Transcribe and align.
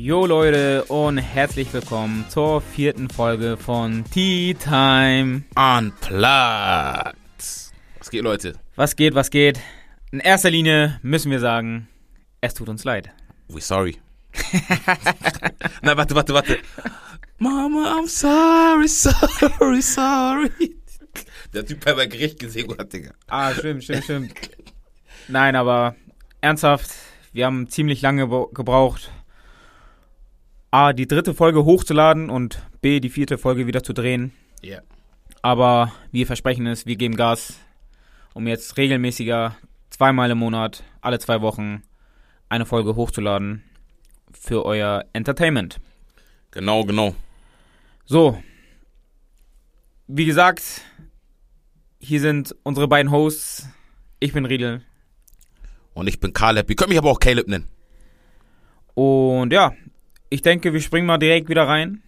Jo 0.00 0.26
Leute 0.26 0.84
und 0.84 1.18
herzlich 1.18 1.72
willkommen 1.72 2.24
zur 2.28 2.60
vierten 2.60 3.10
Folge 3.10 3.56
von 3.56 4.04
Tea 4.04 4.54
Time 4.54 5.42
Unplugged. 5.56 7.16
Was 7.98 8.08
geht, 8.08 8.22
Leute? 8.22 8.52
Was 8.76 8.94
geht, 8.94 9.16
was 9.16 9.28
geht? 9.30 9.58
In 10.12 10.20
erster 10.20 10.50
Linie 10.50 11.00
müssen 11.02 11.32
wir 11.32 11.40
sagen, 11.40 11.88
es 12.40 12.54
tut 12.54 12.68
uns 12.68 12.84
leid. 12.84 13.10
We 13.48 13.60
sorry. 13.60 13.96
Nein, 15.82 15.96
warte, 15.96 16.14
warte, 16.14 16.32
warte. 16.32 16.58
Mama, 17.38 17.98
I'm 17.98 18.06
sorry, 18.06 18.86
sorry, 18.86 19.82
sorry. 19.82 20.76
Der 21.52 21.66
Typ 21.66 21.84
hat 21.84 21.96
bei 21.96 22.06
Gericht 22.06 22.38
gesehen 22.38 22.72
hat, 22.78 22.92
Digga. 22.92 23.14
Ah, 23.26 23.52
stimmt, 23.52 23.82
stimmt, 23.82 24.04
stimmt. 24.04 24.32
Nein, 25.26 25.56
aber 25.56 25.96
ernsthaft, 26.40 26.88
wir 27.32 27.46
haben 27.46 27.68
ziemlich 27.68 28.00
lange 28.00 28.28
gebraucht, 28.52 29.10
A, 30.70 30.92
die 30.92 31.08
dritte 31.08 31.34
Folge 31.34 31.64
hochzuladen 31.64 32.28
und 32.28 32.62
B, 32.80 33.00
die 33.00 33.08
vierte 33.08 33.38
Folge 33.38 33.66
wieder 33.66 33.82
zu 33.82 33.92
drehen. 33.92 34.32
Ja. 34.62 34.70
Yeah. 34.70 34.82
Aber 35.40 35.92
wir 36.10 36.26
versprechen 36.26 36.66
es, 36.66 36.84
wir 36.84 36.96
geben 36.96 37.16
Gas, 37.16 37.54
um 38.34 38.46
jetzt 38.46 38.76
regelmäßiger, 38.76 39.56
zweimal 39.90 40.30
im 40.30 40.38
Monat, 40.38 40.82
alle 41.00 41.18
zwei 41.18 41.40
Wochen, 41.40 41.82
eine 42.48 42.66
Folge 42.66 42.96
hochzuladen 42.96 43.62
für 44.32 44.64
euer 44.64 45.04
Entertainment. 45.12 45.80
Genau, 46.50 46.84
genau. 46.84 47.14
So. 48.04 48.42
Wie 50.06 50.24
gesagt, 50.24 50.62
hier 51.98 52.20
sind 52.20 52.54
unsere 52.62 52.88
beiden 52.88 53.12
Hosts. 53.12 53.68
Ich 54.20 54.32
bin 54.32 54.44
Riedel. 54.44 54.82
Und 55.94 56.08
ich 56.08 56.20
bin 56.20 56.32
Caleb. 56.32 56.68
Ihr 56.70 56.76
könnt 56.76 56.90
mich 56.90 56.98
aber 56.98 57.10
auch 57.10 57.20
Caleb 57.20 57.48
nennen. 57.48 57.68
Und 58.94 59.52
ja, 59.52 59.72
ich 60.30 60.42
denke, 60.42 60.72
wir 60.72 60.80
springen 60.80 61.06
mal 61.06 61.18
direkt 61.18 61.48
wieder 61.48 61.66
rein. 61.66 62.02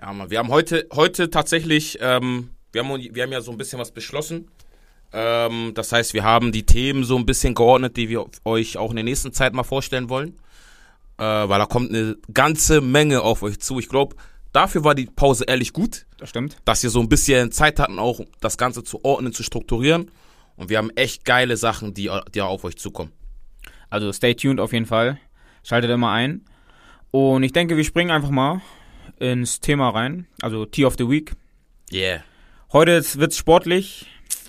Ja, 0.00 0.12
Mann, 0.12 0.30
wir 0.30 0.38
haben 0.38 0.48
heute, 0.48 0.86
heute 0.92 1.30
tatsächlich, 1.30 1.98
ähm, 2.00 2.50
wir, 2.72 2.84
haben, 2.84 3.14
wir 3.14 3.22
haben 3.22 3.32
ja 3.32 3.40
so 3.40 3.52
ein 3.52 3.58
bisschen 3.58 3.78
was 3.78 3.92
beschlossen. 3.92 4.48
Ähm, 5.12 5.72
das 5.74 5.92
heißt, 5.92 6.14
wir 6.14 6.24
haben 6.24 6.52
die 6.52 6.64
Themen 6.64 7.04
so 7.04 7.16
ein 7.16 7.26
bisschen 7.26 7.54
geordnet, 7.54 7.96
die 7.96 8.08
wir 8.08 8.24
euch 8.44 8.78
auch 8.78 8.90
in 8.90 8.96
der 8.96 9.04
nächsten 9.04 9.32
Zeit 9.32 9.52
mal 9.52 9.62
vorstellen 9.62 10.08
wollen. 10.08 10.36
Äh, 11.18 11.24
weil 11.24 11.58
da 11.58 11.66
kommt 11.66 11.90
eine 11.90 12.16
ganze 12.32 12.80
Menge 12.80 13.22
auf 13.22 13.42
euch 13.42 13.60
zu. 13.60 13.78
Ich 13.78 13.88
glaube, 13.88 14.16
dafür 14.52 14.84
war 14.84 14.94
die 14.94 15.06
Pause 15.06 15.44
ehrlich 15.46 15.72
gut. 15.72 16.06
Das 16.18 16.30
stimmt. 16.30 16.56
Dass 16.64 16.82
wir 16.82 16.90
so 16.90 17.00
ein 17.00 17.08
bisschen 17.08 17.52
Zeit 17.52 17.78
hatten, 17.78 17.98
auch 17.98 18.20
das 18.40 18.58
Ganze 18.58 18.82
zu 18.82 19.04
ordnen, 19.04 19.32
zu 19.32 19.42
strukturieren. 19.42 20.10
Und 20.56 20.70
wir 20.70 20.78
haben 20.78 20.90
echt 20.90 21.24
geile 21.24 21.56
Sachen, 21.56 21.94
die, 21.94 22.10
die 22.34 22.40
auf 22.40 22.64
euch 22.64 22.76
zukommen. 22.76 23.12
Also 23.90 24.12
stay 24.12 24.34
tuned 24.34 24.60
auf 24.60 24.72
jeden 24.72 24.86
Fall. 24.86 25.18
Schaltet 25.62 25.90
immer 25.90 26.10
ein. 26.10 26.44
Und 27.12 27.42
ich 27.42 27.52
denke, 27.52 27.76
wir 27.76 27.84
springen 27.84 28.10
einfach 28.10 28.30
mal 28.30 28.62
ins 29.20 29.60
Thema 29.60 29.90
rein. 29.90 30.26
Also 30.40 30.64
Tea 30.64 30.86
of 30.86 30.96
the 30.98 31.08
Week. 31.08 31.32
Yeah. 31.92 32.24
Heute 32.72 33.04
wird's 33.16 33.36
sportlich. 33.36 34.06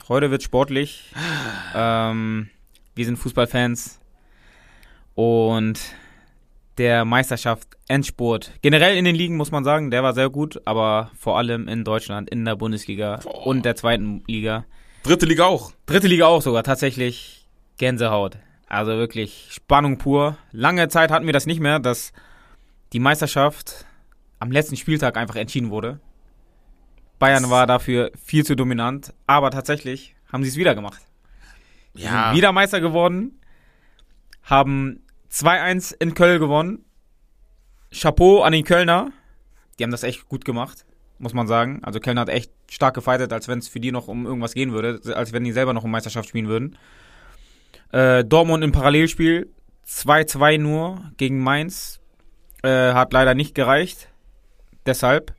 Heute 0.07 0.31
wird's 0.31 0.45
sportlich. 0.45 1.11
ähm, 1.75 2.49
wir 2.95 3.05
sind 3.05 3.17
Fußballfans. 3.17 3.99
Und 5.13 5.77
der 6.77 7.03
Meisterschaft 7.03 7.67
Endspurt. 7.89 8.53
Generell 8.61 8.95
in 8.95 9.03
den 9.03 9.15
Ligen 9.15 9.35
muss 9.35 9.51
man 9.51 9.65
sagen, 9.65 9.91
der 9.91 10.01
war 10.01 10.13
sehr 10.13 10.29
gut, 10.29 10.61
aber 10.63 11.11
vor 11.19 11.37
allem 11.37 11.67
in 11.67 11.83
Deutschland, 11.83 12.29
in 12.29 12.45
der 12.45 12.55
Bundesliga 12.55 13.17
Boah. 13.17 13.45
und 13.45 13.65
der 13.65 13.75
zweiten 13.75 14.23
Liga. 14.25 14.65
Dritte 15.03 15.25
Liga 15.25 15.45
auch. 15.45 15.73
Dritte 15.85 16.07
Liga 16.07 16.27
auch 16.27 16.41
sogar, 16.41 16.63
tatsächlich 16.63 17.45
Gänsehaut. 17.77 18.37
Also 18.69 18.91
wirklich 18.93 19.49
Spannung 19.51 19.97
pur. 19.97 20.37
Lange 20.53 20.87
Zeit 20.87 21.11
hatten 21.11 21.25
wir 21.25 21.33
das 21.33 21.45
nicht 21.45 21.59
mehr, 21.59 21.79
dass 21.79 22.13
die 22.93 22.99
Meisterschaft 22.99 23.85
am 24.39 24.51
letzten 24.51 24.77
Spieltag 24.77 25.17
einfach 25.17 25.35
entschieden 25.35 25.71
wurde. 25.71 25.99
Bayern 27.19 27.49
war 27.49 27.67
dafür 27.67 28.11
viel 28.23 28.45
zu 28.45 28.55
dominant, 28.55 29.13
aber 29.27 29.51
tatsächlich 29.51 30.15
haben 30.31 30.43
sie 30.43 30.49
es 30.49 30.57
wieder 30.57 30.75
gemacht. 30.75 31.01
Sie 31.93 32.03
ja. 32.03 32.27
sind 32.27 32.37
wieder 32.37 32.51
Meister 32.51 32.81
geworden, 32.81 33.39
haben 34.43 35.01
2-1 35.31 35.95
in 35.99 36.13
Köln 36.13 36.39
gewonnen. 36.39 36.85
Chapeau 37.91 38.41
an 38.41 38.53
den 38.53 38.63
Kölner. 38.63 39.11
Die 39.77 39.83
haben 39.83 39.91
das 39.91 40.03
echt 40.03 40.27
gut 40.27 40.45
gemacht, 40.45 40.85
muss 41.17 41.33
man 41.33 41.47
sagen. 41.47 41.83
Also 41.83 41.99
Köln 41.99 42.19
hat 42.19 42.29
echt 42.29 42.51
stark 42.69 42.95
gefightet, 42.95 43.31
als 43.31 43.47
wenn 43.47 43.59
es 43.59 43.67
für 43.67 43.79
die 43.79 43.91
noch 43.91 44.07
um 44.07 44.25
irgendwas 44.25 44.53
gehen 44.53 44.71
würde, 44.71 44.99
als 45.15 45.31
wenn 45.33 45.43
die 45.43 45.51
selber 45.51 45.73
noch 45.73 45.83
um 45.83 45.91
Meisterschaft 45.91 46.29
spielen 46.29 46.47
würden. 46.47 46.77
Äh, 47.91 48.25
Dortmund 48.25 48.63
im 48.63 48.71
Parallelspiel 48.71 49.51
2-2 49.87 50.59
nur 50.59 51.11
gegen 51.17 51.39
Mainz. 51.39 52.02
Äh, 52.63 52.93
hat 52.93 53.13
leider 53.13 53.33
nicht 53.35 53.55
gereicht. 53.55 54.09
Deshalb. 54.85 55.33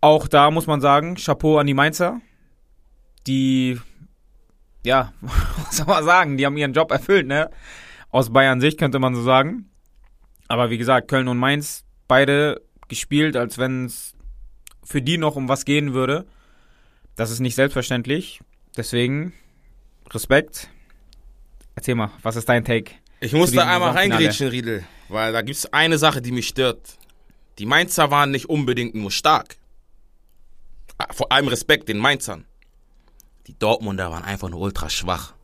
Auch 0.00 0.28
da 0.28 0.50
muss 0.50 0.66
man 0.66 0.80
sagen, 0.80 1.16
Chapeau 1.16 1.58
an 1.58 1.66
die 1.66 1.74
Mainzer. 1.74 2.20
Die, 3.26 3.78
ja, 4.82 5.12
was 5.20 5.76
soll 5.76 5.86
man 5.86 6.04
sagen, 6.04 6.36
die 6.36 6.46
haben 6.46 6.56
ihren 6.56 6.72
Job 6.72 6.90
erfüllt, 6.90 7.26
ne? 7.26 7.50
Aus 8.10 8.32
Bayern 8.32 8.60
Sicht 8.60 8.78
könnte 8.78 8.98
man 8.98 9.14
so 9.14 9.22
sagen. 9.22 9.70
Aber 10.48 10.70
wie 10.70 10.78
gesagt, 10.78 11.08
Köln 11.08 11.28
und 11.28 11.38
Mainz, 11.38 11.84
beide 12.08 12.62
gespielt, 12.88 13.36
als 13.36 13.58
wenn 13.58 13.84
es 13.84 14.14
für 14.82 15.02
die 15.02 15.18
noch 15.18 15.36
um 15.36 15.48
was 15.48 15.64
gehen 15.64 15.94
würde. 15.94 16.26
Das 17.14 17.30
ist 17.30 17.40
nicht 17.40 17.54
selbstverständlich. 17.54 18.40
Deswegen 18.76 19.32
Respekt. 20.10 20.70
Erzähl 21.76 21.94
mal, 21.94 22.10
was 22.22 22.36
ist 22.36 22.48
dein 22.48 22.64
Take? 22.64 22.92
Ich 23.20 23.32
muss 23.32 23.52
da 23.52 23.66
einmal 23.66 23.92
reingrätschen, 23.92 24.48
Riedel. 24.48 24.84
Weil 25.08 25.32
da 25.32 25.42
gibt 25.42 25.58
es 25.58 25.72
eine 25.72 25.98
Sache, 25.98 26.22
die 26.22 26.32
mich 26.32 26.48
stört. 26.48 26.96
Die 27.58 27.66
Mainzer 27.66 28.10
waren 28.10 28.30
nicht 28.30 28.48
unbedingt 28.48 28.94
nur 28.94 29.10
stark. 29.10 29.56
Ah, 30.96 31.12
vor 31.12 31.30
allem 31.30 31.48
Respekt 31.48 31.88
den 31.88 31.98
Mainzern. 31.98 32.46
Die 33.46 33.58
Dortmunder 33.58 34.10
waren 34.10 34.24
einfach 34.24 34.48
nur 34.48 34.60
ultra 34.60 34.88
schwach. 34.88 35.34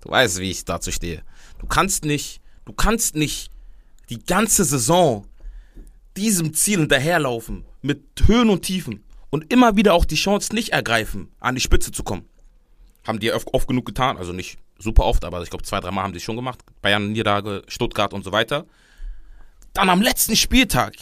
Du 0.00 0.10
weißt, 0.10 0.38
wie 0.38 0.50
ich 0.50 0.64
dazu 0.64 0.90
stehe. 0.90 1.22
Du 1.60 1.66
kannst 1.66 2.04
nicht, 2.04 2.40
du 2.64 2.72
kannst 2.72 3.14
nicht 3.14 3.50
die 4.08 4.24
ganze 4.24 4.64
Saison 4.64 5.26
diesem 6.16 6.54
Ziel 6.54 6.80
hinterherlaufen 6.80 7.64
mit 7.82 8.02
Höhen 8.26 8.50
und 8.50 8.62
Tiefen 8.62 9.04
und 9.30 9.52
immer 9.52 9.76
wieder 9.76 9.94
auch 9.94 10.04
die 10.04 10.16
Chance 10.16 10.54
nicht 10.54 10.70
ergreifen, 10.70 11.30
an 11.38 11.54
die 11.54 11.60
Spitze 11.60 11.92
zu 11.92 12.02
kommen. 12.02 12.28
Haben 13.06 13.20
die 13.20 13.32
oft, 13.32 13.48
oft 13.54 13.68
genug 13.68 13.86
getan, 13.86 14.16
also 14.16 14.32
nicht 14.32 14.58
super 14.82 15.04
oft, 15.04 15.24
aber 15.24 15.42
ich 15.42 15.50
glaube 15.50 15.64
zwei, 15.64 15.80
dreimal 15.80 16.04
haben 16.04 16.12
die 16.12 16.20
schon 16.20 16.36
gemacht. 16.36 16.60
Bayern, 16.80 17.12
Niederlage, 17.12 17.62
Stuttgart 17.68 18.12
und 18.12 18.24
so 18.24 18.32
weiter 18.32 18.66
dann 19.72 19.88
am 19.88 20.02
letzten 20.02 20.36
Spieltag 20.36 20.94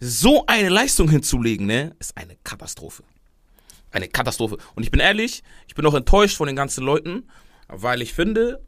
so 0.00 0.44
eine 0.46 0.68
Leistung 0.68 1.08
hinzulegen, 1.08 1.66
ne, 1.66 1.94
ist 1.98 2.16
eine 2.16 2.36
Katastrophe. 2.44 3.04
Eine 3.90 4.08
Katastrophe. 4.08 4.58
Und 4.74 4.82
ich 4.82 4.90
bin 4.90 5.00
ehrlich, 5.00 5.42
ich 5.68 5.74
bin 5.74 5.86
auch 5.86 5.94
enttäuscht 5.94 6.36
von 6.36 6.46
den 6.46 6.56
ganzen 6.56 6.84
Leuten, 6.84 7.28
weil 7.68 8.02
ich 8.02 8.12
finde, 8.12 8.60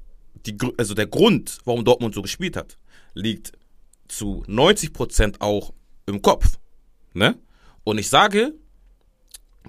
die, 0.46 0.56
also 0.78 0.94
der 0.94 1.06
Grund, 1.06 1.58
warum 1.64 1.84
Dortmund 1.84 2.14
so 2.14 2.22
gespielt 2.22 2.56
hat, 2.56 2.78
liegt 3.14 3.52
zu 4.08 4.44
90% 4.46 5.40
auch 5.40 5.72
im 6.06 6.22
Kopf. 6.22 6.58
Ne? 7.12 7.36
Und 7.82 7.98
ich 7.98 8.08
sage, 8.08 8.54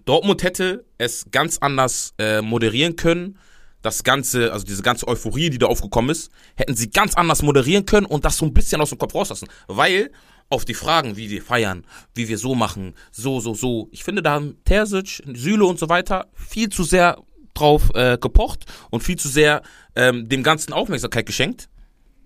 Dortmund 0.06 0.44
hätte 0.44 0.86
es 0.98 1.26
ganz 1.32 1.58
anders 1.58 2.14
äh, 2.20 2.42
moderieren 2.42 2.96
können 2.96 3.40
das 3.88 4.04
ganze, 4.04 4.52
also 4.52 4.66
diese 4.66 4.84
ganze 4.84 5.08
Euphorie, 5.08 5.50
die 5.50 5.58
da 5.58 5.68
aufgekommen 5.68 6.10
ist, 6.10 6.30
hätten 6.56 6.76
sie 6.76 6.90
ganz 6.90 7.16
anders 7.16 7.42
moderieren 7.42 7.86
können 7.86 8.06
und 8.06 8.26
das 8.26 8.36
so 8.36 8.46
ein 8.46 8.54
bisschen 8.54 8.82
aus 8.82 8.90
dem 8.90 8.98
Kopf 8.98 9.16
rauslassen. 9.16 9.48
Weil 9.68 10.12
auf 10.50 10.66
die 10.66 10.74
Fragen, 10.74 11.16
wie 11.16 11.30
wir 11.30 11.42
feiern, 11.42 11.86
wie 12.14 12.28
wir 12.28 12.38
so 12.38 12.54
machen, 12.54 12.96
so, 13.12 13.40
so, 13.40 13.54
so, 13.54 13.88
ich 13.92 14.04
finde, 14.04 14.22
da 14.22 14.32
haben 14.32 14.58
Terzic, 14.66 15.24
Süle 15.34 15.66
und 15.66 15.80
so 15.80 15.88
weiter 15.88 16.28
viel 16.34 16.68
zu 16.68 16.84
sehr 16.84 17.18
drauf 17.54 17.90
äh, 17.96 18.18
gepocht 18.18 18.66
und 18.92 19.04
viel 19.04 19.16
zu 19.16 19.30
sehr 19.30 19.62
ähm, 19.96 20.28
dem 20.28 20.44
Ganzen 20.44 20.74
Aufmerksamkeit 20.74 21.26
geschenkt. 21.26 21.70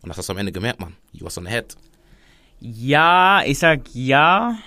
Und 0.01 0.09
das 0.09 0.17
hast 0.17 0.29
du 0.29 0.33
am 0.33 0.39
Ende 0.39 0.51
gemerkt, 0.51 0.79
Mann. 0.79 0.95
You 1.11 1.25
was 1.25 1.37
on 1.37 1.45
the 1.45 1.51
head. 1.51 1.75
Ja, 2.59 3.43
ich 3.45 3.59
sag 3.59 3.81
ja, 3.93 4.57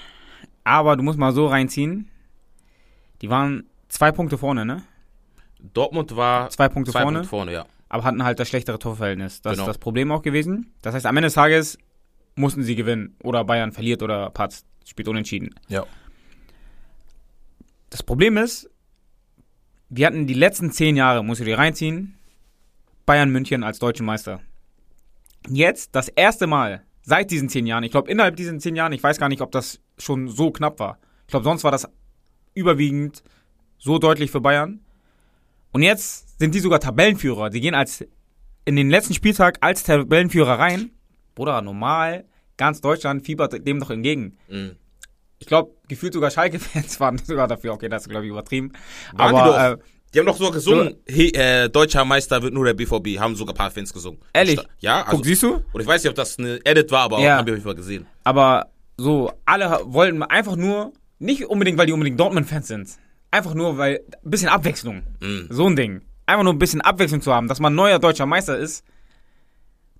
aber 0.62 0.96
du 0.96 1.02
musst 1.02 1.18
mal 1.18 1.32
so 1.32 1.48
reinziehen. 1.48 2.08
Die 3.20 3.30
waren 3.30 3.66
zwei 3.88 4.12
Punkte 4.12 4.38
vorne, 4.38 4.64
ne? 4.64 4.84
Dortmund 5.72 6.14
war 6.16 6.50
zwei 6.50 6.68
Punkte 6.68 6.92
zwei 6.92 7.02
vorne, 7.02 7.18
Punkte 7.18 7.28
vorne 7.30 7.52
ja. 7.52 7.66
aber 7.88 8.04
hatten 8.04 8.22
halt 8.22 8.38
das 8.38 8.48
schlechtere 8.48 8.78
Torverhältnis. 8.78 9.40
Das 9.42 9.52
genau. 9.52 9.64
ist 9.64 9.68
das 9.68 9.78
Problem 9.78 10.12
auch 10.12 10.22
gewesen. 10.22 10.72
Das 10.82 10.94
heißt, 10.94 11.06
am 11.06 11.16
Ende 11.16 11.26
des 11.26 11.34
Tages 11.34 11.78
mussten 12.36 12.62
sie 12.62 12.74
gewinnen 12.74 13.16
oder 13.22 13.44
Bayern 13.44 13.72
verliert 13.72 14.02
oder 14.02 14.30
Patz 14.30 14.64
spielt 14.84 15.08
unentschieden. 15.08 15.54
Ja. 15.68 15.84
Das 17.90 18.02
Problem 18.02 18.36
ist, 18.36 18.68
wir 19.88 20.06
hatten 20.06 20.26
die 20.26 20.34
letzten 20.34 20.72
zehn 20.72 20.96
Jahre, 20.96 21.24
musst 21.24 21.40
du 21.40 21.44
dir 21.44 21.58
reinziehen, 21.58 22.18
Bayern 23.06 23.30
München 23.30 23.62
als 23.62 23.78
deutschen 23.78 24.06
Meister. 24.06 24.40
Jetzt 25.48 25.94
das 25.94 26.08
erste 26.08 26.46
Mal 26.46 26.82
seit 27.02 27.30
diesen 27.30 27.48
zehn 27.48 27.66
Jahren, 27.66 27.84
ich 27.84 27.90
glaube 27.90 28.10
innerhalb 28.10 28.36
diesen 28.36 28.60
zehn 28.60 28.76
Jahren, 28.76 28.92
ich 28.92 29.02
weiß 29.02 29.18
gar 29.18 29.28
nicht, 29.28 29.42
ob 29.42 29.52
das 29.52 29.80
schon 29.98 30.28
so 30.28 30.50
knapp 30.50 30.80
war. 30.80 30.98
Ich 31.26 31.30
glaube, 31.30 31.44
sonst 31.44 31.64
war 31.64 31.70
das 31.70 31.88
überwiegend 32.54 33.22
so 33.78 33.98
deutlich 33.98 34.30
für 34.30 34.40
Bayern. 34.40 34.80
Und 35.74 35.82
jetzt 35.82 36.38
sind 36.38 36.54
die 36.54 36.60
sogar 36.60 36.80
Tabellenführer. 36.80 37.50
Die 37.50 37.60
gehen 37.60 37.74
als 37.74 38.04
in 38.64 38.76
den 38.76 38.88
letzten 38.88 39.12
Spieltag 39.12 39.58
als 39.60 39.82
Tabellenführer 39.82 40.58
rein 40.58 40.90
Bruder, 41.34 41.60
normal, 41.62 42.24
ganz 42.56 42.80
Deutschland 42.80 43.24
fiebert 43.26 43.66
dem 43.66 43.80
doch 43.80 43.90
entgegen. 43.90 44.36
Mhm. 44.48 44.76
Ich 45.40 45.46
glaube, 45.46 45.72
gefühlt 45.88 46.14
sogar 46.14 46.30
Schalke-Fans 46.30 47.00
waren 47.00 47.18
sogar 47.18 47.48
dafür. 47.48 47.72
Okay, 47.72 47.88
das 47.88 48.02
ist, 48.02 48.08
glaube 48.08 48.24
ich, 48.24 48.30
übertrieben. 48.30 48.72
Waren 49.14 49.34
Aber, 49.34 49.74
die 49.76 49.80
äh, 49.82 49.84
Die 50.14 50.18
haben 50.20 50.26
doch 50.26 50.36
sogar 50.36 50.52
gesungen, 50.52 50.94
hey, 51.08 51.30
äh, 51.34 51.68
deutscher 51.68 52.04
Meister 52.04 52.40
wird 52.40 52.54
nur 52.54 52.64
der 52.64 52.74
BVB, 52.74 53.18
haben 53.18 53.34
sogar 53.34 53.52
ein 53.54 53.58
paar 53.58 53.70
Fans 53.72 53.92
gesungen. 53.92 54.20
Ehrlich? 54.32 54.60
Ja, 54.78 55.02
also, 55.02 55.16
guck, 55.16 55.24
siehst 55.24 55.42
du? 55.42 55.60
und 55.72 55.80
ich 55.80 55.86
weiß 55.86 56.04
nicht, 56.04 56.10
ob 56.10 56.14
das 56.14 56.38
eine 56.38 56.64
Edit 56.64 56.90
war, 56.92 57.02
aber 57.02 57.18
Ja. 57.18 57.38
habe 57.38 57.50
ich 57.50 57.54
auf 57.54 57.58
jeden 57.58 57.64
Fall 57.64 57.74
gesehen. 57.74 58.06
Aber 58.22 58.70
so, 58.96 59.32
alle 59.44 59.80
wollten 59.86 60.22
einfach 60.22 60.54
nur, 60.54 60.92
nicht 61.18 61.44
unbedingt, 61.46 61.78
weil 61.78 61.86
die 61.86 61.92
unbedingt 61.92 62.20
Dortmund-Fans 62.20 62.68
sind. 62.68 62.88
Einfach 63.34 63.54
nur, 63.54 63.78
weil, 63.78 64.00
ein 64.24 64.30
bisschen 64.30 64.48
Abwechslung. 64.48 65.02
Mhm. 65.20 65.48
So 65.50 65.66
ein 65.66 65.74
Ding. 65.74 66.02
Einfach 66.24 66.44
nur 66.44 66.52
ein 66.52 66.58
bisschen 66.60 66.80
Abwechslung 66.82 67.20
zu 67.20 67.34
haben, 67.34 67.48
dass 67.48 67.58
man 67.58 67.74
neuer 67.74 67.98
deutscher 67.98 68.26
Meister 68.26 68.56
ist. 68.56 68.84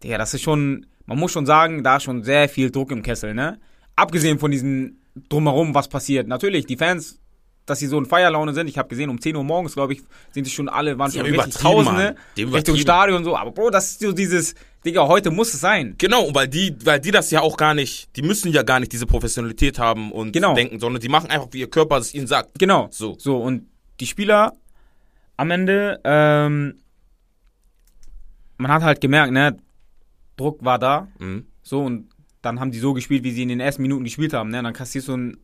Digga, 0.05 0.19
das 0.19 0.35
ist 0.35 0.43
schon, 0.43 0.87
man 1.07 1.19
muss 1.19 1.33
schon 1.33 1.45
sagen, 1.45 1.83
da 1.83 1.97
ist 1.97 2.05
schon 2.05 2.23
sehr 2.23 2.49
viel 2.49 2.71
Druck 2.71 2.93
im 2.93 3.03
Kessel, 3.03 3.35
ne? 3.35 3.59
Abgesehen 3.97 4.39
von 4.39 4.53
diesem 4.53 4.99
Drumherum, 5.29 5.75
was 5.75 5.89
passiert. 5.89 6.29
Natürlich, 6.29 6.67
die 6.67 6.77
Fans, 6.77 7.19
dass 7.67 7.79
sie 7.79 7.87
so 7.87 7.99
in 7.99 8.05
Feierlaune 8.07 8.53
sind. 8.53 8.69
Ich 8.69 8.77
habe 8.79 8.89
gesehen, 8.89 9.09
um 9.11 9.21
10 9.21 9.37
Uhr 9.37 9.45
morgens, 9.45 9.75
glaube 9.75 9.95
ich, 9.95 10.03
sind 10.33 10.45
sie 10.45 10.51
schon 10.51 10.69
alle, 10.69 10.99
waren 10.99 11.11
Die 11.11 11.19
schon 11.19 11.27
richtig 11.27 11.55
Tausende 11.55 12.15
Richtung. 12.37 12.77
Stadion 12.77 13.19
und 13.19 13.25
so. 13.25 13.37
Aber 13.37 13.53
Bro, 13.53 13.71
das 13.71 13.93
ist 13.93 14.01
so 14.01 14.13
dieses, 14.13 14.55
Digga, 14.85 15.07
heute 15.09 15.31
muss 15.31 15.55
es 15.55 15.61
sein. 15.61 15.95
Genau, 15.97 16.29
weil 16.35 16.47
die, 16.49 16.77
weil 16.85 17.01
die 17.01 17.11
das 17.11 17.31
ja 17.31 17.41
auch 17.41 17.57
gar 17.57 17.73
nicht, 17.75 18.15
die 18.17 18.23
müssen 18.23 18.53
ja 18.53 18.63
gar 18.63 18.81
nicht 18.81 18.93
diese 18.93 19.07
Professionalität 19.07 19.79
haben 19.79 20.13
und 20.13 20.33
Genau. 20.33 20.55
denken, 20.55 20.79
sondern 20.79 21.01
die 21.01 21.09
machen 21.09 21.31
einfach, 21.31 21.49
wie 21.53 21.61
ihr 21.61 21.71
Körper 21.71 21.97
es 21.99 22.13
ihnen 22.15 22.27
sagt. 22.27 22.51
Genau. 22.59 22.89
So. 22.91 23.17
So, 23.19 23.39
und 23.39 23.67
die 24.01 24.07
Spieler 24.07 24.53
am 25.39 25.51
Ende, 25.51 26.01
ähm, 26.05 26.75
man 28.59 28.71
hat 28.71 28.83
halt 28.83 29.01
gemerkt, 29.01 29.33
ne, 29.33 29.57
Druck 30.37 30.65
war 30.65 30.79
da, 30.79 31.09
Mhm. 31.19 31.47
so, 31.63 31.81
und 31.83 32.09
dann 32.43 32.61
haben 32.61 32.71
die 32.71 32.79
so 32.79 32.93
gespielt, 32.93 33.25
wie 33.25 33.31
sie 33.31 33.43
in 33.43 33.49
den 33.49 33.61
ersten 33.61 33.83
Minuten 33.83 34.05
gespielt 34.05 34.33
haben, 34.33 34.51
ne, 34.51 34.59
und 34.59 34.65
dann 34.65 34.73
kassierst 34.75 35.09
du 35.09 35.17
ein, 35.17 35.37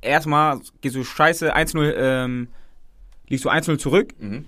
erstmal 0.00 0.60
gehst 0.80 0.96
du 0.96 1.04
scheiße 1.04 1.54
1-0, 1.54 1.94
ähm, 1.96 2.48
liegst 3.28 3.44
du 3.44 3.50
1-0 3.50 3.78
zurück, 3.78 4.14
Mhm. 4.18 4.46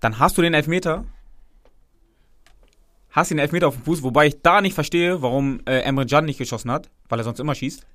dann 0.00 0.18
hast 0.18 0.36
du 0.38 0.42
den 0.42 0.54
Elfmeter, 0.54 1.04
hast 3.10 3.30
den 3.30 3.38
Elfmeter 3.38 3.68
auf 3.68 3.74
dem 3.76 3.84
Fuß, 3.84 4.02
wobei 4.02 4.26
ich 4.26 4.42
da 4.42 4.60
nicht 4.60 4.74
verstehe, 4.74 5.22
warum 5.22 5.60
äh, 5.66 5.80
Emre 5.80 6.06
Can 6.06 6.24
nicht 6.24 6.38
geschossen 6.38 6.70
hat, 6.70 6.90
weil 7.08 7.18
er 7.20 7.24
sonst 7.24 7.40
immer 7.40 7.54
schießt. 7.54 7.86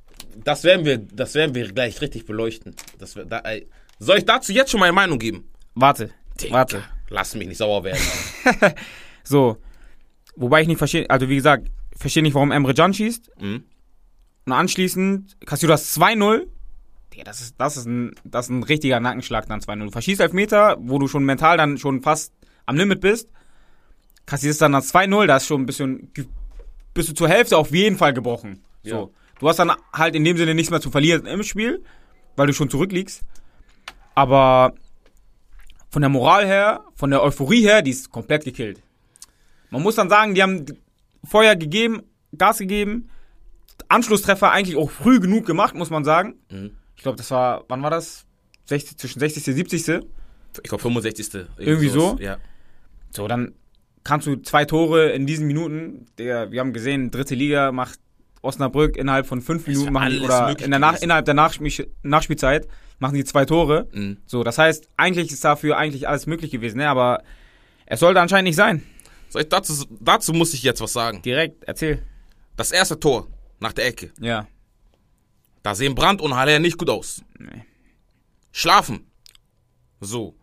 Das 0.44 0.64
werden 0.64 0.86
wir, 0.86 0.98
das 0.98 1.34
werden 1.36 1.56
wir 1.56 1.72
gleich 1.72 2.02
richtig 2.02 2.25
beleuchten. 2.25 2.75
Das, 2.98 3.14
da, 3.28 3.40
ey. 3.40 3.68
Soll 4.00 4.18
ich 4.18 4.25
dazu 4.25 4.52
jetzt 4.54 4.72
schon 4.72 4.80
meine 4.80 4.94
Meinung 4.94 5.20
geben? 5.20 5.50
Warte, 5.75 6.10
Digga, 6.42 6.54
warte. 6.54 6.84
Lass 7.10 7.36
mich 7.36 7.48
nicht 7.48 7.58
sauer 7.58 7.84
werden. 7.84 8.00
So. 9.24 9.58
Wobei 10.36 10.62
ich 10.62 10.68
nicht 10.68 10.78
verstehe, 10.80 11.08
also 11.10 11.30
wie 11.30 11.36
gesagt, 11.36 11.68
verstehe 11.96 12.24
nicht, 12.24 12.34
warum 12.34 12.52
Emre 12.52 12.74
Can 12.74 12.94
schießt. 12.94 13.30
mhm. 13.40 13.64
Und 14.50 14.54
anschließend 14.54 15.38
kassierst 15.46 15.63
du 15.63 15.68
das 15.68 15.96
2-0. 15.96 16.48
Digga, 17.13 17.24
das 17.24 17.40
ist, 17.40 17.56
das, 17.60 17.78
ist 17.78 17.86
ein, 17.86 18.16
das 18.24 18.48
ist 18.48 18.50
ein 18.50 18.63
richtiger 18.63 19.00
Nackenschlag 19.00 19.46
dann 19.46 19.60
2-0. 19.60 19.86
Du 19.86 19.92
verschießt 19.92 20.22
Elfmeter, 20.22 20.75
wo 20.80 20.98
du 20.98 21.07
schon 21.07 21.24
mental 21.24 21.56
dann 21.56 21.78
schon 21.78 22.01
fast 22.01 22.34
am 22.66 22.75
Limit 22.75 23.00
bist. 23.00 23.30
Kassierst 24.25 24.60
dann 24.63 24.72
das 24.72 24.92
2-0, 24.92 25.28
da 25.28 25.38
ist 25.38 25.46
schon 25.46 25.62
ein 25.62 25.66
bisschen, 25.68 26.12
bist 26.96 27.10
du 27.10 27.13
zur 27.13 27.30
Hälfte 27.30 27.60
auf 27.60 27.69
jeden 27.69 27.96
Fall 27.96 28.12
gebrochen. 28.12 28.63
Ja. 28.81 28.96
So. 28.96 29.13
Du 29.40 29.48
hast 29.48 29.60
dann 29.60 29.72
halt 29.94 30.16
in 30.16 30.24
dem 30.24 30.36
Sinne 30.36 30.56
nichts 30.56 30.72
mehr 30.72 30.81
zu 30.81 30.90
verlieren 30.90 31.28
im 31.28 31.44
Spiel, 31.44 31.84
weil 32.36 32.48
du 32.48 32.54
schon 32.54 32.72
zurückliegst. 32.72 33.22
Aber 34.16 34.74
von 35.92 36.01
der 36.01 36.10
Moral 36.10 36.48
her, 36.48 36.86
von 36.96 37.12
der 37.12 37.22
Euphorie 37.22 37.62
her, 37.62 37.84
die 37.84 37.92
ist 37.92 38.10
komplett 38.10 38.46
gekillt. 38.46 38.81
Man 39.69 39.84
muss 39.84 39.94
dann 39.94 40.10
sagen, 40.10 40.34
die 40.34 40.42
haben 40.42 40.66
Feuer 41.24 41.56
gegeben, 41.56 42.01
Gas 42.36 42.57
gegeben, 42.57 43.12
Anschlusstreffer 43.89 44.51
eigentlich 44.51 44.77
auch 44.77 44.89
früh 44.89 45.19
genug 45.19 45.45
gemacht, 45.45 45.75
muss 45.75 45.89
man 45.89 46.06
sagen. 46.06 46.36
Mhm. 46.50 46.71
Ich 46.95 47.03
glaube, 47.03 47.18
das 47.18 47.31
war, 47.31 47.65
wann 47.68 47.83
war 47.83 47.89
das? 47.89 48.25
60, 48.65 48.97
zwischen 48.97 49.19
60. 49.19 49.47
und 49.47 49.56
70. 49.56 49.88
Ich 50.57 50.63
glaube 50.63 50.81
65. 50.81 51.45
Irgendwie 51.57 51.89
sowas. 51.89 52.18
so? 52.18 52.24
Ja. 52.24 52.38
So, 53.12 53.27
dann 53.27 53.53
kannst 54.03 54.27
du 54.27 54.36
zwei 54.38 54.65
Tore 54.65 55.09
in 55.09 55.25
diesen 55.25 55.47
Minuten. 55.47 56.06
Der, 56.18 56.51
wir 56.51 56.59
haben 56.59 56.74
gesehen, 56.74 57.12
dritte 57.12 57.36
Liga 57.36 57.71
macht 57.71 58.00
Osnabrück 58.41 58.95
innerhalb 58.95 59.25
von 59.25 59.41
fünf 59.41 59.68
Minuten 59.68 59.91
machen 59.91 60.21
oder 60.21 60.57
in 60.59 60.71
der 60.71 60.80
Nach, 60.80 61.01
innerhalb 61.01 61.25
der 61.25 61.33
Nachspiel, 61.33 61.89
Nachspielzeit 62.03 62.68
machen 63.00 63.15
die 63.15 63.24
zwei 63.24 63.45
Tore. 63.45 63.88
Mhm. 63.91 64.18
So, 64.25 64.44
das 64.44 64.57
heißt, 64.57 64.88
eigentlich 64.97 65.31
ist 65.31 65.44
dafür 65.44 65.77
eigentlich 65.77 66.07
alles 66.07 66.27
möglich 66.27 66.51
gewesen, 66.51 66.77
ne? 66.77 66.88
aber 66.88 67.24
es 67.86 68.00
sollte 68.00 68.21
anscheinend 68.21 68.47
nicht 68.47 68.56
sein. 68.56 68.83
Ich 69.36 69.47
dazu, 69.50 69.86
dazu 70.00 70.33
muss 70.33 70.53
ich 70.53 70.63
jetzt 70.63 70.81
was 70.81 70.94
sagen. 70.94 71.21
Direkt, 71.21 71.63
erzähl. 71.65 72.01
Das 72.56 72.71
erste 72.71 73.00
Tor 73.00 73.27
nach 73.60 73.74
der 73.74 73.88
Ecke. 73.88 74.12
Ja. 74.20 74.48
Da 75.64 75.76
sehen 75.76 75.96
Brandt 75.96 76.22
und 76.22 76.36
Haller 76.36 76.60
nicht 76.60 76.78
gut 76.78 76.90
aus. 76.90 77.22
Nee. 77.38 77.66
Schlafen. 78.52 79.06
So. 80.00 80.36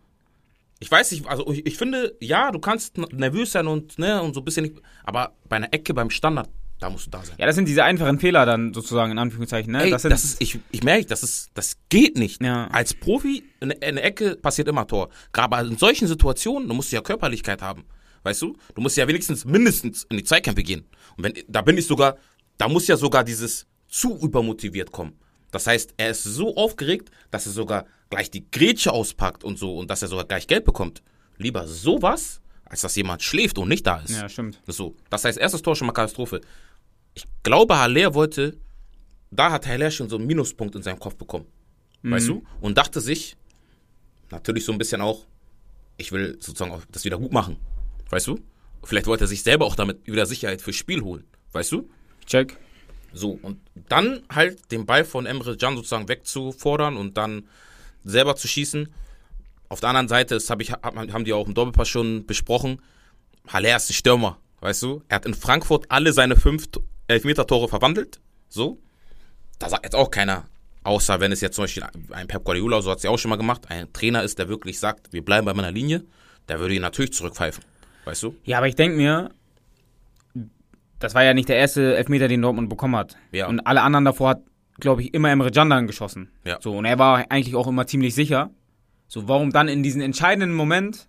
Ich 0.79 0.91
weiß 0.91 1.11
nicht, 1.13 1.27
also 1.27 1.51
ich, 1.51 1.65
ich 1.67 1.79
finde, 1.79 2.15
ja, 2.21 2.51
du 2.51 2.59
kannst 2.59 2.99
nervös 2.99 3.53
sein 3.53 3.67
und, 3.67 3.99
ne, 3.99 4.23
und 4.23 4.35
so 4.35 4.41
ein 4.41 4.45
bisschen 4.45 4.65
nicht, 4.65 4.77
aber 5.05 5.35
bei 5.49 5.57
einer 5.57 5.73
Ecke 5.73 5.95
beim 5.95 6.11
Standard, 6.11 6.51
da 6.79 6.91
musst 6.91 7.07
du 7.07 7.11
da 7.11 7.25
sein. 7.25 7.37
Ja, 7.39 7.47
das 7.47 7.55
sind 7.55 7.67
diese 7.67 7.83
einfachen 7.83 8.19
Fehler 8.19 8.45
dann 8.45 8.75
sozusagen, 8.75 9.11
in 9.11 9.19
Anführungszeichen, 9.19 9.73
ne? 9.73 9.85
Ey, 9.85 9.91
das 9.91 10.03
das, 10.03 10.25
ist, 10.25 10.43
ich, 10.43 10.59
ich 10.71 10.83
merke, 10.83 11.07
das 11.07 11.23
ist, 11.23 11.51
das 11.55 11.79
geht 11.89 12.19
nicht. 12.19 12.43
Ja. 12.43 12.67
Als 12.67 12.93
Profi, 12.93 13.45
in, 13.61 13.71
in 13.71 13.95
der 13.95 14.05
Ecke 14.05 14.37
passiert 14.37 14.69
immer 14.69 14.87
Tor. 14.87 15.09
Gerade 15.33 15.67
in 15.67 15.79
solchen 15.79 16.07
Situationen, 16.07 16.69
du 16.69 16.75
musst 16.75 16.93
ja 16.93 17.01
Körperlichkeit 17.01 17.63
haben. 17.63 17.87
Weißt 18.25 18.43
du? 18.43 18.57
Du 18.75 18.83
musst 18.83 18.97
ja 18.99 19.09
wenigstens 19.09 19.47
mindestens 19.47 20.05
in 20.11 20.19
die 20.19 20.25
Zweikämpfe 20.25 20.63
gehen. 20.63 20.85
Und 21.17 21.25
wenn, 21.25 21.33
da 21.49 21.63
bin 21.63 21.79
ich 21.79 21.87
sogar, 21.87 22.19
da 22.59 22.69
muss 22.69 22.87
ja 22.87 22.97
sogar 22.97 23.25
dieses 23.25 23.67
zu 23.89 24.19
übermotiviert 24.19 24.93
kommen. 24.93 25.19
Das 25.51 25.67
heißt, 25.67 25.95
er 25.97 26.11
ist 26.11 26.25
so 26.25 26.57
aufgeregt, 26.57 27.11
dass 27.31 27.47
er 27.47 27.53
sogar 27.53 27.87
gleich 28.11 28.31
die 28.31 28.51
Grätsche 28.51 28.93
auspackt 28.93 29.45
und 29.45 29.59
so 29.59 29.77
und 29.79 29.91
dass 29.91 30.03
er 30.03 30.09
sogar 30.09 30.25
gleich 30.25 30.47
Geld 30.47 30.65
bekommt. 30.65 31.03
Lieber 31.39 31.67
sowas, 31.67 32.41
als 32.65 32.81
dass 32.81 32.97
jemand 32.97 33.23
schläft 33.23 33.59
und 33.59 33.69
nicht 33.69 33.87
da 33.87 33.99
ist. 34.01 34.11
ja, 34.11 34.29
stimmt. 34.29 34.61
So, 34.67 34.97
das 35.11 35.25
heißt, 35.25 35.39
erstes 35.39 35.63
Tor 35.63 35.77
schon 35.77 35.87
mal 35.87 35.93
Katastrophe. 35.93 36.41
Ich 37.15 37.25
glaube, 37.43 37.79
Haller 37.79 38.15
wollte, 38.15 38.59
da 39.31 39.53
hat 39.53 39.67
Haller 39.67 39.91
schon 39.91 40.09
so 40.09 40.17
einen 40.17 40.27
Minuspunkt 40.27 40.75
in 40.75 40.83
seinem 40.83 40.99
Kopf 40.99 41.17
bekommen. 41.17 41.47
Weißt 42.03 42.29
du? 42.29 42.45
Und 42.61 42.79
dachte 42.79 43.01
sich, 43.01 43.37
natürlich 44.31 44.65
so 44.65 44.73
ein 44.73 44.79
bisschen 44.79 45.01
auch, 45.01 45.27
ich 45.97 46.13
will 46.13 46.37
sozusagen 46.41 46.71
auch 46.71 46.83
das 46.93 47.05
wieder 47.05 47.19
gut 47.19 47.33
machen. 47.33 47.57
Weißt 48.11 48.27
du? 48.29 48.39
Vielleicht 48.85 49.07
wollte 49.07 49.25
er 49.25 49.29
sich 49.29 49.43
selber 49.43 49.67
auch 49.67 49.75
damit 49.75 50.07
wieder 50.07 50.27
Sicherheit 50.27 50.63
fürs 50.63 50.77
Spiel 50.77 51.03
holen. 51.03 51.25
Weißt 51.53 51.73
du? 51.73 51.89
Check. 52.27 52.57
So, 53.13 53.39
und 53.43 53.59
dann 53.89 54.23
halt 54.33 54.71
den 54.73 54.85
Ball 54.85 55.05
von 55.05 55.27
Emre 55.27 55.57
Can 55.57 55.77
sozusagen 55.77 56.09
wegzufordern 56.09 56.97
und 56.97 57.17
dann 57.17 57.49
selber 58.05 58.37
zu 58.37 58.47
schießen. 58.47 58.93
Auf 59.69 59.81
der 59.81 59.89
anderen 59.89 60.09
Seite, 60.09 60.35
das 60.35 60.51
hab 60.51 60.61
ich, 60.61 60.73
hab- 60.73 60.97
haben 60.97 61.25
die 61.25 61.33
auch 61.33 61.47
im 61.47 61.55
Doppelpass 61.55 61.89
schon 61.89 62.27
besprochen, 62.27 62.81
Haller 63.49 63.77
ist 63.77 63.91
ein 63.91 63.95
Stürmer, 63.95 64.39
weißt 64.61 64.83
du? 64.83 65.03
Er 65.09 65.17
hat 65.17 65.27
in 65.27 65.35
Frankfurt 65.35 65.87
alle 65.89 66.13
seine 66.13 66.37
fünf 66.37 66.69
Elfmeter-Tore 67.09 67.69
verwandelt, 67.69 68.21
so. 68.49 68.79
Da 69.59 69.69
sagt 69.69 69.85
jetzt 69.85 69.95
auch 69.95 70.11
keiner, 70.11 70.49
außer 70.85 71.19
wenn 71.21 71.33
es 71.33 71.41
jetzt 71.41 71.55
zum 71.57 71.65
Beispiel 71.65 71.85
ein 72.11 72.29
Pep 72.29 72.45
Guardiola, 72.45 72.83
so 72.83 72.91
hat 72.91 72.99
es 72.99 73.05
ja 73.05 73.11
auch 73.11 73.19
schon 73.19 73.31
mal 73.31 73.37
gemacht, 73.37 73.63
ein 73.69 73.93
Trainer 73.93 74.23
ist, 74.23 74.39
der 74.39 74.49
wirklich 74.49 74.79
sagt, 74.79 75.13
wir 75.13 75.25
bleiben 75.25 75.47
bei 75.47 75.55
meiner 75.55 75.73
Linie, 75.73 76.05
der 76.49 76.61
würde 76.61 76.75
ihn 76.75 76.83
natürlich 76.83 77.13
zurückpfeifen, 77.13 77.65
weißt 78.05 78.25
du? 78.25 78.37
Ja, 78.45 78.59
aber 78.59 78.69
ich 78.69 78.75
denke 78.75 78.97
mir, 78.97 79.31
das 80.99 81.15
war 81.15 81.25
ja 81.25 81.35
nicht 81.35 81.49
der 81.49 81.57
erste 81.57 81.97
Elfmeter, 81.97 82.29
den 82.29 82.43
Dortmund 82.43 82.69
bekommen 82.69 82.97
hat. 82.97 83.17
Ja. 83.33 83.47
Und 83.49 83.61
alle 83.67 83.83
anderen 83.83 84.05
davor 84.05 84.31
hat, 84.31 84.43
glaube 84.81 85.03
ich, 85.03 85.15
immer 85.15 85.31
Emre 85.31 85.51
Can 85.51 85.71
dann 85.71 85.87
geschossen. 85.87 86.31
Ja. 86.45 86.59
So, 86.61 86.77
und 86.77 86.85
er 86.85 86.99
war 86.99 87.25
eigentlich 87.31 87.55
auch 87.55 87.67
immer 87.67 87.87
ziemlich 87.87 88.15
sicher. 88.15 88.51
So, 89.09 89.29
warum 89.29 89.51
dann 89.53 89.69
in 89.69 89.83
diesem 89.83 90.01
entscheidenden 90.03 90.55
Moment 90.55 91.09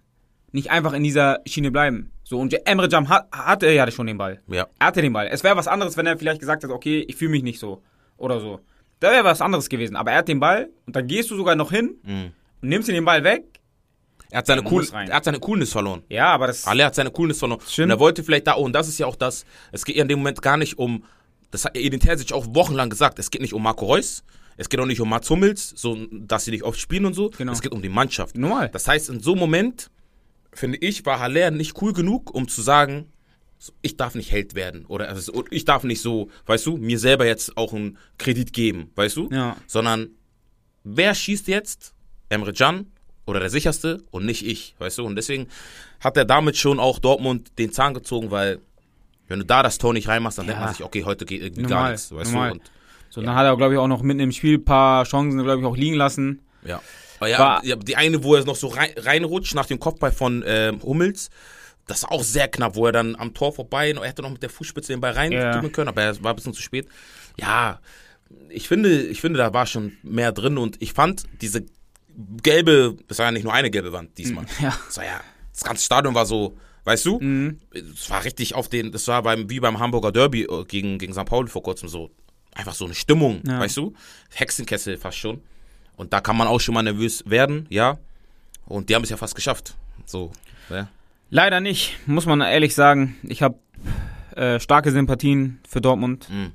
nicht 0.51 0.71
einfach 0.71 0.93
in 0.93 1.03
dieser 1.03 1.39
Schiene 1.45 1.71
bleiben? 1.71 2.11
So, 2.23 2.39
und 2.39 2.53
Emre 2.67 2.89
Can 2.89 3.09
hat, 3.09 3.27
hatte 3.31 3.69
ja 3.71 3.89
schon 3.91 4.07
den 4.07 4.17
Ball. 4.17 4.41
Ja. 4.47 4.67
Er 4.79 4.87
hatte 4.87 5.01
den 5.01 5.13
Ball. 5.13 5.27
Es 5.31 5.43
wäre 5.43 5.55
was 5.57 5.67
anderes, 5.67 5.97
wenn 5.97 6.05
er 6.05 6.17
vielleicht 6.17 6.39
gesagt 6.39 6.63
hätte, 6.63 6.73
okay, 6.73 7.05
ich 7.07 7.15
fühle 7.15 7.31
mich 7.31 7.43
nicht 7.43 7.59
so. 7.59 7.81
Oder 8.17 8.39
so. 8.39 8.59
Da 8.99 9.11
wäre 9.11 9.23
was 9.23 9.41
anderes 9.41 9.69
gewesen. 9.69 9.95
Aber 9.95 10.11
er 10.11 10.19
hat 10.19 10.27
den 10.27 10.39
Ball 10.39 10.69
und 10.85 10.95
dann 10.95 11.07
gehst 11.07 11.29
du 11.31 11.35
sogar 11.35 11.55
noch 11.55 11.71
hin 11.71 11.95
Mhm. 12.03 12.31
und 12.61 12.69
nimmst 12.69 12.89
ihm 12.89 12.95
den 12.95 13.05
Ball 13.05 13.23
weg. 13.23 13.43
Er 14.29 14.39
hat 14.39 14.47
seine, 14.47 14.61
Man 14.61 14.73
cool, 14.73 14.85
er 14.91 15.15
hat 15.15 15.23
seine 15.23 15.39
Coolness 15.39 15.71
verloren. 15.71 16.03
Ja, 16.09 16.27
aber 16.33 16.47
das. 16.47 16.65
Alle 16.65 16.85
hat 16.85 16.95
seine 16.95 17.11
Coolness 17.11 17.39
verloren. 17.39 17.61
Stimmt. 17.67 17.85
Und 17.85 17.91
er 17.91 17.99
wollte 17.99 18.23
vielleicht 18.23 18.47
da, 18.47 18.55
oh, 18.55 18.63
und 18.65 18.73
das 18.73 18.87
ist 18.87 18.97
ja 18.97 19.05
auch 19.05 19.15
das, 19.15 19.45
es 19.71 19.85
geht 19.85 19.95
ja 19.95 20.01
in 20.01 20.07
dem 20.09 20.19
Moment 20.19 20.41
gar 20.41 20.57
nicht 20.57 20.77
um, 20.77 21.03
das 21.51 21.63
hat 21.65 21.77
Edin 21.77 21.99
Terzic 21.99 22.33
auch 22.33 22.45
wochenlang 22.49 22.89
gesagt, 22.89 23.19
es 23.19 23.31
geht 23.31 23.41
nicht 23.41 23.53
um 23.53 23.63
Marco 23.63 23.85
Reus, 23.85 24.23
es 24.57 24.67
geht 24.69 24.79
auch 24.79 24.85
nicht 24.85 24.99
um 24.99 25.09
Mats 25.09 25.29
Hummels, 25.29 25.69
so, 25.75 25.97
dass 26.11 26.43
sie 26.45 26.51
nicht 26.51 26.63
oft 26.63 26.79
spielen 26.79 27.05
und 27.05 27.13
so, 27.13 27.29
Genau. 27.29 27.51
es 27.53 27.61
geht 27.61 27.71
um 27.71 27.81
die 27.81 27.89
Mannschaft. 27.89 28.37
Normal. 28.37 28.69
Das 28.69 28.87
heißt, 28.87 29.09
in 29.09 29.21
so 29.21 29.31
einem 29.31 29.39
Moment, 29.39 29.89
finde 30.51 30.77
ich, 30.79 31.05
war 31.05 31.19
Haller 31.19 31.51
nicht 31.51 31.81
cool 31.81 31.93
genug, 31.93 32.33
um 32.33 32.47
zu 32.47 32.61
sagen, 32.61 33.11
ich 33.81 33.95
darf 33.97 34.13
nicht 34.13 34.31
Held 34.31 34.55
werden 34.55 34.85
oder 34.85 35.07
also, 35.09 35.43
ich 35.51 35.65
darf 35.65 35.83
nicht 35.83 36.01
so, 36.01 36.29
weißt 36.47 36.65
du, 36.65 36.77
mir 36.77 36.99
selber 36.99 37.25
jetzt 37.25 37.55
auch 37.57 37.73
einen 37.73 37.97
Kredit 38.17 38.51
geben, 38.53 38.91
weißt 38.95 39.15
du? 39.15 39.29
Ja. 39.31 39.55
Sondern 39.67 40.09
wer 40.83 41.15
schießt 41.15 41.47
jetzt? 41.47 41.93
Emre 42.29 42.51
Can 42.53 42.87
oder 43.27 43.39
der 43.39 43.49
sicherste 43.51 44.01
und 44.09 44.25
nicht 44.25 44.43
ich, 44.45 44.73
weißt 44.79 44.97
du? 44.97 45.05
Und 45.05 45.15
deswegen 45.15 45.47
hat 45.99 46.17
er 46.17 46.25
damit 46.25 46.57
schon 46.57 46.79
auch 46.79 46.97
Dortmund 46.97 47.51
den 47.59 47.71
Zahn 47.71 47.93
gezogen, 47.93 48.31
weil 48.31 48.59
Wenn 49.29 49.39
du 49.39 49.45
da 49.45 49.61
das 49.61 49.77
Tor 49.77 49.91
nicht 49.91 50.07
reinmachst, 50.07 50.37
dann 50.37 50.45
Ja. 50.45 50.53
denkt 50.53 50.63
man 50.65 50.73
sich, 50.73 50.83
okay, 50.85 51.03
heute 51.03 51.25
geht 51.25 51.41
irgendwie 51.41 51.63
gar 51.63 51.69
Normal, 51.71 51.91
nichts, 51.91 52.15
weißt 52.15 52.31
normal. 52.31 52.49
du? 52.51 52.53
Und, 52.55 52.71
So, 53.09 53.21
dann 53.21 53.35
hat 53.35 53.45
er, 53.45 53.57
glaube 53.57 53.73
ich, 53.73 53.79
auch 53.79 53.87
noch 53.89 54.01
mitten 54.01 54.21
im 54.21 54.31
Spiel 54.31 54.57
ein 54.57 54.63
paar 54.63 55.03
Chancen, 55.03 55.43
glaube 55.43 55.59
ich, 55.59 55.65
auch 55.67 55.75
liegen 55.75 55.95
lassen. 55.95 56.39
ja. 56.63 56.81
Aber 57.19 57.29
ja, 57.29 57.61
ja, 57.63 57.75
die 57.75 57.97
eine, 57.97 58.23
wo 58.23 58.35
er 58.35 58.45
noch 58.45 58.55
so 58.55 58.67
rein, 58.67 58.91
reinrutscht 58.95 59.53
nach 59.53 59.65
dem 59.65 59.79
Kopfball 59.79 60.13
von 60.13 60.43
ähm, 60.47 60.81
Hummels, 60.81 61.29
das 61.87 62.03
war 62.03 62.11
auch 62.13 62.23
sehr 62.23 62.47
knapp, 62.47 62.75
wo 62.75 62.85
er 62.85 62.93
dann 62.93 63.15
am 63.17 63.33
Tor 63.33 63.51
vorbei, 63.53 63.91
er 63.91 64.07
hätte 64.07 64.21
noch 64.21 64.29
mit 64.29 64.41
der 64.43 64.49
Fußspitze 64.49 64.93
den 64.93 65.01
Ball 65.01 65.11
rein 65.11 65.33
Ja. 65.33 65.61
können, 65.69 65.89
aber 65.89 66.03
er 66.03 66.23
war 66.23 66.31
ein 66.31 66.35
bisschen 66.37 66.53
zu 66.53 66.61
spät. 66.61 66.87
Ja, 67.37 67.81
ich 68.49 68.67
finde, 68.69 69.01
ich 69.01 69.19
finde, 69.19 69.39
da 69.39 69.53
war 69.53 69.65
schon 69.65 69.97
mehr 70.03 70.31
drin 70.31 70.57
und 70.57 70.81
ich 70.81 70.93
fand 70.93 71.23
diese 71.41 71.65
gelbe, 72.43 72.97
das 73.07 73.19
war 73.19 73.25
ja 73.27 73.31
nicht 73.31 73.43
nur 73.43 73.53
eine 73.53 73.69
gelbe 73.69 73.91
Wand 73.93 74.17
diesmal. 74.17 74.45
Ja. 74.59 74.77
Das 74.87 74.97
war 74.97 75.05
ja, 75.05 75.21
das 75.53 75.63
ganze 75.63 75.83
Stadion 75.85 76.15
war 76.15 76.25
so, 76.25 76.57
weißt 76.85 77.05
du? 77.05 77.19
Mhm. 77.19 77.59
Es 77.73 78.09
war 78.09 78.23
richtig 78.23 78.55
auf 78.55 78.69
den, 78.69 78.91
das 78.91 79.07
war 79.07 79.21
beim, 79.23 79.49
wie 79.49 79.59
beim 79.59 79.79
Hamburger 79.79 80.11
Derby 80.11 80.43
äh, 80.43 80.63
gegen, 80.65 80.97
gegen 80.97 81.13
St. 81.13 81.25
Pauli 81.25 81.47
vor 81.49 81.63
kurzem 81.63 81.89
so, 81.89 82.11
einfach 82.55 82.73
so 82.73 82.85
eine 82.85 82.95
Stimmung, 82.95 83.41
Ja. 83.45 83.59
weißt 83.59 83.77
du? 83.77 83.93
Hexenkessel 84.33 84.97
fast 84.97 85.17
schon. 85.17 85.41
Und 85.95 86.13
da 86.13 86.21
kann 86.21 86.37
man 86.37 86.47
auch 86.47 86.59
schon 86.59 86.73
mal 86.75 86.83
nervös 86.83 87.23
werden, 87.27 87.65
ja. 87.69 87.97
Und 88.65 88.89
die 88.89 88.95
haben 88.95 89.03
es 89.03 89.09
ja 89.09 89.17
fast 89.17 89.35
geschafft. 89.35 89.75
So, 90.05 90.31
ja. 90.69 90.87
Leider 91.29 91.59
nicht, 91.59 91.97
muss 92.07 92.25
man 92.25 92.41
ehrlich 92.41 92.73
sagen. 92.75 93.17
Ich 93.23 93.41
habe 93.41 93.57
äh, 94.35 94.59
starke 94.59 94.91
Sympathien 94.91 95.59
für 95.67 95.81
Dortmund. 95.81 96.29
Mhm. 96.29 96.51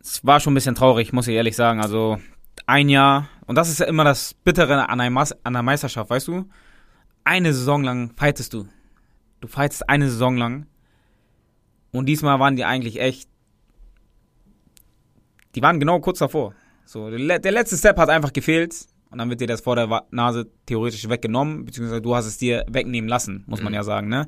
Es 0.00 0.24
war 0.24 0.40
schon 0.40 0.52
ein 0.52 0.54
bisschen 0.56 0.74
traurig, 0.74 1.12
muss 1.12 1.28
ich 1.28 1.34
ehrlich 1.34 1.56
sagen. 1.56 1.80
Also 1.80 2.18
ein 2.66 2.88
Jahr, 2.88 3.28
und 3.46 3.56
das 3.56 3.68
ist 3.68 3.78
ja 3.80 3.86
immer 3.86 4.04
das 4.04 4.34
Bittere 4.34 4.88
an 4.88 5.00
einer, 5.00 5.62
Meisterschaft, 5.62 6.10
weißt 6.10 6.28
du? 6.28 6.48
Eine 7.24 7.52
Saison 7.54 7.82
lang 7.82 8.12
fightest 8.16 8.52
du. 8.52 8.68
Du 9.40 9.48
fightest 9.48 9.88
eine 9.88 10.08
Saison 10.10 10.36
lang. 10.36 10.66
Und 11.92 12.06
diesmal 12.06 12.38
waren 12.40 12.56
die 12.56 12.64
eigentlich 12.64 13.00
echt. 13.00 13.28
Die 15.54 15.62
waren 15.62 15.78
genau 15.78 16.00
kurz 16.00 16.18
davor. 16.18 16.54
So, 16.84 17.08
der, 17.10 17.18
le- 17.18 17.40
der 17.40 17.52
letzte 17.52 17.76
Step 17.76 17.96
hat 17.98 18.08
einfach 18.08 18.32
gefehlt. 18.32 18.86
Und 19.10 19.18
dann 19.18 19.30
wird 19.30 19.40
dir 19.40 19.46
das 19.46 19.60
vor 19.60 19.76
der 19.76 20.04
Nase 20.10 20.50
theoretisch 20.66 21.08
weggenommen, 21.08 21.64
beziehungsweise 21.64 22.02
du 22.02 22.16
hast 22.16 22.26
es 22.26 22.36
dir 22.36 22.64
wegnehmen 22.68 23.08
lassen, 23.08 23.44
muss 23.46 23.62
man 23.62 23.70
Mhm. 23.72 23.76
ja 23.76 23.84
sagen, 23.84 24.08
ne? 24.08 24.26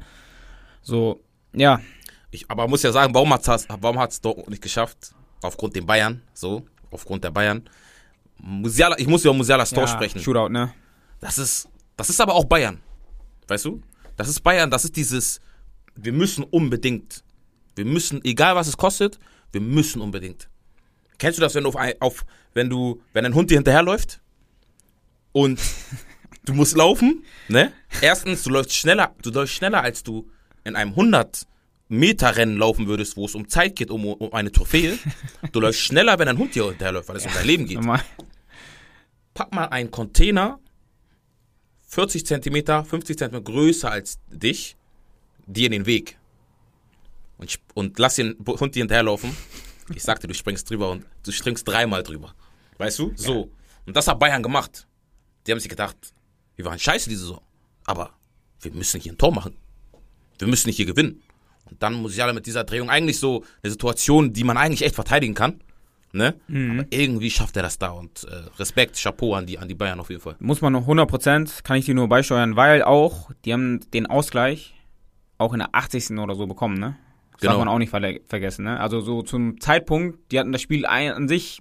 So, 0.82 1.24
ja, 1.52 1.80
Ich, 2.30 2.48
aber 2.50 2.68
muss 2.68 2.82
ja 2.84 2.92
sagen, 2.92 3.12
warum 3.14 3.32
hat 3.32 3.46
es 3.48 3.66
warum 3.80 3.98
hat's 3.98 4.20
Dortmund 4.20 4.50
nicht 4.50 4.62
geschafft? 4.62 5.12
Aufgrund 5.42 5.74
den 5.74 5.86
Bayern, 5.86 6.22
so, 6.34 6.64
aufgrund 6.92 7.24
der 7.24 7.30
Bayern. 7.32 7.68
Musiala, 8.38 8.98
ich 8.98 9.06
muss 9.06 9.24
über 9.24 9.34
Musialas 9.34 9.70
Tor 9.70 9.84
ja 9.84 9.88
sprechen. 9.88 10.20
Shootout, 10.20 10.48
ne? 10.48 10.72
Das 11.20 11.38
ist, 11.38 11.68
das 11.96 12.10
ist 12.10 12.20
aber 12.20 12.34
auch 12.34 12.44
Bayern. 12.44 12.80
Weißt 13.48 13.64
du? 13.64 13.82
Das 14.16 14.28
ist 14.28 14.40
Bayern, 14.40 14.70
das 14.70 14.84
ist 14.84 14.96
dieses, 14.96 15.40
wir 15.94 16.12
müssen 16.12 16.44
unbedingt. 16.44 17.24
Wir 17.74 17.84
müssen, 17.84 18.24
egal 18.24 18.56
was 18.56 18.68
es 18.68 18.76
kostet, 18.76 19.18
wir 19.52 19.60
müssen 19.60 20.00
unbedingt. 20.00 20.48
Kennst 21.18 21.38
du 21.38 21.42
das, 21.42 21.54
wenn 21.54 21.64
du 21.64 21.70
auf, 21.70 21.76
ein, 21.76 21.94
auf 22.00 22.24
wenn 22.54 22.68
du, 22.68 23.02
wenn 23.12 23.24
ein 23.24 23.34
Hund 23.34 23.50
dir 23.50 23.56
hinterherläuft 23.56 24.20
und 25.32 25.60
du 26.44 26.54
musst 26.54 26.76
laufen, 26.76 27.24
ne? 27.48 27.72
Erstens, 28.00 28.42
du 28.42 28.50
läufst 28.50 28.74
schneller, 28.74 29.14
du 29.22 29.30
läufst 29.30 29.54
schneller, 29.54 29.82
als 29.82 30.02
du 30.02 30.28
in 30.64 30.76
einem 30.76 30.90
100 30.90 31.46
Meter 31.88 32.36
Rennen 32.36 32.56
laufen 32.56 32.86
würdest, 32.88 33.16
wo 33.16 33.26
es 33.26 33.34
um 33.34 33.48
Zeit 33.48 33.76
geht, 33.76 33.90
um, 33.90 34.04
um 34.04 34.32
eine 34.32 34.50
Trophäe. 34.52 34.98
Du 35.52 35.60
läufst 35.60 35.80
schneller, 35.80 36.18
wenn 36.18 36.28
ein 36.28 36.38
Hund 36.38 36.54
dir 36.54 36.68
hinterherläuft, 36.68 37.08
weil 37.08 37.16
es 37.16 37.26
um 37.26 37.32
dein 37.32 37.46
Leben 37.46 37.66
geht 37.66 37.76
Normal. 37.76 38.02
pack 39.34 39.54
mal 39.54 39.66
einen 39.66 39.90
Container 39.90 40.58
40 41.88 42.26
Zentimeter, 42.26 42.84
50 42.84 43.16
Zentimeter 43.16 43.44
größer 43.44 43.90
als 43.90 44.18
dich, 44.28 44.76
dir 45.46 45.66
in 45.66 45.72
den 45.72 45.86
Weg. 45.86 46.18
Und, 47.38 47.58
und 47.74 47.98
lass 47.98 48.16
den 48.16 48.36
Hund 48.46 48.74
dir 48.74 48.80
hinterherlaufen. 48.80 49.36
Ich 49.94 50.02
sagte, 50.02 50.26
du 50.26 50.34
springst 50.34 50.68
drüber 50.68 50.90
und 50.90 51.06
du 51.22 51.30
springst 51.30 51.66
dreimal 51.66 52.02
drüber. 52.02 52.34
Weißt 52.78 52.98
du? 52.98 53.12
So. 53.14 53.50
Und 53.86 53.96
das 53.96 54.08
hat 54.08 54.18
Bayern 54.18 54.42
gemacht. 54.42 54.86
Die 55.46 55.52
haben 55.52 55.60
sich 55.60 55.68
gedacht, 55.68 55.96
wir 56.56 56.64
waren 56.64 56.78
scheiße 56.78 57.08
diese 57.08 57.22
Saison. 57.22 57.42
Aber 57.84 58.12
wir 58.60 58.72
müssen 58.72 59.00
hier 59.00 59.12
ein 59.12 59.18
Tor 59.18 59.32
machen. 59.32 59.56
Wir 60.38 60.48
müssen 60.48 60.68
nicht 60.68 60.76
hier 60.76 60.86
gewinnen. 60.86 61.22
Dann 61.78 61.94
Musiala 61.94 62.32
mit 62.32 62.46
dieser 62.46 62.64
Drehung 62.64 62.90
eigentlich 62.90 63.18
so 63.18 63.44
eine 63.62 63.70
Situation, 63.70 64.32
die 64.32 64.44
man 64.44 64.56
eigentlich 64.56 64.82
echt 64.82 64.94
verteidigen 64.94 65.34
kann. 65.34 65.60
Ne? 66.12 66.34
Mhm. 66.48 66.80
Aber 66.80 66.88
irgendwie 66.90 67.30
schafft 67.30 67.56
er 67.56 67.62
das 67.62 67.78
da 67.78 67.90
und 67.90 68.24
äh, 68.24 68.34
Respekt, 68.58 68.98
Chapeau 69.02 69.34
an 69.34 69.44
die, 69.46 69.58
an 69.58 69.68
die 69.68 69.74
Bayern 69.74 70.00
auf 70.00 70.08
jeden 70.08 70.22
Fall. 70.22 70.36
Muss 70.38 70.62
man 70.62 70.72
noch 70.72 70.86
100%, 70.86 71.62
kann 71.62 71.76
ich 71.76 71.84
dir 71.84 71.94
nur 71.94 72.08
beisteuern, 72.08 72.56
weil 72.56 72.82
auch, 72.82 73.30
die 73.44 73.52
haben 73.52 73.80
den 73.92 74.06
Ausgleich 74.06 74.74
auch 75.38 75.52
in 75.52 75.58
der 75.58 75.74
80. 75.74 76.12
oder 76.18 76.34
so 76.34 76.46
bekommen, 76.46 76.78
ne? 76.78 76.96
Das 77.32 77.40
Genau. 77.42 77.52
darf 77.54 77.58
man 77.58 77.68
auch 77.68 77.78
nicht 77.78 77.92
verle- 77.92 78.22
vergessen, 78.26 78.64
ne? 78.64 78.80
Also 78.80 79.02
so 79.02 79.20
zum 79.20 79.60
Zeitpunkt, 79.60 80.32
die 80.32 80.38
hatten 80.40 80.52
das 80.52 80.62
Spiel 80.62 80.86
ein, 80.86 81.12
an 81.12 81.28
sich, 81.28 81.60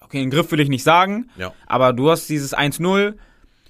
okay, 0.00 0.20
den 0.20 0.30
Griff 0.30 0.50
will 0.50 0.60
ich 0.60 0.70
nicht 0.70 0.84
sagen, 0.84 1.28
Ja. 1.36 1.52
aber 1.66 1.92
du 1.92 2.10
hast 2.10 2.28
dieses 2.30 2.54
1-0, 2.56 3.16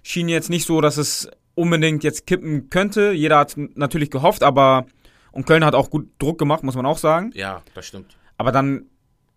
schien 0.05 0.29
jetzt 0.29 0.49
nicht 0.51 0.65
so, 0.67 0.81
dass 0.81 0.97
es 0.97 1.29
unbedingt 1.57 2.05
jetzt 2.05 2.25
kippen 2.29 2.71
könnte. 2.71 3.11
Jeder 3.11 3.39
hat 3.39 3.57
natürlich 3.75 4.11
gehofft, 4.13 4.45
aber 4.45 4.87
und 5.33 5.47
Köln 5.47 5.65
hat 5.65 5.75
auch 5.75 5.91
gut 5.91 6.09
Druck 6.19 6.39
gemacht, 6.39 6.63
muss 6.63 6.75
man 6.75 6.87
auch 6.87 6.99
sagen. 6.99 7.31
Ja, 7.35 7.63
das 7.75 7.87
stimmt. 7.87 8.17
Aber 8.37 8.53
dann 8.53 8.87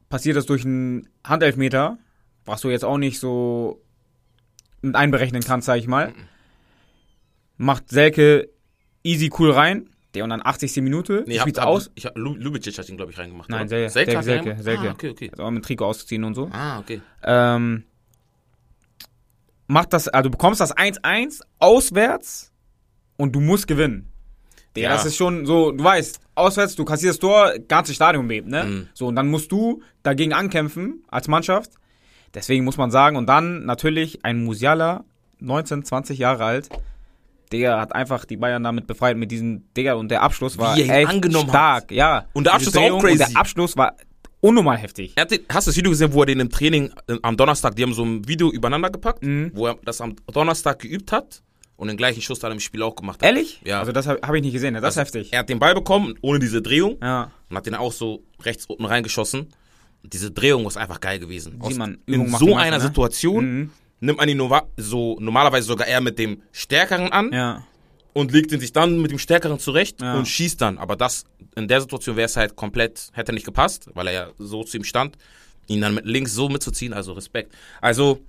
passiert 0.09 0.35
das 0.37 0.45
durch 0.45 0.65
einen 0.65 1.09
Handelfmeter, 1.25 1.97
was 2.45 2.61
du 2.61 2.69
jetzt 2.69 2.85
auch 2.85 2.97
nicht 2.97 3.19
so 3.19 3.81
mit 4.81 4.95
einberechnen 4.95 5.43
kannst, 5.43 5.65
sag 5.67 5.77
ich 5.77 5.87
mal. 5.87 6.13
Macht 7.57 7.89
Selke 7.89 8.49
easy 9.03 9.31
cool 9.37 9.51
rein. 9.51 9.87
Der 10.13 10.25
und 10.25 10.29
dann 10.31 10.41
80. 10.43 10.75
Minute. 10.77 11.23
Nee, 11.25 11.39
spielt's 11.39 11.59
hab, 11.59 11.67
aus. 11.67 11.89
Ich 11.95 12.05
hab, 12.05 12.17
Lu- 12.17 12.35
Lubicic 12.35 12.77
hat 12.77 12.89
ihn, 12.89 12.97
glaube 12.97 13.11
ich, 13.13 13.17
reingemacht. 13.17 13.49
Nein, 13.49 13.69
Selke, 13.69 13.89
Selke, 13.89 14.23
Selke? 14.23 14.57
Selke. 14.61 14.89
Ah, 14.89 14.91
okay, 14.91 15.09
okay. 15.09 15.29
Also 15.31 15.43
auch 15.43 15.51
mit 15.51 15.63
Trikot 15.63 15.85
auszuziehen 15.85 16.25
und 16.25 16.33
so. 16.35 16.49
Ah, 16.51 16.79
okay. 16.79 17.01
Ähm, 17.23 17.85
macht 19.67 19.93
das, 19.93 20.09
also 20.09 20.27
du 20.27 20.31
bekommst 20.31 20.59
das 20.59 20.75
1-1 20.75 21.41
auswärts 21.59 22.51
und 23.15 23.33
du 23.33 23.39
musst 23.39 23.67
gewinnen. 23.67 24.10
Der, 24.75 24.83
Ja. 24.83 24.89
das 24.91 25.05
ist 25.05 25.17
schon 25.17 25.45
so, 25.45 25.71
du 25.71 25.83
weißt, 25.83 26.19
auswärts, 26.35 26.75
du 26.75 26.85
kassierst 26.85 27.19
Tor, 27.21 27.53
ganzes 27.67 27.95
Stadion 27.95 28.27
bebt, 28.27 28.47
ne? 28.47 28.63
Mhm. 28.63 28.87
So, 28.93 29.07
und 29.07 29.15
dann 29.15 29.27
musst 29.29 29.51
du 29.51 29.81
dagegen 30.03 30.33
ankämpfen 30.33 31.03
als 31.09 31.27
Mannschaft. 31.27 31.71
Deswegen 32.33 32.63
muss 32.63 32.77
man 32.77 32.91
sagen, 32.91 33.17
und 33.17 33.27
dann 33.27 33.65
natürlich 33.65 34.23
ein 34.23 34.43
Musiala, 34.43 35.03
19, 35.39 35.83
20 35.83 36.17
Jahre 36.19 36.45
alt, 36.45 36.69
der 37.51 37.79
hat 37.81 37.93
einfach 37.93 38.23
die 38.23 38.37
Bayern 38.37 38.63
damit 38.63 38.87
befreit 38.87 39.17
mit 39.17 39.29
diesem 39.31 39.63
Digga 39.75 39.95
und 39.95 40.09
der 40.09 40.21
Abschluss 40.21 40.57
war 40.57 40.77
Wie 40.77 40.83
er 40.83 40.99
echt 40.99 41.09
angenommen 41.09 41.47
hat. 41.47 41.83
stark, 41.83 41.91
ja. 41.91 42.25
Und 42.31 42.45
der 42.45 42.53
Abschluss 42.53 42.73
war 42.75 42.81
auch 42.83 42.87
Drehung 42.87 43.01
crazy. 43.01 43.23
Und 43.23 43.29
der 43.33 43.37
Abschluss 43.41 43.75
war 43.75 43.97
unnormal 44.39 44.77
heftig. 44.77 45.15
Den, 45.15 45.39
hast 45.51 45.67
du 45.67 45.71
das 45.71 45.75
Video 45.77 45.91
gesehen, 45.91 46.13
wo 46.13 46.21
er 46.21 46.27
den 46.27 46.39
im 46.39 46.49
Training 46.49 46.91
äh, 47.07 47.17
am 47.21 47.35
Donnerstag, 47.35 47.75
die 47.75 47.83
haben 47.83 47.93
so 47.93 48.05
ein 48.05 48.25
Video 48.25 48.49
übereinander 48.49 48.89
gepackt, 48.89 49.23
Mhm. 49.23 49.51
wo 49.53 49.67
er 49.67 49.75
das 49.83 49.99
am 49.99 50.15
Donnerstag 50.31 50.79
geübt 50.79 51.11
hat 51.11 51.41
und 51.81 51.87
den 51.87 51.97
gleichen 51.97 52.21
Schuss 52.21 52.37
dann 52.37 52.51
im 52.51 52.59
Spiel 52.59 52.83
auch 52.83 52.95
gemacht 52.95 53.21
hat. 53.21 53.25
Ehrlich? 53.27 53.59
Ja. 53.65 53.79
Also 53.79 53.91
das 53.91 54.05
habe 54.05 54.19
hab 54.21 54.35
ich 54.35 54.43
nicht 54.43 54.53
gesehen, 54.53 54.75
das 54.75 54.81
ist 54.83 54.85
Also, 54.85 55.01
heftig. 55.01 55.33
Er 55.33 55.39
hat 55.39 55.49
den 55.49 55.57
Ball 55.57 55.73
bekommen, 55.73 56.13
ohne 56.21 56.37
diese 56.37 56.61
Drehung, 56.61 56.97
Ja. 57.01 57.31
und 57.49 57.57
hat 57.57 57.65
den 57.65 57.73
auch 57.73 57.91
so 57.91 58.21
rechts 58.43 58.67
unten 58.67 58.85
reingeschossen. 58.85 59.47
Und 60.03 60.13
diese 60.13 60.29
Drehung 60.29 60.67
ist 60.67 60.77
einfach 60.77 60.99
geil 60.99 61.17
gewesen. 61.17 61.59
Sieht 61.67 61.77
man, 61.77 61.97
in 62.05 62.29
so 62.37 62.55
einer 62.55 62.77
ne? 62.77 62.83
Situation 62.83 63.45
Mhm. 63.61 63.69
nimmt 63.99 64.19
man 64.19 64.29
ihn 64.29 64.37
nova- 64.37 64.67
so 64.77 65.17
normalerweise 65.19 65.65
sogar 65.65 65.87
eher 65.87 66.01
mit 66.01 66.19
dem 66.19 66.43
Stärkeren 66.51 67.11
an 67.11 67.31
Ja. 67.33 67.63
und 68.13 68.31
legt 68.31 68.51
ihn 68.51 68.59
sich 68.59 68.73
dann 68.73 69.01
mit 69.01 69.09
dem 69.09 69.17
Stärkeren 69.19 69.57
zurecht 69.57 70.01
Ja. 70.03 70.13
und 70.15 70.27
schießt 70.27 70.61
dann. 70.61 70.77
Aber 70.77 70.95
das 70.95 71.25
in 71.55 71.67
der 71.67 71.81
Situation 71.81 72.15
wäre 72.15 72.27
es 72.27 72.37
halt 72.37 72.55
komplett, 72.55 73.09
hätte 73.13 73.33
nicht 73.33 73.45
gepasst, 73.45 73.89
weil 73.95 74.05
er 74.07 74.13
ja 74.13 74.27
so 74.37 74.63
zu 74.63 74.77
ihm 74.77 74.83
stand, 74.83 75.17
ihn 75.67 75.81
dann 75.81 75.95
mit 75.95 76.05
links 76.05 76.33
so 76.33 76.47
mitzuziehen, 76.47 76.93
also 76.93 77.13
Respekt. 77.13 77.53
Also 77.81 78.19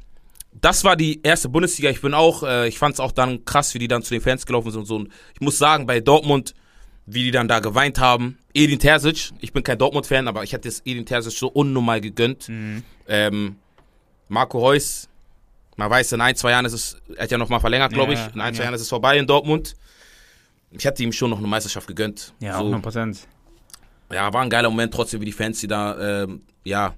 das 0.61 0.85
war 0.85 0.97
die 0.97 1.21
erste 1.23 1.49
Bundesliga. 1.49 1.90
Ich 1.90 2.00
bin 2.00 2.14
auch, 2.14 2.42
äh, 2.42 2.68
ich 2.68 2.78
fand 2.78 2.94
es 2.94 3.00
auch 3.00 3.12
dann 3.12 3.44
krass, 3.44 3.75
wie 3.75 3.78
die 3.78 3.88
dann 3.88 4.02
zu 4.02 4.14
den 4.14 4.21
Fans 4.21 4.47
gelaufen 4.47 4.71
sind 4.71 4.80
und 4.80 4.87
so. 4.87 4.97
Und 4.97 5.09
ich 5.35 5.40
muss 5.40 5.59
sagen, 5.59 5.87
bei 5.87 6.00
Dortmund, 6.00 6.54
wie 7.06 7.25
die 7.25 7.30
dann 7.30 7.49
da 7.49 7.59
geweint 7.61 7.99
haben, 7.99 8.38
Edin 8.54 8.78
Terzic, 8.78 9.30
ich 9.40 9.52
bin 9.52 9.62
kein 9.62 9.78
Dortmund-Fan, 9.78 10.28
aber 10.28 10.44
ich 10.44 10.52
hätte 10.52 10.68
es 10.68 10.80
Edin 10.85 11.06
Terzic 11.06 11.32
so 11.32 11.49
unnormal 11.49 12.00
gegönnt. 12.00 12.49
Mhm. 12.49 12.85
Ähm, 13.09 13.56
Marco 14.28 14.59
Reus, 14.59 15.09
man 15.76 15.90
weiß, 15.90 16.12
in 16.12 16.21
ein, 16.21 16.37
zwei 16.37 16.50
Jahren 16.50 16.64
ist 16.66 16.75
es, 16.75 16.97
er 17.16 17.25
hat 17.25 17.30
ja 17.30 17.38
nochmal 17.38 17.61
verlängert, 17.61 17.92
glaube 17.92 18.12
Ja, 18.12 18.26
ich. 18.28 18.35
In 18.35 18.40
ein, 18.40 18.54
zwei 18.54 18.61
ja. 18.61 18.64
Jahren 18.66 18.75
ist 18.75 18.82
es 18.82 18.88
vorbei 18.88 19.18
in 19.18 19.26
Dortmund. 19.26 19.75
Ich 20.71 20.85
hätte 20.85 21.02
ihm 21.02 21.12
schon 21.12 21.30
noch 21.30 21.38
eine 21.38 21.47
Meisterschaft 21.49 21.87
gegönnt. 21.87 22.35
Ja, 22.40 22.52
so, 22.54 22.59
100 22.61 22.82
Prozent. 22.82 23.28
ja, 24.12 24.32
war 24.32 24.42
ein 24.42 24.50
geiler 24.50 24.71
Moment 24.71 24.94
trotzdem, 24.94 25.21
wie 25.21 25.26
die 25.26 25.32
Fans, 25.32 25.61
die 25.61 25.66
da, 25.66 26.23
ähm, 26.23 26.42
ja, 26.64 26.94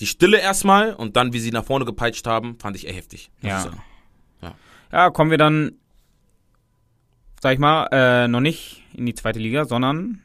die 0.00 0.06
Stille 0.06 0.38
erstmal 0.40 0.94
und 0.94 1.16
dann, 1.16 1.32
wie 1.32 1.40
sie 1.40 1.50
nach 1.50 1.64
vorne 1.64 1.84
gepeitscht 1.84 2.26
haben, 2.26 2.56
fand 2.60 2.76
ich 2.76 2.86
eher 2.86 2.94
heftig. 2.94 3.30
muss 3.40 3.52
ich 3.66 3.70
Ja. 4.42 4.54
Ja, 4.92 5.10
kommen 5.10 5.30
wir 5.30 5.38
dann, 5.38 5.72
sag 7.42 7.52
ich 7.54 7.58
mal, 7.58 7.88
äh, 7.92 8.28
noch 8.28 8.40
nicht 8.40 8.82
in 8.94 9.06
die 9.06 9.14
zweite 9.14 9.38
Liga, 9.38 9.64
sondern 9.64 10.20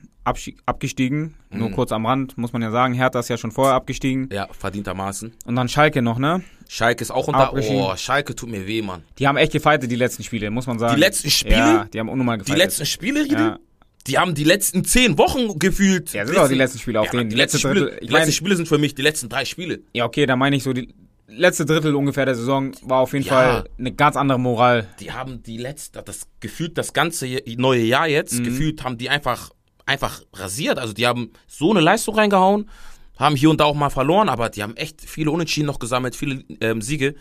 abgestiegen. 0.65 1.35
Nur 1.49 1.69
Mhm. 1.69 1.73
kurz 1.73 1.91
am 1.91 2.05
Rand, 2.05 2.37
muss 2.37 2.53
man 2.53 2.61
ja 2.61 2.71
sagen. 2.71 2.93
Hertha 2.93 3.19
ist 3.19 3.27
ja 3.29 3.37
schon 3.37 3.51
vorher 3.51 3.75
abgestiegen. 3.75 4.29
Ja, 4.31 4.47
verdientermaßen. 4.57 5.33
Und 5.45 5.55
dann 5.57 5.67
Schalke 5.67 6.01
noch, 6.01 6.17
ne? 6.17 6.41
Schalke 6.69 7.01
ist 7.01 7.11
auch 7.11 7.27
unter. 7.27 7.53
Oh, 7.53 7.93
Schalke 7.97 8.33
tut 8.35 8.49
mir 8.49 8.65
weh, 8.65 8.81
Mann. 8.81 9.03
Die 9.19 9.27
haben 9.27 9.35
echt 9.35 9.51
gefeitet, 9.51 9.91
die 9.91 9.95
letzten 9.97 10.23
Spiele, 10.23 10.49
muss 10.49 10.65
man 10.65 10.79
sagen. 10.79 10.95
Die 10.95 11.01
letzten 11.01 11.29
Spiele? 11.29 11.55
Ja, 11.57 11.85
die 11.85 11.99
haben 11.99 12.07
unnormal 12.09 12.37
Die 12.37 12.45
gefeitet. 12.45 12.63
letzten 12.63 12.85
Spiele, 12.85 13.23
Riedel? 13.25 13.37
Ja. 13.37 13.59
Die 14.07 14.17
haben 14.17 14.35
die 14.35 14.43
letzten 14.43 14.83
zehn 14.83 15.17
Wochen 15.17 15.57
gefühlt. 15.59 16.11
Ja, 16.13 16.21
das 16.23 16.31
sind 16.31 16.39
auch 16.39 16.47
die 16.49 16.55
letzten 16.55 16.79
Spiele 16.79 16.99
auf 16.99 17.07
ja, 17.07 17.11
denen. 17.13 17.29
Die 17.29 17.35
letzten 17.35 17.57
letzte 17.57 17.69
Spiele, 17.69 17.85
Drittel, 17.91 18.07
die 18.07 18.13
letzten 18.13 18.31
Spiele 18.33 18.55
sind 18.55 18.67
für 18.67 18.77
mich 18.77 18.95
die 18.95 19.01
letzten 19.01 19.29
drei 19.29 19.45
Spiele. 19.45 19.81
ja, 19.93 20.05
okay, 20.05 20.25
da 20.25 20.35
meine 20.35 20.55
ich 20.55 20.63
so, 20.63 20.73
die 20.73 20.93
letzte 21.27 21.65
Drittel 21.65 21.95
ungefähr 21.95 22.25
der 22.25 22.35
Saison 22.35 22.71
war 22.83 22.99
auf 22.99 23.13
jeden 23.13 23.25
Ja. 23.25 23.31
Fall 23.33 23.69
eine 23.79 23.91
ganz 23.93 24.15
andere 24.17 24.39
Moral. 24.39 24.87
Die 24.99 25.11
haben 25.13 25.41
die 25.41 25.57
letzte, 25.57 26.03
das 26.03 26.27
gefühlt 26.41 26.77
das 26.77 26.93
ganze 26.93 27.27
neue 27.57 27.81
Jahr 27.83 28.07
jetzt, 28.07 28.39
Mhm. 28.39 28.43
gefühlt 28.43 28.83
haben 28.83 28.97
die 28.97 29.09
einfach, 29.09 29.51
einfach 29.85 30.21
rasiert. 30.33 30.77
Also 30.79 30.93
die 30.93 31.07
haben 31.07 31.31
so 31.47 31.71
eine 31.71 31.79
Leistung 31.79 32.15
reingehauen, 32.15 32.69
haben 33.17 33.35
hier 33.35 33.49
und 33.49 33.59
da 33.61 33.65
auch 33.65 33.73
mal 33.75 33.89
verloren, 33.89 34.27
aber 34.29 34.49
die 34.49 34.63
haben 34.63 34.75
echt 34.75 35.01
viele 35.01 35.31
Unentschieden 35.31 35.65
noch 35.67 35.79
gesammelt, 35.79 36.15
viele 36.15 36.43
ähm, 36.61 36.81
Siege. 36.81 37.15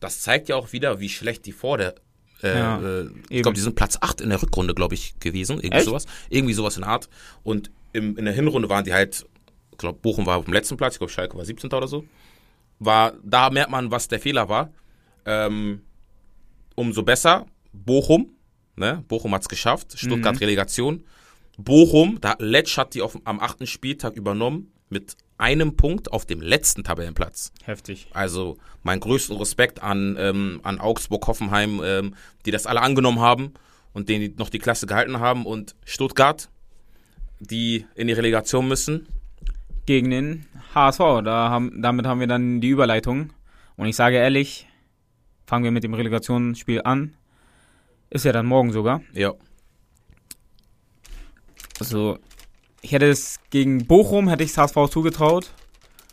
Das 0.00 0.20
zeigt 0.20 0.48
ja 0.48 0.56
auch 0.56 0.72
wieder, 0.72 1.00
wie 1.00 1.08
schlecht 1.08 1.44
die 1.46 1.52
vor 1.52 1.78
der 1.78 1.94
äh, 2.42 2.58
Ja, 2.58 2.80
äh, 2.80 3.08
ich 3.28 3.42
glaube, 3.42 3.54
die 3.54 3.60
sind 3.60 3.74
Platz 3.76 3.98
8 4.00 4.20
in 4.20 4.30
der 4.30 4.40
Rückrunde, 4.42 4.74
glaube 4.74 4.94
ich, 4.94 5.18
gewesen. 5.20 5.56
Irgendwie 5.58 5.78
Echt? 5.78 5.86
sowas. 5.86 6.06
Irgendwie 6.28 6.54
sowas 6.54 6.76
in 6.76 6.82
der 6.82 6.90
Art. 6.90 7.08
Und 7.42 7.70
im, 7.92 8.16
in 8.16 8.24
der 8.24 8.34
Hinrunde 8.34 8.68
waren 8.68 8.84
die 8.84 8.92
halt, 8.92 9.26
ich 9.72 9.78
glaube, 9.78 9.98
Bochum 10.00 10.26
war 10.26 10.36
auf 10.38 10.44
dem 10.44 10.54
letzten 10.54 10.76
Platz, 10.76 10.94
ich 10.94 10.98
glaube, 10.98 11.12
Schalke 11.12 11.36
war 11.36 11.44
17. 11.44 11.70
oder 11.72 11.88
so. 11.88 12.04
War, 12.78 13.14
da 13.24 13.50
merkt 13.50 13.70
man, 13.70 13.90
was 13.90 14.08
der 14.08 14.20
Fehler 14.20 14.48
war. 14.48 14.70
Ähm, 15.24 15.82
umso 16.74 17.02
besser. 17.02 17.46
Bochum, 17.72 18.30
ne? 18.76 19.04
Bochum 19.08 19.34
hat's 19.34 19.48
geschafft. 19.48 19.98
Stuttgart 19.98 20.34
Mhm. 20.36 20.38
Relegation. 20.38 21.04
Bochum, 21.56 22.18
da 22.20 22.36
Letsch 22.38 22.76
hat 22.78 22.94
die 22.94 23.02
auf, 23.02 23.18
am 23.24 23.40
achten 23.40 23.66
Spieltag 23.66 24.14
übernommen 24.16 24.70
mit 24.90 25.16
einem 25.38 25.76
Punkt 25.76 26.12
auf 26.12 26.26
dem 26.26 26.40
letzten 26.40 26.84
Tabellenplatz. 26.84 27.52
Heftig. 27.64 28.08
Also 28.12 28.58
mein 28.82 29.00
größten 29.00 29.36
Respekt 29.36 29.82
an, 29.82 30.16
ähm, 30.18 30.60
an 30.64 30.80
Augsburg, 30.80 31.26
Hoffenheim, 31.26 31.80
ähm, 31.84 32.14
die 32.44 32.50
das 32.50 32.66
alle 32.66 32.82
angenommen 32.82 33.20
haben 33.20 33.54
und 33.92 34.08
denen 34.08 34.34
noch 34.36 34.50
die 34.50 34.58
Klasse 34.58 34.86
gehalten 34.86 35.20
haben. 35.20 35.46
Und 35.46 35.76
Stuttgart, 35.84 36.48
die 37.40 37.86
in 37.94 38.08
die 38.08 38.12
Relegation 38.12 38.66
müssen. 38.66 39.06
Gegen 39.86 40.10
den 40.10 40.46
HSV. 40.74 41.22
Da 41.24 41.48
haben, 41.50 41.80
damit 41.80 42.06
haben 42.06 42.20
wir 42.20 42.26
dann 42.26 42.60
die 42.60 42.68
Überleitung. 42.68 43.32
Und 43.76 43.86
ich 43.86 43.96
sage 43.96 44.16
ehrlich, 44.16 44.66
fangen 45.46 45.64
wir 45.64 45.70
mit 45.70 45.84
dem 45.84 45.94
Relegationsspiel 45.94 46.82
an. 46.82 47.14
Ist 48.10 48.24
ja 48.24 48.32
dann 48.32 48.46
morgen 48.46 48.72
sogar. 48.72 49.02
Ja. 49.12 49.34
Also, 51.78 52.18
ich 52.80 52.92
hätte 52.92 53.06
es 53.06 53.40
gegen 53.50 53.86
Bochum, 53.86 54.28
hätte 54.28 54.44
ich 54.44 54.50
es 54.50 54.58
HSV 54.58 54.90
zugetraut. 54.90 55.50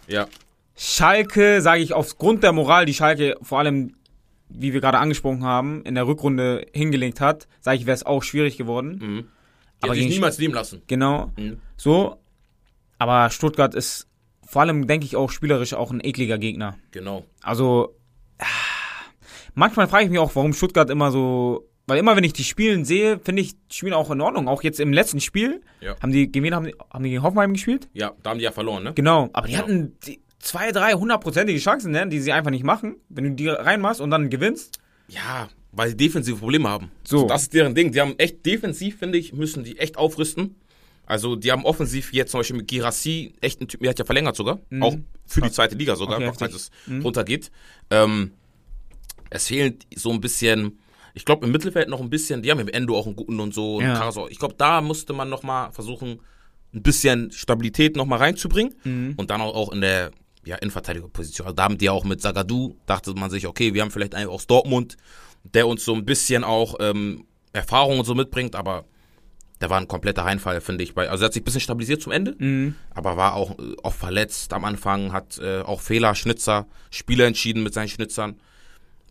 Ja. 0.07 0.27
Schalke, 0.75 1.62
sage 1.62 1.81
ich, 1.81 1.93
aufgrund 1.93 2.43
der 2.43 2.51
Moral, 2.51 2.86
die 2.86 2.93
Schalke 2.93 3.38
vor 3.41 3.60
allem, 3.60 3.95
wie 4.50 4.74
wir 4.74 4.81
gerade 4.81 4.98
angesprochen 5.00 5.43
haben, 5.43 5.84
in 5.84 5.95
der 5.95 6.07
Rückrunde 6.07 6.65
hingelegt 6.74 7.22
hat, 7.22 7.48
sage 7.62 7.77
ich, 7.77 7.86
wäre 7.86 7.95
es 7.95 8.05
auch 8.05 8.24
schwierig 8.24 8.57
geworden. 8.57 9.00
Mhm. 9.01 9.27
Die 9.81 9.84
Aber 9.84 9.95
sich 9.95 10.07
niemals 10.07 10.38
nehmen 10.38 10.53
lassen. 10.53 10.81
Genau. 10.88 11.31
Mhm. 11.38 11.60
So. 11.77 12.17
Aber 12.98 13.29
Stuttgart 13.29 13.75
ist 13.75 14.07
vor 14.45 14.62
allem, 14.62 14.88
denke 14.88 15.05
ich, 15.05 15.15
auch 15.15 15.31
spielerisch 15.31 15.74
auch 15.74 15.91
ein 15.91 16.03
ekliger 16.03 16.38
Gegner. 16.38 16.77
Genau. 16.91 17.25
Also, 17.41 17.95
ah, 18.38 18.45
manchmal 19.53 19.88
frage 19.88 20.05
ich 20.05 20.10
mich 20.10 20.19
auch, 20.19 20.36
warum 20.36 20.53
Stuttgart 20.53 20.89
immer 20.89 21.12
so. 21.12 21.67
Weil 21.88 22.00
immer, 22.00 22.15
wenn 22.15 22.24
ich 22.24 22.34
die 22.34 22.44
Spielen 22.44 22.84
sehe, 22.84 23.20
finde 23.20 23.42
ich, 23.44 23.54
die 23.54 23.75
spielen 23.75 23.94
auch 23.94 24.10
in 24.10 24.20
Ordnung. 24.22 24.48
Auch 24.48 24.63
jetzt 24.63 24.80
im 24.80 24.92
letzten 24.92 25.20
Spiel 25.20 25.62
Ja. 25.82 25.96
haben 26.01 26.12
die, 26.12 26.32
gegen 26.32 26.54
haben 26.54 26.65
die, 26.65 26.75
haben 26.92 27.04
die 27.04 27.12
gegen 27.12 27.22
Hoffenheim 27.24 27.54
gespielt? 27.54 27.88
Ja, 27.94 28.13
da 28.24 28.32
haben 28.32 28.39
die 28.39 28.44
ja 28.46 28.51
verloren, 28.51 28.84
ne? 28.84 28.93
Genau. 28.95 29.30
Aber 29.34 29.48
die 29.48 29.54
Ja. 29.54 29.60
hatten 29.60 29.95
die 30.08 30.19
zwei, 30.39 30.71
drei 30.71 30.93
hundertprozentige 30.93 31.60
Chancen, 31.60 31.91
ne, 31.91 32.08
die 32.08 32.19
sie 32.19 32.32
einfach 32.32 32.52
nicht 32.52 32.63
machen. 32.63 32.95
Wenn 33.10 33.24
du 33.26 33.32
die 33.32 33.48
reinmachst 33.50 34.02
und 34.02 34.10
dann 34.10 34.30
gewinnst. 34.32 34.80
Ja, 35.08 35.48
weil 35.71 35.89
sie 35.89 35.98
defensive 35.98 36.38
Probleme 36.38 36.69
haben. 36.69 36.89
So. 37.04 37.17
Also 37.17 37.28
das 37.28 37.41
ist 37.43 37.54
deren 37.54 37.76
Ding. 37.76 37.91
Die 37.91 38.02
haben 38.02 38.15
echt 38.17 38.43
defensiv, 38.45 38.98
finde 38.98 39.17
ich, 39.19 39.34
müssen 39.34 39.63
die 39.63 39.78
echt 39.78 39.98
aufrüsten. 39.98 40.56
Also 41.06 41.36
die 41.36 41.52
haben 41.52 41.65
offensiv 41.65 42.13
jetzt 42.13 42.32
zum 42.32 42.39
Beispiel 42.39 42.58
mit 42.58 42.67
Girassi 42.67 43.34
echt 43.41 43.60
einen 43.62 43.67
Typ, 43.67 43.82
der 43.82 43.91
hat 43.91 44.00
ja 44.00 44.06
verlängert 44.06 44.36
sogar. 44.36 44.60
Auch 44.80 44.95
für 45.28 45.41
die 45.41 45.52
zweite 45.52 45.76
Liga 45.76 45.95
sogar, 45.95 46.15
Okay, 46.17 46.26
heftig. 46.26 46.56
es 46.56 46.71
runtergeht. 47.04 47.52
Ähm, 47.91 48.32
es 49.30 49.48
fehlt 49.48 49.86
so 49.95 50.12
ein 50.12 50.19
bisschen, 50.21 50.80
ich 51.15 51.25
glaube 51.25 51.45
im 51.45 51.51
Mittelfeld 51.51 51.89
noch 51.89 52.01
ein 52.01 52.10
bisschen, 52.12 52.43
die 52.43 52.51
haben 52.51 52.60
im 52.60 52.67
Endo 52.67 52.95
auch 52.95 53.08
einen 53.08 53.15
guten 53.15 53.39
und 53.39 53.54
so. 53.54 53.78
Und 53.78 53.84
Ja. 53.86 53.95
Karasor. 53.95 54.30
Ich 54.30 54.38
glaube, 54.38 54.54
da 54.58 54.82
musste 54.82 55.13
man 55.13 55.30
noch 55.30 55.41
mal 55.43 55.71
versuchen, 55.71 56.19
ein 56.73 56.84
bisschen 56.84 57.32
Stabilität 57.32 57.95
noch 57.95 58.06
mal 58.06 58.17
reinzubringen. 58.17 58.75
Mhm. 58.84 59.13
Und 59.17 59.30
dann 59.32 59.41
auch, 59.41 59.71
in 59.71 59.82
der 59.82 60.12
ja, 60.43 60.58
Innenverteidigerposition. 60.58 61.47
Also 61.47 61.56
da 61.56 61.63
haben 61.63 61.78
die 61.80 61.89
auch 61.89 62.04
mit 62.04 62.21
Sagadu, 62.21 62.75
dachte 62.86 63.13
man 63.15 63.32
sich, 63.32 63.47
okay, 63.47 63.73
wir 63.73 63.82
haben 63.82 63.89
vielleicht 63.91 64.13
einen 64.13 64.30
aus 64.30 64.45
Dortmund, 64.45 64.97
der 65.43 65.67
uns 65.67 65.84
so 65.86 65.93
ein 65.95 66.06
bisschen 66.06 66.43
auch 66.43 66.75
ähm, 66.80 67.25
Erfahrung 67.54 67.97
und 67.99 68.06
so 68.06 68.13
mitbringt, 68.13 68.56
aber 68.56 68.84
der 69.62 69.69
war 69.69 69.80
ein 69.80 69.88
kompletter 69.88 70.23
Reinfall, 70.23 70.60
finde 70.60 70.84
ich. 70.84 70.95
Also 70.97 71.23
er 71.23 71.28
hat 71.28 71.34
sich 71.34 71.41
ein 71.41 71.45
bisschen 71.45 71.62
stabilisiert 71.62 72.01
zum 72.01 72.12
Ende, 72.12 72.36
Mhm. 72.38 72.75
aber 72.93 73.15
war 73.15 73.36
auch 73.36 73.58
äh, 73.58 73.75
oft 73.84 73.97
verletzt 73.97 74.51
am 74.54 74.65
Anfang, 74.65 75.13
hat 75.13 75.38
äh, 75.39 75.62
auch 75.62 75.80
Fehler, 75.82 76.13
Schnitzer, 76.13 76.67
Spieler 76.91 77.25
entschieden 77.25 77.63
mit 77.63 77.73
seinen 77.73 77.88
Schnitzern. 77.88 78.36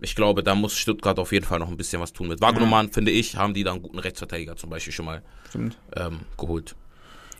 Ich 0.00 0.14
glaube, 0.14 0.42
da 0.42 0.54
muss 0.54 0.76
Stuttgart 0.76 1.18
auf 1.18 1.32
jeden 1.32 1.44
Fall 1.44 1.58
noch 1.58 1.68
ein 1.68 1.76
bisschen 1.76 2.00
was 2.00 2.12
tun. 2.12 2.28
Mit 2.28 2.40
Wagnumann, 2.40 2.90
finde 2.90 3.10
ich, 3.10 3.36
haben 3.36 3.54
die 3.54 3.64
da 3.64 3.72
einen 3.72 3.82
guten 3.82 3.98
Rechtsverteidiger 3.98 4.56
zum 4.56 4.70
Beispiel 4.70 4.92
schon 4.92 5.06
mal 5.06 5.22
ähm, 5.96 6.20
geholt. 6.36 6.74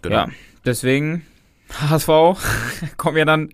Genau. 0.02 0.16
Ja, 0.16 0.28
deswegen 0.64 1.26
HSV 1.70 2.08
kommen 2.96 3.16
wir 3.16 3.24
dann, 3.24 3.50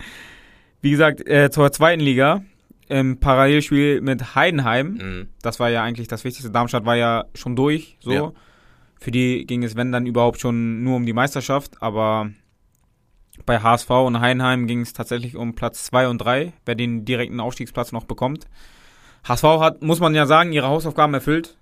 wie 0.80 0.90
gesagt, 0.90 1.26
äh, 1.26 1.50
zur 1.50 1.72
zweiten 1.72 2.00
Liga 2.00 2.42
im 2.88 3.20
Parallelspiel 3.20 4.00
mit 4.00 4.34
Heidenheim. 4.34 4.94
Mhm. 4.94 5.28
Das 5.42 5.60
war 5.60 5.70
ja 5.70 5.82
eigentlich 5.82 6.08
das 6.08 6.24
Wichtigste. 6.24 6.50
Darmstadt 6.50 6.84
war 6.84 6.96
ja 6.96 7.24
schon 7.34 7.56
durch, 7.56 7.96
so. 8.00 8.12
Ja. 8.12 8.32
Für 9.00 9.10
die 9.10 9.46
ging 9.46 9.62
es, 9.62 9.76
wenn 9.76 9.92
dann 9.92 10.06
überhaupt 10.06 10.40
schon 10.40 10.82
nur 10.82 10.96
um 10.96 11.06
die 11.06 11.14
Meisterschaft, 11.14 11.80
aber 11.82 12.30
bei 13.46 13.60
HSV 13.60 13.88
und 13.90 14.20
Heidenheim 14.20 14.66
ging 14.66 14.80
es 14.80 14.92
tatsächlich 14.92 15.36
um 15.36 15.54
Platz 15.54 15.84
2 15.84 16.08
und 16.08 16.18
3, 16.18 16.52
wer 16.66 16.74
den 16.74 17.06
direkten 17.06 17.40
Aufstiegsplatz 17.40 17.92
noch 17.92 18.04
bekommt. 18.04 18.46
HSV 19.24 19.44
hat, 19.44 19.82
muss 19.82 20.00
man 20.00 20.14
ja 20.14 20.26
sagen, 20.26 20.52
ihre 20.52 20.68
Hausaufgaben 20.68 21.14
erfüllt. 21.14 21.56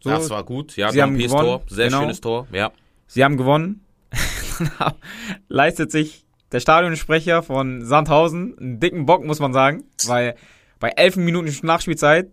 So, 0.00 0.10
Das 0.10 0.30
war 0.30 0.44
gut, 0.44 0.76
ja, 0.76 0.90
Sie 0.92 1.02
haben 1.02 1.16
gewonnen, 1.16 1.44
Tor, 1.44 1.62
sehr 1.68 1.86
genau. 1.86 2.00
schönes 2.00 2.20
Tor, 2.20 2.46
ja. 2.52 2.70
Sie 3.06 3.24
haben 3.24 3.36
gewonnen. 3.36 3.84
Leistet 5.48 5.90
sich 5.90 6.26
der 6.52 6.60
Stadionsprecher 6.60 7.42
von 7.42 7.84
Sandhausen 7.84 8.58
einen 8.58 8.80
dicken 8.80 9.06
Bock, 9.06 9.24
muss 9.24 9.40
man 9.40 9.52
sagen. 9.52 9.84
Weil 10.06 10.36
bei 10.78 10.90
elf 10.90 11.16
Minuten 11.16 11.54
Nachspielzeit 11.66 12.30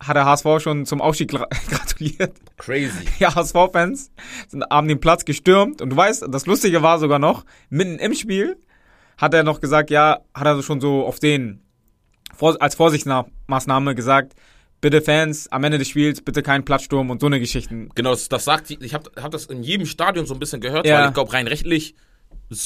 hat 0.00 0.16
der 0.16 0.24
HSV 0.24 0.46
schon 0.60 0.86
zum 0.86 1.00
Aufstieg 1.00 1.30
gra 1.30 1.46
gratuliert. 1.70 2.34
Crazy. 2.56 3.04
Die 3.18 3.26
HSV-Fans 3.26 4.12
haben 4.70 4.88
den 4.88 5.00
Platz 5.00 5.24
gestürmt. 5.24 5.82
Und 5.82 5.90
du 5.90 5.96
weißt, 5.96 6.26
das 6.30 6.46
Lustige 6.46 6.82
war 6.82 6.98
sogar 6.98 7.18
noch, 7.18 7.44
mitten 7.68 7.98
im 7.98 8.14
Spiel 8.14 8.56
hat 9.16 9.34
er 9.34 9.42
noch 9.42 9.60
gesagt, 9.60 9.90
ja, 9.90 10.20
hat 10.32 10.46
er 10.46 10.62
schon 10.62 10.80
so 10.80 11.04
auf 11.04 11.18
den, 11.18 11.60
als 12.60 12.74
Vorsichtsmaßnahme 12.74 13.94
gesagt, 13.94 14.34
bitte 14.80 15.02
Fans, 15.02 15.50
am 15.50 15.64
Ende 15.64 15.78
des 15.78 15.88
Spiels 15.88 16.20
bitte 16.20 16.42
keinen 16.42 16.64
Platzsturm 16.64 17.10
und 17.10 17.20
so 17.20 17.26
eine 17.26 17.40
Geschichten. 17.40 17.90
Genau, 17.94 18.10
das, 18.10 18.28
das 18.28 18.44
sagt 18.44 18.70
ich 18.70 18.94
habe 18.94 19.10
hab 19.20 19.30
das 19.30 19.46
in 19.46 19.62
jedem 19.62 19.86
Stadion 19.86 20.26
so 20.26 20.34
ein 20.34 20.40
bisschen 20.40 20.60
gehört, 20.60 20.86
Ja. 20.86 21.00
weil 21.00 21.08
ich 21.08 21.14
glaube, 21.14 21.32
rein 21.32 21.46
rechtlich 21.46 21.94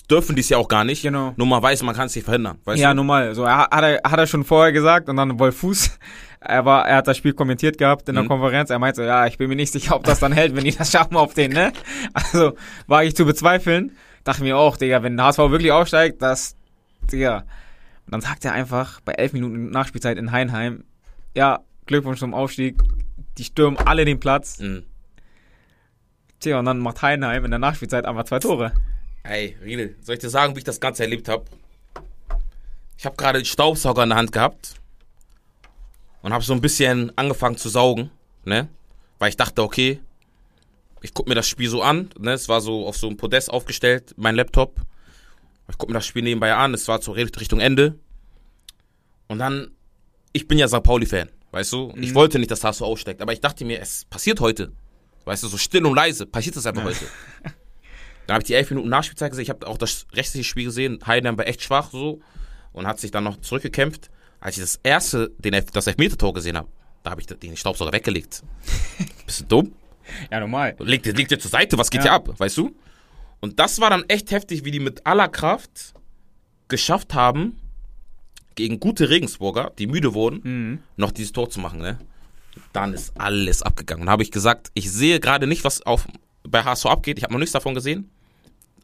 dürfen 0.09 0.37
die 0.37 0.41
es 0.43 0.49
ja 0.49 0.59
auch 0.59 0.69
gar 0.69 0.85
nicht. 0.85 1.03
Genau. 1.03 1.33
Nur 1.37 1.47
man 1.47 1.61
weiß, 1.63 1.83
man 1.83 1.95
kann 1.97 2.07
es 2.07 2.15
nicht 2.15 2.25
verhindern. 2.25 2.59
Weißt 2.65 2.81
ja, 2.81 2.91
du? 2.91 2.97
normal. 2.97 3.35
So, 3.35 3.43
er, 3.45 3.69
hat, 3.69 3.83
er, 3.83 4.01
hat 4.09 4.19
er 4.19 4.27
schon 4.29 4.45
vorher 4.45 4.73
gesagt 4.73 5.09
und 5.09 5.17
dann 5.17 5.39
Wolf 5.41 5.57
Fuß, 5.57 5.99
er, 6.41 6.65
war, 6.65 6.87
er 6.87 6.97
hat 6.97 7.09
das 7.09 7.17
Spiel 7.17 7.33
kommentiert 7.33 7.79
gehabt 7.79 8.09
in 8.09 8.15
der 8.15 8.25
Mhm. 8.25 8.29
Konferenz. 8.29 8.71
Er 8.71 8.79
meinte 8.79 8.97
so, 8.97 9.03
ja, 9.03 9.27
ich 9.27 9.39
bin 9.39 9.49
mir 9.49 9.57
nicht 9.57 9.73
sicher, 9.73 9.97
ob 9.97 10.05
das 10.05 10.21
dann 10.21 10.33
hält, 10.33 10.55
wenn 10.55 10.65
die 10.65 10.77
das 10.77 10.93
schaffen 10.93 11.17
auf 11.17 11.35
den, 11.35 11.53
ne? 11.53 11.73
Also, 12.13 12.53
war 12.87 13.03
ich 13.05 13.17
zu 13.17 13.25
bezweifeln. 13.25 13.93
Dachte 14.23 14.43
mir 14.45 14.57
auch, 14.57 14.77
Digga, 14.77 15.03
wenn 15.03 15.17
der 15.17 15.27
HSV 15.27 15.39
wirklich 15.39 15.73
aufsteigt, 15.73 16.23
das, 16.23 16.55
Digga. 17.11 17.45
Und 18.07 18.13
dann 18.13 18.21
sagt 18.21 18.45
er 18.45 18.53
einfach 18.53 19.01
bei 19.01 19.13
elf 19.13 19.33
Minuten 19.33 19.71
Nachspielzeit 19.71 20.19
in 20.19 20.33
Heinheim, 20.33 20.85
ja, 21.35 21.61
Glückwunsch 21.87 22.21
zum 22.21 22.35
Aufstieg. 22.35 22.83
Die 23.39 23.45
stürmen 23.45 23.79
alle 23.79 24.05
den 24.05 24.21
Platz. 24.21 24.59
Mhm. 24.59 24.85
Tja, 26.41 26.59
und 26.59 26.65
dann 26.65 26.79
macht 26.79 27.03
Heinheim 27.03 27.45
in 27.45 27.51
der 27.51 27.61
Nachspielzeit 27.61 28.05
einfach 28.05 28.25
zwei 28.25 28.39
Tore. 28.39 28.73
Ey, 29.23 29.57
Riedel, 29.63 29.97
soll 30.01 30.17
ich 30.17 30.21
dir 30.21 30.29
sagen, 30.29 30.55
wie 30.55 30.59
ich 30.59 30.65
das 30.65 30.81
Ganze 30.81 31.05
erlebt 31.05 31.29
habe? 31.29 31.45
Ich 32.99 33.07
habe 33.07 33.17
gerade 33.17 33.39
den 33.39 33.45
Staubsauger 33.45 34.03
in 34.03 34.11
der 34.11 34.19
Hand 34.19 34.33
gehabt 34.33 34.75
und 36.23 36.33
habe 36.33 36.45
so 36.45 36.53
ein 36.53 36.61
bisschen 36.61 37.17
angefangen 37.17 37.57
zu 37.57 37.69
saugen, 37.69 38.11
ne? 38.45 38.69
Weil 39.19 39.29
ich 39.29 39.37
dachte, 39.37 39.63
okay, 39.63 40.01
ich 41.01 41.15
guck 41.15 41.29
mir 41.29 41.35
das 41.35 41.49
Spiel 41.49 41.69
so 41.69 41.83
an, 41.83 42.11
ne? 42.19 42.33
Es 42.33 42.49
war 42.49 42.61
so 42.61 42.87
auf 42.87 42.97
so 42.97 43.07
einem 43.07 43.17
Podest 43.17 43.51
aufgestellt, 43.51 44.15
mein 44.17 44.35
Laptop. 44.35 44.81
Ich 45.73 45.79
guck 45.79 45.89
mir 45.89 45.95
das 45.95 46.07
Spiel 46.07 46.23
nebenbei 46.23 46.55
an, 46.55 46.75
es 46.75 46.87
war 46.87 47.03
so 47.03 47.13
Richtung 47.13 47.59
Ende. 47.59 47.99
Und 49.27 49.39
dann, 49.39 49.73
ich 50.33 50.47
bin 50.47 50.59
ja 50.59 50.69
St. 50.69 50.83
Pauli-Fan, 50.83 51.29
weißt 51.51 51.73
du? 51.73 51.93
Ich 51.97 52.15
wollte 52.15 52.39
nicht, 52.39 52.51
dass 52.51 52.63
HSV 52.63 52.83
aussteigt, 52.83 53.23
aber 53.23 53.33
ich 53.33 53.41
dachte 53.41 53.65
mir, 53.65 53.81
es 53.81 54.05
passiert 54.05 54.41
heute. 54.41 54.71
Weißt 55.25 55.43
du, 55.43 55.49
so 55.49 55.57
still 55.57 55.87
und 55.87 55.95
leise, 55.97 56.27
passiert 56.27 56.57
das 56.57 56.67
einfach 56.67 56.85
heute. 56.85 57.07
Dann 58.27 58.35
habe 58.35 58.43
ich 58.43 58.47
die 58.47 58.55
elf 58.55 58.71
Minuten 58.71 58.89
Nachspielzeit 58.89 59.31
gesehen. 59.31 59.43
Ich 59.45 59.51
habe 59.51 59.67
auch 59.67 59.79
das 59.79 60.07
restliche 60.13 60.45
Spiel 60.45 60.65
gesehen. 60.67 60.99
Heidenheim 61.07 61.37
war 61.39 61.47
echt 61.47 61.63
schwach 61.63 61.91
so 61.91 62.21
und 62.73 62.87
hat 62.87 63.01
sich 63.01 63.11
dann 63.11 63.25
noch 63.25 63.41
zurückgekämpft. 63.41 64.11
Als 64.41 64.57
ich 64.57 64.63
das 64.63 64.79
erste, 64.83 65.31
den 65.39 65.55
Elf 65.55 65.71
das 65.73 65.87
Elfmeter-Tor 65.89 66.33
gesehen 66.35 66.57
habe, 66.57 66.69
da 67.03 67.11
habe 67.11 67.21
ich 67.21 67.27
den 67.27 67.57
Staubsauger 67.57 67.93
weggelegt. 67.93 68.43
Bist 69.27 69.41
du 69.41 69.45
dumm? 69.45 69.73
Ja, 70.31 70.39
normal. 70.41 70.77
Legt, 70.79 71.07
legt 71.07 71.31
ihr 71.33 71.39
zur 71.39 71.51
Seite, 71.51 71.77
was 71.79 71.91
geht 71.91 72.01
Ja. 72.01 72.03
hier 72.05 72.13
ab, 72.13 72.39
weißt 72.39 72.59
du? 72.59 72.75
Und 73.43 73.59
das 73.59 73.79
war 73.81 73.91
dann 73.91 74.05
echt 74.09 74.31
heftig, 74.31 74.65
wie 74.65 74.71
die 74.71 74.81
mit 74.81 75.05
aller 75.07 75.29
Kraft 75.29 75.93
geschafft 76.69 77.13
haben, 77.13 77.59
gegen 78.55 78.81
gute 78.81 79.11
Regensburger, 79.11 79.73
die 79.79 79.87
müde 79.87 80.15
wurden, 80.15 80.41
Mhm. 80.45 80.79
noch 80.97 81.11
dieses 81.11 81.33
Tor 81.33 81.51
zu 81.51 81.61
machen, 81.61 81.81
ne? 81.81 81.99
Dann 82.73 82.93
ist 82.95 83.13
alles 83.19 83.63
abgegangen. 83.63 84.05
Und 84.05 84.11
habe 84.11 84.23
ich 84.23 84.31
gesagt, 84.31 84.71
ich 84.75 84.91
sehe 84.91 85.21
gerade 85.21 85.47
nicht, 85.47 85.65
was 85.65 85.83
auf, 85.83 86.07
bei 86.43 86.63
HSV 86.63 86.87
abgeht. 86.87 87.19
Ich 87.19 87.25
habe 87.25 87.33
noch 87.33 87.41
nichts 87.41 87.53
davon 87.53 87.75
gesehen. 87.75 88.11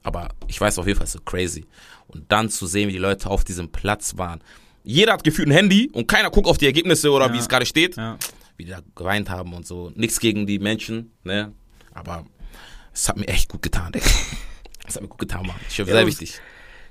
Aber 0.03 0.29
ich 0.47 0.61
weiß 0.61 0.79
auf 0.79 0.87
jeden 0.87 0.97
Fall, 0.97 1.05
es 1.05 1.15
ist 1.15 1.19
so 1.19 1.25
crazy. 1.25 1.65
Und 2.09 2.31
dann 2.33 2.49
zu 2.51 2.67
sehen, 2.67 2.89
wie 2.89 2.93
die 2.93 2.99
Leute 2.99 3.29
auf 3.31 3.45
diesem 3.45 3.71
Platz 3.71 4.17
waren. 4.17 4.41
Jeder 4.85 5.13
hat 5.13 5.25
gefühlt 5.25 5.49
ein 5.49 5.53
Handy 5.53 5.91
und 5.93 6.09
keiner 6.09 6.31
guckt 6.31 6.47
auf 6.47 6.57
die 6.57 6.65
Ergebnisse 6.67 7.11
oder 7.13 7.27
Ja. 7.27 7.33
wie 7.35 7.39
es 7.39 7.49
gerade 7.49 7.67
steht 7.67 7.97
Ja. 7.97 8.17
wie 8.57 8.65
die 8.65 8.71
da 8.71 8.81
geweint 8.95 9.29
haben 9.29 9.53
und 9.53 9.67
so. 9.67 9.93
Nichts 9.97 10.19
gegen 10.19 10.47
die 10.47 10.59
Menschen, 10.59 11.11
ne? 11.25 11.53
Aber 11.93 12.25
es 13.01 13.09
hat 13.09 13.17
mir 13.17 13.29
echt 13.29 13.49
gut 13.49 13.63
getan, 13.63 13.93
Digga. 13.93 14.07
Es 14.87 14.95
hat 14.97 15.03
mir 15.03 15.09
gut 15.09 15.19
getan, 15.19 15.47
Mann. 15.47 15.57
Ich 15.69 15.75
schwöre, 15.77 15.89
Ja, 15.89 15.95
sehr 15.95 16.05
das- 16.05 16.21
wichtig. 16.21 16.41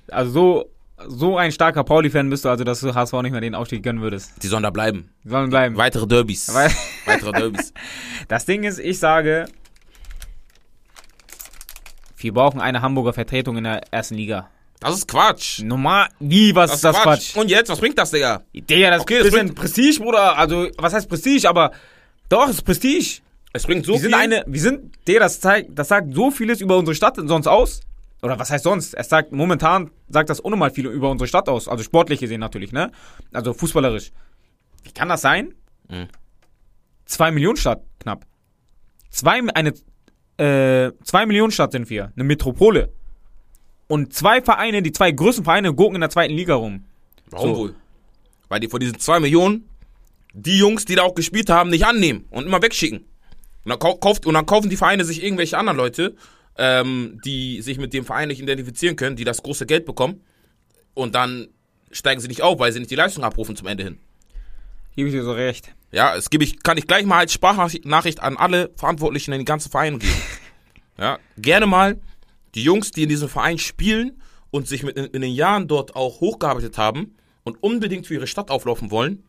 Also 0.10 0.32
so, 0.32 0.72
so 1.08 1.38
ein 1.38 1.52
starker 1.52 1.84
Pauli-Fan 1.84 2.30
bist 2.30 2.46
du, 2.46 2.50
also 2.50 2.64
dass 2.64 2.80
du 2.80 2.96
HSV 2.96 3.14
nicht 3.24 3.32
mehr 3.34 3.42
den 3.42 3.56
Aufstieg 3.56 3.84
gönnen 3.84 4.02
würdest. 4.02 4.32
Die 4.42 4.48
sollen 4.48 4.64
da 4.64 4.70
bleiben. 4.70 5.10
Die 5.24 5.30
sollen 5.30 5.50
bleiben. 5.50 5.76
Weitere 5.78 6.08
Derbys. 6.08 6.48
Weil- 6.54 6.72
Weitere 7.06 7.32
Derbys. 7.34 7.74
Das 8.30 8.46
Ding 8.46 8.64
ist, 8.64 8.80
ich 8.80 9.00
sage, 9.00 9.46
wir 12.18 12.34
brauchen 12.34 12.60
eine 12.62 12.82
Hamburger 12.82 13.14
Vertretung 13.14 13.58
in 13.58 13.64
der 13.64 13.82
ersten 13.94 14.16
Liga. 14.16 14.50
Das 14.80 14.96
ist 14.96 15.08
Quatsch. 15.08 15.60
Normal, 15.64 16.08
wie, 16.20 16.54
was 16.56 16.74
ist 16.76 16.84
das 16.84 16.96
Quatsch? 17.02 17.36
Und 17.36 17.50
jetzt, 17.50 17.70
was 17.70 17.80
bringt 17.80 17.98
das, 17.98 18.12
Digga? 18.12 18.44
Digga, 18.54 18.92
das 18.92 19.02
Okay, 19.02 19.18
ist 19.20 19.26
das 19.28 19.34
ein 19.34 19.40
bisschen 19.48 19.56
Prestige, 19.56 20.00
Bruder. 20.02 20.38
Also, 20.38 20.68
was 20.78 20.94
heißt 20.94 21.10
Prestige? 21.10 21.50
Aber 21.50 21.72
doch, 22.30 22.46
es 22.50 22.56
ist 22.58 22.62
Prestige. 22.64 23.22
Es 23.58 23.66
bringt 23.66 23.86
so 23.86 23.94
wir 23.94 24.00
sind 24.00 24.14
viel. 24.14 24.20
eine, 24.20 24.44
wir 24.48 24.62
sind, 24.62 24.96
Digga, 25.08 25.20
das 25.20 25.40
zeigt, 25.40 25.78
das 25.78 25.88
sagt 25.88 26.14
so 26.14 26.32
vieles 26.32 26.62
über 26.62 26.78
unsere 26.78 26.96
Stadt 26.96 27.16
sonst 27.16 27.48
aus. 27.48 27.82
Oder 28.22 28.40
was 28.40 28.50
heißt 28.50 28.64
sonst? 28.64 28.94
Es 28.94 29.10
sagt, 29.10 29.32
momentan 29.32 29.92
sagt 30.10 30.30
das 30.30 30.40
unnormal 30.40 30.72
viel 30.72 30.88
über 30.88 31.10
unsere 31.10 31.28
Stadt 31.28 31.50
aus. 31.50 31.68
Also 31.68 31.84
sportlich 31.84 32.20
gesehen 32.20 32.40
natürlich, 32.40 32.72
ne? 32.72 32.92
Also 33.34 33.54
fußballerisch. 33.54 34.12
Wie 34.84 34.92
kann 34.92 35.10
das 35.10 35.22
sein? 35.22 35.54
Mhm. 35.90 36.08
Zwei 37.06 37.32
Millionen 37.32 37.58
Stadt, 37.58 37.84
knapp. 38.00 38.26
Zwei, 39.10 39.42
eine, 39.54 39.74
äh, 40.38 40.92
zwei 41.04 41.26
Millionen 41.26 41.52
Stadt 41.52 41.72
sind 41.72 41.90
wir. 41.90 42.12
Eine 42.16 42.24
Metropole. 42.24 42.92
Und 43.88 44.14
zwei 44.14 44.42
Vereine, 44.42 44.82
die 44.82 44.92
zwei 44.92 45.12
größten 45.12 45.44
Vereine, 45.46 45.74
gucken 45.74 45.96
in 45.96 46.02
der 46.02 46.10
zweiten 46.10 46.34
Liga 46.34 46.56
rum. 46.56 46.86
Warum 47.30 47.50
So. 47.50 47.58
wohl? 47.58 47.76
Weil 48.50 48.60
die 48.60 48.68
von 48.68 48.80
diesen 48.80 49.00
zwei 49.00 49.20
Millionen 49.20 49.70
die 50.34 50.58
Jungs, 50.58 50.86
die 50.86 50.96
da 50.96 51.04
auch 51.04 51.16
gespielt 51.16 51.50
haben, 51.50 51.70
nicht 51.70 51.86
annehmen 51.86 52.26
und 52.30 52.46
immer 52.46 52.62
wegschicken. 52.62 53.06
Und 53.68 53.72
dann, 53.72 53.80
kau- 53.80 53.98
kauft, 53.98 54.26
und 54.26 54.34
dann 54.34 54.46
kaufen 54.46 54.70
die 54.70 54.78
Vereine 54.78 55.04
sich 55.04 55.22
irgendwelche 55.22 55.58
anderen 55.58 55.76
Leute, 55.76 56.16
ähm, 56.58 57.20
die 57.26 57.62
sich 57.62 57.78
mit 57.78 57.92
dem 57.94 58.06
Verein 58.06 58.30
nicht 58.30 58.40
identifizieren 58.42 58.96
können, 58.96 59.18
die 59.18 59.26
das 59.26 59.44
große 59.44 59.66
Geld 59.66 59.86
bekommen. 59.86 60.22
Und 60.94 61.16
dann 61.16 61.50
steigen 61.92 62.22
sie 62.22 62.30
nicht 62.30 62.42
auf, 62.44 62.60
weil 62.60 62.72
sie 62.72 62.80
nicht 62.80 62.90
die 62.92 62.96
Leistung 62.96 63.26
abrufen 63.26 63.58
zum 63.58 63.68
Ende 63.68 63.84
hin. 63.84 63.98
Gebe 64.96 65.10
ich 65.10 65.14
dir 65.14 65.24
so 65.24 65.34
recht. 65.34 65.76
Ja, 65.92 66.16
es 66.16 66.30
gebe 66.30 66.46
ich, 66.46 66.64
kann 66.64 66.78
ich 66.78 66.88
gleich 66.88 67.06
mal 67.06 67.18
als 67.20 67.34
Sprachnachricht 67.34 68.22
an 68.22 68.38
alle 68.38 68.72
Verantwortlichen 68.78 69.34
in 69.34 69.40
den 69.42 69.46
ganzen 69.46 69.70
Vereinen 69.70 70.00
geben. 70.00 70.14
Ja, 70.98 71.20
gerne 71.38 71.68
mal 71.68 72.00
die 72.56 72.64
Jungs, 72.64 72.90
die 72.92 73.04
in 73.04 73.10
diesem 73.10 73.28
Verein 73.30 73.58
spielen 73.60 74.20
und 74.50 74.68
sich 74.68 74.82
mit 74.82 74.98
in, 74.98 75.06
in 75.06 75.22
den 75.22 75.32
Jahren 75.34 75.68
dort 75.68 75.96
auch 75.96 76.22
hochgearbeitet 76.22 76.78
haben 76.80 77.16
und 77.44 77.62
unbedingt 77.62 78.08
für 78.08 78.14
ihre 78.16 78.26
Stadt 78.28 78.50
auflaufen 78.50 78.90
wollen, 78.92 79.24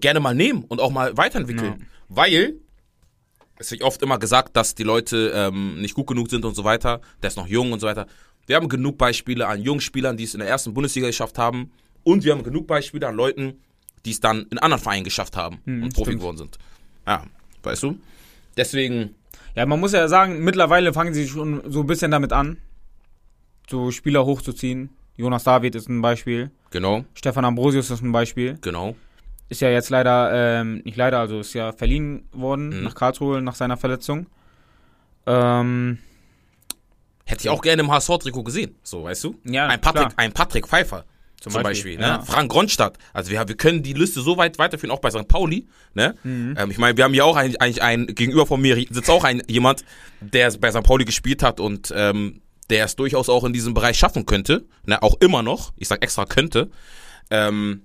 gerne 0.00 0.20
mal 0.20 0.34
nehmen 0.34 0.64
und 0.64 0.80
auch 0.80 0.90
mal 0.90 1.16
weiterentwickeln. 1.16 1.74
Ja. 1.80 1.86
Weil 2.08 2.54
es 3.60 3.70
wird 3.70 3.82
oft 3.82 4.00
immer 4.02 4.18
gesagt, 4.18 4.56
dass 4.56 4.74
die 4.74 4.84
Leute 4.84 5.32
ähm, 5.34 5.80
nicht 5.80 5.94
gut 5.94 6.06
genug 6.06 6.30
sind 6.30 6.44
und 6.46 6.54
so 6.54 6.64
weiter. 6.64 7.00
Der 7.22 7.28
ist 7.28 7.36
noch 7.36 7.46
jung 7.46 7.72
und 7.72 7.80
so 7.80 7.86
weiter. 7.86 8.06
Wir 8.46 8.56
haben 8.56 8.68
genug 8.70 8.96
Beispiele 8.96 9.46
an 9.46 9.60
jungen 9.60 9.82
Spielern, 9.82 10.16
die 10.16 10.24
es 10.24 10.32
in 10.32 10.40
der 10.40 10.48
ersten 10.48 10.72
Bundesliga 10.72 11.06
geschafft 11.06 11.36
haben. 11.38 11.70
Und 12.02 12.24
wir 12.24 12.32
haben 12.32 12.42
genug 12.42 12.66
Beispiele 12.66 13.06
an 13.06 13.14
Leuten, 13.14 13.60
die 14.06 14.12
es 14.12 14.20
dann 14.20 14.46
in 14.50 14.58
anderen 14.58 14.82
Vereinen 14.82 15.04
geschafft 15.04 15.36
haben 15.36 15.60
und 15.66 15.92
Profi 15.92 16.10
stimmt. 16.10 16.20
geworden 16.20 16.36
sind. 16.38 16.58
Ja, 17.06 17.24
weißt 17.62 17.82
du? 17.82 17.98
Deswegen, 18.56 19.14
Ja, 19.54 19.66
man 19.66 19.78
muss 19.78 19.92
ja 19.92 20.08
sagen, 20.08 20.42
mittlerweile 20.42 20.94
fangen 20.94 21.12
sie 21.12 21.28
schon 21.28 21.62
so 21.70 21.80
ein 21.80 21.86
bisschen 21.86 22.10
damit 22.10 22.32
an, 22.32 22.56
so 23.68 23.90
Spieler 23.90 24.24
hochzuziehen. 24.24 24.88
Jonas 25.16 25.44
David 25.44 25.74
ist 25.74 25.88
ein 25.90 26.00
Beispiel. 26.00 26.50
genau, 26.70 27.04
Stefan 27.12 27.44
Ambrosius 27.44 27.90
ist 27.90 28.02
ein 28.02 28.10
Beispiel. 28.12 28.56
genau. 28.62 28.96
Ist 29.50 29.60
ja 29.60 29.68
jetzt 29.68 29.90
leider, 29.90 30.30
ähm, 30.32 30.80
nicht 30.84 30.96
leider, 30.96 31.18
also 31.18 31.40
ist 31.40 31.52
ja 31.52 31.72
verliehen 31.72 32.26
worden 32.32 32.68
Mhm. 32.70 32.84
nach 32.84 32.94
Karlsruhe 32.94 33.42
nach 33.42 33.54
seiner 33.56 33.76
Verletzung. 33.76 34.26
Ähm, 35.26 35.98
Hätte 37.26 37.42
ich 37.44 37.50
auch 37.50 37.60
gerne 37.60 37.82
im 37.82 37.90
HSV-Trikot 37.90 38.42
gesehen, 38.44 38.74
so, 38.82 39.04
weißt 39.04 39.22
du? 39.24 39.36
Ja, 39.44 39.66
ein 39.68 39.80
Patrick, 39.80 40.08
klar. 40.08 40.12
ein 40.16 40.32
Patrick 40.32 40.66
Pfeiffer. 40.66 41.04
Zum, 41.40 41.52
Beispiel, 41.54 41.62
Beispiel, 41.70 41.96
ne? 41.96 42.02
ja. 42.02 42.22
Frank 42.22 42.52
Ronstadt. 42.54 42.98
Also 43.14 43.30
wir, 43.30 43.48
wir 43.48 43.56
können 43.56 43.82
die 43.82 43.94
Liste 43.94 44.20
so 44.20 44.36
weit 44.36 44.58
weiterführen, 44.58 44.90
auch 44.90 45.00
bei 45.00 45.10
St. 45.10 45.26
Pauli. 45.26 45.66
Ne? 45.94 46.14
Mhm. 46.22 46.54
Ähm, 46.58 46.70
ich 46.70 46.76
meine, 46.76 46.96
wir 46.98 47.04
haben 47.04 47.14
ja 47.14 47.24
auch 47.24 47.36
ein, 47.36 47.56
eigentlich 47.56 47.82
ein, 47.82 48.08
gegenüber 48.08 48.46
von 48.46 48.60
mir 48.60 48.76
sitzt 48.90 49.08
auch 49.08 49.24
ein 49.24 49.42
jemand, 49.48 49.84
der 50.20 50.52
bei 50.58 50.70
St. 50.70 50.82
Pauli 50.82 51.06
gespielt 51.06 51.42
hat 51.42 51.58
und 51.58 51.92
ähm, 51.96 52.42
der 52.68 52.84
es 52.84 52.94
durchaus 52.94 53.30
auch 53.30 53.44
in 53.44 53.54
diesem 53.54 53.72
Bereich 53.72 53.96
schaffen 53.98 54.26
könnte. 54.26 54.66
Ne? 54.84 55.02
Auch 55.02 55.14
immer 55.20 55.42
noch. 55.42 55.72
Ich 55.76 55.88
sag 55.88 56.02
extra 56.02 56.26
könnte. 56.26 56.70
Ähm, 57.30 57.82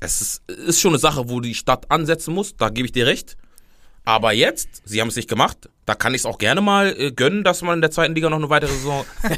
es 0.00 0.20
ist, 0.20 0.50
ist 0.50 0.80
schon 0.80 0.92
eine 0.92 0.98
Sache, 0.98 1.28
wo 1.28 1.40
die 1.40 1.54
Stadt 1.54 1.90
ansetzen 1.90 2.34
muss, 2.34 2.56
da 2.56 2.68
gebe 2.68 2.86
ich 2.86 2.92
dir 2.92 3.06
recht. 3.06 3.36
Aber 4.06 4.32
jetzt, 4.32 4.82
sie 4.84 5.00
haben 5.00 5.08
es 5.08 5.16
nicht 5.16 5.28
gemacht, 5.30 5.70
da 5.86 5.94
kann 5.94 6.12
ich 6.14 6.20
es 6.22 6.26
auch 6.26 6.36
gerne 6.38 6.60
mal 6.60 6.94
äh, 6.98 7.10
gönnen, 7.12 7.42
dass 7.44 7.62
man 7.62 7.76
in 7.76 7.80
der 7.80 7.90
zweiten 7.90 8.14
Liga 8.14 8.28
noch 8.28 8.36
eine 8.36 8.50
weitere 8.50 8.70
Saison. 8.72 9.04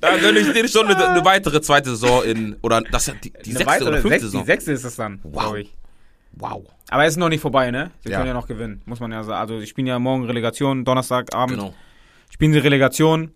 da 0.00 0.16
gönne 0.18 0.38
ich 0.40 0.52
dir 0.52 0.68
schon 0.68 0.86
eine, 0.88 1.08
eine 1.10 1.24
weitere 1.24 1.60
zweite 1.60 1.90
Saison 1.90 2.24
in. 2.24 2.56
Oder 2.62 2.82
das 2.82 3.10
die, 3.22 3.30
die 3.32 3.52
sechste 3.52 3.66
weitere- 3.66 3.88
oder 3.88 3.96
fünfte 4.00 4.10
sechs- 4.20 4.22
Saison. 4.24 4.40
Die 4.42 4.46
sechste 4.46 4.72
ist 4.72 4.84
es 4.84 4.96
dann, 4.96 5.20
Wow. 5.22 5.32
glaube 5.42 5.60
ich. 5.62 5.72
Wow. 6.32 6.64
Aber 6.88 7.04
es 7.04 7.12
ist 7.14 7.16
noch 7.18 7.28
nicht 7.28 7.40
vorbei, 7.40 7.70
ne? 7.70 7.90
Sie 8.02 8.10
Ja. 8.10 8.16
können 8.18 8.28
ja 8.28 8.34
noch 8.34 8.46
gewinnen, 8.48 8.82
muss 8.86 9.00
man 9.00 9.12
ja 9.12 9.22
sagen. 9.22 9.40
Also, 9.40 9.60
die 9.60 9.66
spielen 9.66 9.86
ja 9.86 9.98
morgen 9.98 10.24
Relegation, 10.24 10.84
Donnerstagabend. 10.84 11.56
Genau. 11.58 11.74
Spielen 12.30 12.52
sie 12.52 12.58
Relegation. 12.58 13.32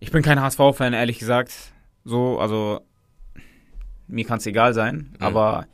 Ich 0.00 0.10
bin 0.10 0.22
kein 0.22 0.40
HSV-Fan, 0.40 0.92
ehrlich 0.94 1.18
gesagt. 1.18 1.52
So, 2.04 2.38
also, 2.38 2.80
mir 4.08 4.24
kann 4.24 4.38
es 4.38 4.46
egal 4.46 4.74
sein. 4.74 4.96
Mhm. 5.18 5.24
Aber 5.24 5.66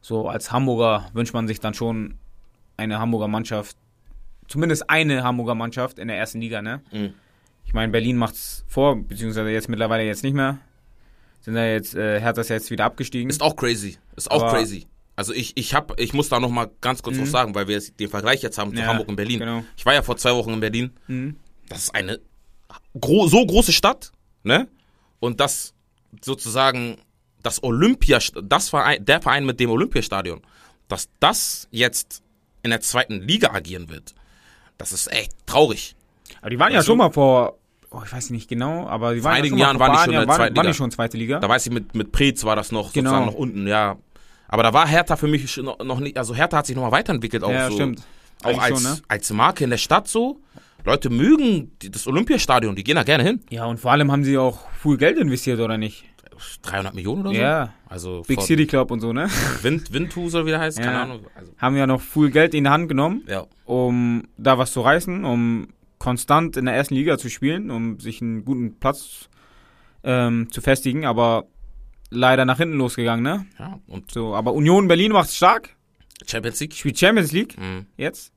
so 0.00 0.28
als 0.28 0.52
Hamburger 0.52 1.08
wünscht 1.12 1.34
man 1.34 1.46
sich 1.48 1.60
dann 1.60 1.74
schon 1.74 2.14
eine 2.76 2.98
Hamburger 2.98 3.28
Mannschaft, 3.28 3.76
zumindest 4.48 4.88
eine 4.88 5.22
Hamburger 5.22 5.54
Mannschaft 5.54 5.98
in 5.98 6.08
der 6.08 6.16
ersten 6.18 6.40
Liga, 6.40 6.62
ne? 6.62 6.80
Mhm. 6.92 7.14
Ich 7.64 7.74
meine, 7.74 7.92
Berlin 7.92 8.16
macht's 8.16 8.64
vor, 8.66 8.96
beziehungsweise 8.96 9.50
jetzt 9.50 9.68
mittlerweile 9.68 10.04
jetzt 10.04 10.24
nicht 10.24 10.34
mehr. 10.34 10.58
Sind 11.42 11.54
ja 11.56 11.64
jetzt, 11.66 11.94
äh, 11.94 12.20
Hertha 12.20 12.40
ist 12.40 12.48
ja 12.48 12.56
jetzt 12.56 12.70
wieder 12.70 12.84
abgestiegen. 12.84 13.30
Ist 13.30 13.42
auch 13.42 13.54
crazy. 13.56 13.98
Ist 14.16 14.30
auch 14.30 14.42
Aber- 14.42 14.52
crazy. 14.52 14.86
Also 15.16 15.34
ich, 15.34 15.54
ich 15.56 15.74
hab, 15.74 16.00
ich 16.00 16.14
muss 16.14 16.30
da 16.30 16.40
noch 16.40 16.48
mal 16.50 16.70
ganz 16.80 17.02
kurz 17.02 17.16
Mhm. 17.18 17.22
was 17.22 17.30
sagen, 17.30 17.54
weil 17.54 17.68
wir 17.68 17.74
jetzt 17.74 18.00
den 18.00 18.08
Vergleich 18.08 18.42
jetzt 18.42 18.56
haben 18.56 18.72
zu 18.74 18.80
Ja, 18.80 18.86
Hamburg 18.86 19.08
und 19.08 19.16
Berlin. 19.16 19.38
genau. 19.40 19.64
Ich 19.76 19.84
war 19.84 19.92
ja 19.92 20.00
vor 20.02 20.16
zwei 20.16 20.34
Wochen 20.34 20.50
in 20.54 20.60
Berlin. 20.60 20.90
Mhm. 21.08 21.36
Das 21.68 21.78
ist 21.84 21.94
eine 21.94 22.18
gro 22.98 23.26
so 23.28 23.44
große 23.44 23.72
Stadt, 23.72 24.12
ne? 24.42 24.66
Und 25.18 25.38
das 25.40 25.74
sozusagen 26.24 26.96
das 27.42 27.62
Olympia, 27.62 28.18
das 28.42 28.68
Verein, 28.68 29.04
der 29.04 29.20
Verein 29.20 29.44
mit 29.46 29.60
dem 29.60 29.70
Olympiastadion, 29.70 30.40
dass 30.88 31.08
das 31.20 31.68
jetzt 31.70 32.22
in 32.62 32.70
der 32.70 32.80
zweiten 32.80 33.20
Liga 33.22 33.52
agieren 33.52 33.88
wird, 33.88 34.14
das 34.78 34.92
ist 34.92 35.12
echt 35.12 35.32
traurig. 35.46 35.94
Aber 36.40 36.50
die 36.50 36.58
waren 36.58 36.72
ja 36.72 36.78
Weißt 36.78 36.88
du? 36.88 36.92
schon 36.92 36.98
mal 36.98 37.10
vor, 37.10 37.58
oh, 37.90 38.00
ich 38.04 38.12
weiß 38.12 38.30
nicht 38.30 38.48
genau, 38.48 38.86
aber 38.86 39.14
die 39.14 39.24
waren 39.24 39.34
einigen 39.36 39.56
ja 39.58 39.66
Jahren 39.66 39.78
schon 39.78 39.78
mal 39.80 39.88
waren 39.88 39.92
die 39.92 39.96
vor 39.96 40.04
schon 40.04 40.12
in 40.14 40.20
der 40.20 40.28
waren, 40.28 40.36
zweiten 40.36 40.56
waren 40.56 40.64
Liga. 40.64 40.72
die 40.72 40.76
schon 40.76 40.90
zweite 40.90 41.16
Liga. 41.16 41.38
Da 41.40 41.48
weiß 41.48 41.66
ich, 41.66 41.72
mit, 41.72 41.94
mit 41.94 42.12
Preetz 42.12 42.44
war 42.44 42.56
das 42.56 42.72
noch 42.72 42.92
Genau. 42.92 43.10
sozusagen 43.10 43.26
noch 43.26 43.34
unten, 43.38 43.66
ja. 43.66 43.96
Aber 44.48 44.62
da 44.62 44.72
war 44.72 44.86
Hertha 44.88 45.16
für 45.16 45.28
mich 45.28 45.56
noch, 45.58 45.78
noch 45.78 46.00
nicht, 46.00 46.16
also 46.18 46.34
Hertha 46.34 46.58
hat 46.58 46.66
sich 46.66 46.74
nochmal 46.76 46.92
weiterentwickelt 46.92 47.44
auch 47.44 47.50
ja, 47.52 47.68
so. 47.68 47.74
stimmt. 47.74 48.02
Auch 48.42 48.48
Eigentlich 48.48 48.62
als, 48.62 48.82
schon, 48.82 48.92
ne? 48.92 48.98
als 49.08 49.30
Marke 49.32 49.64
in 49.64 49.70
der 49.70 49.76
Stadt 49.78 50.08
so. 50.08 50.40
Leute 50.84 51.10
mögen 51.10 51.72
das 51.90 52.06
Olympiastadion, 52.06 52.74
die 52.74 52.82
gehen 52.82 52.96
da 52.96 53.02
gerne 53.02 53.22
hin. 53.22 53.40
Ja, 53.50 53.66
und 53.66 53.78
vor 53.78 53.92
allem 53.92 54.10
haben 54.10 54.24
sie 54.24 54.38
auch 54.38 54.60
viel 54.82 54.96
Geld 54.96 55.18
investiert, 55.18 55.60
oder 55.60 55.76
nicht? 55.76 56.04
300 56.62 56.94
Millionen 56.94 57.22
oder 57.22 57.30
so? 57.30 57.36
Ja, 57.40 57.72
Also 57.86 58.22
Big 58.26 58.40
City 58.42 58.66
Club 58.66 58.90
und 58.90 59.00
so, 59.00 59.12
ne? 59.12 59.28
Wind, 59.62 59.92
Windhus 59.92 60.34
oder 60.34 60.46
wie 60.46 60.50
der 60.50 60.60
heißt, 60.60 60.78
keine 60.78 60.92
Ja. 60.92 61.02
Ahnung. 61.02 61.26
Also, 61.34 61.52
Haben 61.58 61.76
ja 61.76 61.86
noch 61.86 62.00
viel 62.00 62.30
Geld 62.30 62.54
in 62.54 62.64
die 62.64 62.70
Hand 62.70 62.88
genommen, 62.88 63.22
ja. 63.28 63.46
um 63.64 64.24
da 64.36 64.58
was 64.58 64.72
zu 64.72 64.80
reißen, 64.80 65.24
um 65.24 65.68
konstant 65.98 66.56
in 66.56 66.64
der 66.64 66.74
ersten 66.74 66.94
Liga 66.94 67.18
zu 67.18 67.28
spielen, 67.28 67.70
um 67.70 68.00
sich 68.00 68.22
einen 68.22 68.44
guten 68.44 68.78
Platz 68.78 69.28
ähm, 70.02 70.48
zu 70.50 70.60
festigen, 70.60 71.04
aber 71.04 71.44
leider 72.10 72.44
nach 72.44 72.56
hinten 72.58 72.78
losgegangen, 72.78 73.22
ne? 73.22 73.46
ja. 73.58 73.78
Und 73.86 74.10
So, 74.10 74.34
aber 74.34 74.52
Union 74.54 74.88
Berlin 74.88 75.12
macht's 75.12 75.36
stark, 75.36 75.76
Champions 76.26 76.60
League? 76.60 76.74
spielt 76.74 76.98
Champions 76.98 77.32
League 77.32 77.56
Mhm. 77.58 77.86
jetzt. 77.96 78.32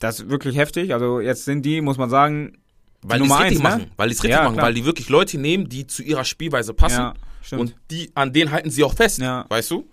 Das 0.00 0.20
ist 0.20 0.28
wirklich 0.30 0.56
heftig. 0.56 0.92
Also 0.92 1.18
jetzt 1.20 1.44
sind 1.44 1.64
die, 1.64 1.80
muss 1.80 1.98
man 1.98 2.08
sagen, 2.10 2.58
Weil 3.02 3.20
die 3.20 3.26
es 3.26 3.30
richtig 3.32 3.46
eins, 3.46 3.58
ne? 3.58 3.62
machen. 3.62 3.90
Weil 3.96 4.08
die 4.08 4.14
es 4.14 4.22
richtig 4.22 4.36
Ja, 4.36 4.42
machen. 4.44 4.54
klar. 4.54 4.66
Weil 4.66 4.74
die 4.74 4.84
wirklich 4.84 5.08
Leute 5.08 5.38
nehmen, 5.38 5.68
die 5.68 5.86
zu 5.86 6.02
ihrer 6.02 6.24
Spielweise 6.24 6.74
passen. 6.74 7.00
ja, 7.00 7.14
stimmt. 7.42 7.60
Und 7.60 7.74
die, 7.90 8.10
an 8.14 8.32
denen 8.32 8.50
halten 8.50 8.70
sie 8.70 8.82
auch 8.84 8.94
fest. 8.94 9.18
Ja. 9.18 9.46
Weißt 9.48 9.70
du? 9.70 9.88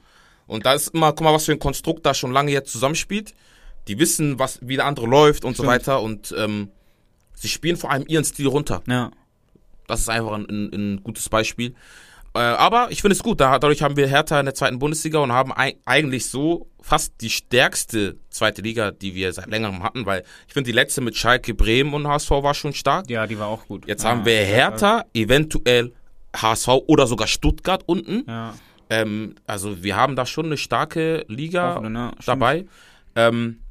Und 0.47 0.65
da 0.65 0.73
ist 0.73 0.89
immer, 0.89 1.11
guck 1.11 1.21
mal, 1.21 1.33
was 1.33 1.45
für 1.45 1.51
ein 1.51 1.59
Konstrukt 1.59 2.05
da 2.05 2.13
schon 2.13 2.31
lange 2.31 2.51
jetzt 2.51 2.71
zusammenspielt. 2.71 3.33
Die 3.87 3.99
wissen, 3.99 4.39
was, 4.39 4.59
wie 4.61 4.75
der 4.75 4.85
andere 4.85 5.05
läuft 5.07 5.45
und 5.45 5.55
so 5.55 5.63
Stimmt. 5.63 5.75
weiter. 5.75 6.01
Und 6.01 6.33
ähm, 6.37 6.69
sie 7.35 7.47
spielen 7.47 7.77
vor 7.77 7.91
allem 7.91 8.05
ihren 8.07 8.23
Stil 8.25 8.47
runter. 8.47 8.81
Ja. 8.87 9.11
Das 9.87 9.99
ist 10.01 10.09
einfach 10.09 10.33
ein, 10.33 10.45
ein, 10.49 10.69
ein 10.73 11.03
gutes 11.03 11.29
Beispiel. 11.29 11.75
Äh, 12.35 12.39
aber 12.39 12.87
ich 12.89 13.01
finde 13.01 13.15
es 13.15 13.23
gut. 13.23 13.39
Da, 13.39 13.57
dadurch 13.59 13.81
haben 13.81 13.95
wir 13.95 14.07
Hertha 14.07 14.37
in 14.39 14.45
der 14.45 14.53
zweiten 14.53 14.77
Bundesliga 14.77 15.19
und 15.19 15.31
haben 15.31 15.53
ei 15.55 15.77
eigentlich 15.85 16.27
so 16.29 16.67
fast 16.81 17.13
die 17.21 17.29
stärkste 17.29 18.17
zweite 18.29 18.61
Liga, 18.61 18.91
die 18.91 19.15
wir 19.15 19.31
seit 19.31 19.47
längerem 19.47 19.81
hatten, 19.83 20.05
weil 20.05 20.23
ich 20.47 20.53
finde, 20.53 20.69
die 20.69 20.75
letzte 20.75 20.99
mit 20.99 21.15
Schalke, 21.15 21.53
Bremen 21.53 21.93
und 21.93 22.07
HSV 22.07 22.29
war 22.29 22.53
schon 22.53 22.73
stark. 22.73 23.09
Ja, 23.09 23.25
die 23.25 23.39
war 23.39 23.47
auch 23.47 23.65
gut. 23.67 23.87
Jetzt 23.87 24.03
ja. 24.03 24.09
haben 24.09 24.25
wir 24.25 24.37
Hertha, 24.37 25.05
eventuell 25.13 25.93
HSV 26.35 26.67
oder 26.87 27.07
sogar 27.07 27.27
Stuttgart 27.27 27.83
unten. 27.85 28.25
Ja. 28.27 28.53
Ähm, 28.89 29.35
also 29.47 29.81
wir 29.81 29.95
haben 29.95 30.17
da 30.17 30.25
schon 30.25 30.47
eine 30.47 30.57
starke 30.57 31.25
Liga 31.29 31.79
ne? 31.79 32.11
Dabei. 32.25 32.65
Ähm, 33.15 33.61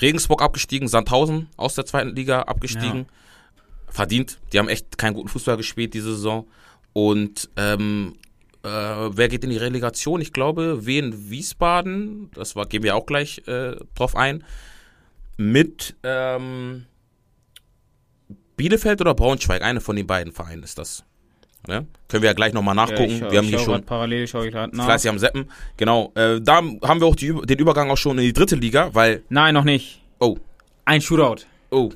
Regensburg 0.00 0.42
abgestiegen, 0.42 0.88
Sandhausen 0.88 1.50
aus 1.56 1.76
der 1.76 1.86
zweiten 1.86 2.16
Liga 2.16 2.42
abgestiegen. 2.42 3.06
Verdient. 3.88 4.40
Die 4.52 4.58
haben 4.58 4.68
echt 4.68 4.98
keinen 4.98 5.14
guten 5.14 5.28
Fußball 5.28 5.56
gespielt 5.56 5.94
diese 5.94 6.14
Saison. 6.14 6.48
Und 6.92 7.48
ähm, 7.56 8.14
äh, 8.62 8.68
wer 8.68 9.28
geht 9.28 9.44
in 9.44 9.50
die 9.50 9.56
Relegation? 9.56 10.20
Ich 10.20 10.32
glaube, 10.32 10.86
Wien 10.86 11.30
Wiesbaden, 11.30 12.30
das 12.34 12.54
war, 12.54 12.66
gehen 12.66 12.82
wir 12.82 12.96
auch 12.96 13.06
gleich 13.06 13.42
äh, 13.46 13.76
drauf 13.94 14.14
ein. 14.14 14.44
Mit 15.36 15.96
ähm, 16.02 16.86
Bielefeld 18.56 19.00
oder 19.00 19.14
Braunschweig, 19.14 19.62
eine 19.62 19.80
von 19.80 19.96
den 19.96 20.06
beiden 20.06 20.32
Vereinen 20.32 20.62
ist 20.62 20.78
das. 20.78 21.04
Ja? 21.68 21.84
Können 22.08 22.22
wir 22.22 22.30
ja 22.30 22.34
gleich 22.34 22.52
nochmal 22.52 22.74
nachgucken. 22.74 23.18
Ja, 23.18 23.26
ich 23.26 23.30
wir 23.32 23.38
haben 23.38 23.46
hier 23.46 23.58
schon 23.58 23.82
Parallel 23.84 24.26
schaue 24.26 24.46
ich 24.46 24.52
gerade 24.52 24.76
nach. 24.76 24.84
fleißig 24.84 25.10
am 25.10 25.18
Seppen. 25.18 25.48
Genau. 25.76 26.12
Äh, 26.14 26.40
da 26.40 26.56
haben 26.56 27.00
wir 27.00 27.06
auch 27.06 27.16
die, 27.16 27.32
den 27.32 27.58
Übergang 27.58 27.90
auch 27.90 27.96
schon 27.96 28.18
in 28.18 28.24
die 28.24 28.32
dritte 28.32 28.56
Liga, 28.56 28.90
weil. 28.94 29.22
Nein, 29.28 29.54
noch 29.54 29.64
nicht. 29.64 30.00
Oh, 30.18 30.36
Ein 30.84 31.00
Shootout. 31.00 31.44
oh. 31.70 31.90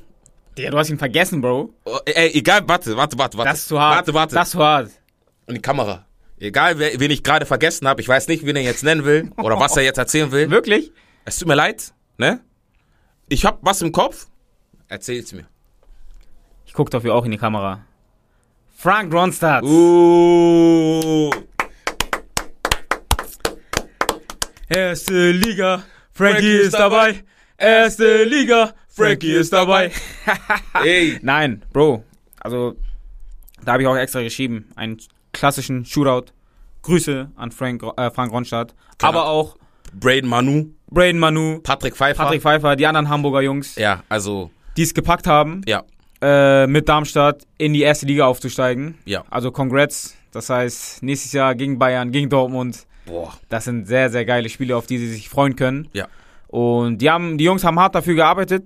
Digga, 0.57 0.71
du 0.71 0.77
hast 0.77 0.89
ihn 0.89 0.97
vergessen, 0.97 1.39
Bro. 1.39 1.73
oh 1.85 1.99
ey, 2.05 2.31
egal, 2.33 2.67
warte, 2.67 2.97
warte, 2.97 3.17
warte, 3.17 3.37
warte. 3.37 3.51
Das 3.51 3.59
ist 3.59 3.67
zu 3.67 3.79
hart. 3.79 3.97
Warte, 3.97 4.13
warte. 4.13 4.35
Das 4.35 4.47
ist 4.47 4.51
zu 4.53 4.59
hart. 4.59 4.89
In 5.45 5.55
die 5.55 5.61
Kamera. 5.61 6.05
Egal, 6.39 6.79
wer, 6.79 6.99
wen 6.99 7.11
ich 7.11 7.23
gerade 7.23 7.45
vergessen 7.45 7.87
habe, 7.87 8.01
ich 8.01 8.07
weiß 8.07 8.27
nicht, 8.27 8.45
wen 8.45 8.55
er 8.55 8.63
jetzt 8.63 8.83
nennen 8.83 9.05
will 9.05 9.31
oder 9.37 9.59
was 9.59 9.77
er 9.77 9.83
jetzt 9.83 9.97
erzählen 9.97 10.31
will. 10.31 10.49
Wirklich? 10.49 10.91
Es 11.25 11.37
tut 11.37 11.47
mir 11.47 11.55
leid, 11.55 11.93
ne? 12.17 12.41
Ich 13.29 13.45
hab 13.45 13.59
was 13.61 13.81
im 13.81 13.91
Kopf. 13.91 14.27
Erzähl's 14.87 15.31
mir. 15.33 15.45
Ich 16.65 16.73
guck 16.73 16.89
dafür 16.89 17.13
auch 17.13 17.25
in 17.25 17.31
die 17.31 17.37
Kamera. 17.37 17.85
Frank 18.75 19.13
Ronstadt. 19.13 19.63
Uh. 19.63 21.29
Erste 24.69 25.31
Liga, 25.31 25.83
Frankie 26.11 26.57
ist 26.57 26.73
dabei. 26.73 27.23
Erste 27.57 28.23
Liga, 28.23 28.75
Frankie 28.97 29.31
ist 29.33 29.53
dabei. 29.53 29.91
Ey. 30.83 31.19
Nein, 31.21 31.63
Bro. 31.71 32.03
Also, 32.39 32.75
da 33.63 33.73
habe 33.73 33.83
ich 33.83 33.87
auch 33.87 33.95
extra 33.95 34.21
geschrieben. 34.21 34.69
Einen 34.75 34.97
klassischen 35.33 35.85
Shootout. 35.85 36.31
Grüße 36.81 37.31
an 37.35 37.51
Frank, 37.51 37.83
äh, 37.97 38.09
Frank 38.11 38.31
Ronstadt. 38.31 38.73
Genau. 38.97 39.09
Aber 39.09 39.27
auch 39.27 39.57
Braden 39.93 40.29
Manu, 40.29 40.67
Braden 40.89 41.19
Manu, 41.19 41.59
Patrick 41.59 41.95
Pfeiffer. 41.97 42.23
Patrick 42.23 42.41
Pfeiffer, 42.41 42.75
die 42.75 42.85
anderen 42.87 43.09
Hamburger 43.09 43.41
Jungs, 43.41 43.75
Ja, 43.75 44.03
also, 44.09 44.51
die 44.77 44.83
es 44.83 44.93
gepackt 44.93 45.27
haben, 45.27 45.61
ja, 45.65 45.83
äh, 46.21 46.65
mit 46.67 46.87
Darmstadt 46.87 47.43
in 47.57 47.73
die 47.73 47.81
erste 47.81 48.05
Liga 48.05 48.25
aufzusteigen. 48.25 48.97
ja. 49.05 49.23
Also 49.29 49.51
Congrats. 49.51 50.15
Das 50.31 50.49
heißt, 50.49 51.03
nächstes 51.03 51.31
Jahr 51.33 51.55
gegen 51.55 51.79
Bayern, 51.79 52.11
gegen 52.11 52.29
Dortmund. 52.29 52.85
Boah. 53.05 53.33
Das 53.49 53.63
sind 53.65 53.87
sehr, 53.87 54.09
sehr 54.09 54.23
geile 54.25 54.49
Spiele, 54.49 54.75
auf 54.77 54.85
die 54.85 54.97
sie 54.97 55.07
sich 55.07 55.29
freuen 55.29 55.55
können. 55.55 55.87
Ja. 55.93 56.07
Und 56.47 56.99
die 56.99 57.09
haben, 57.09 57.37
die 57.37 57.45
Jungs 57.45 57.63
haben 57.63 57.79
hart 57.79 57.95
dafür 57.95 58.15
gearbeitet, 58.15 58.65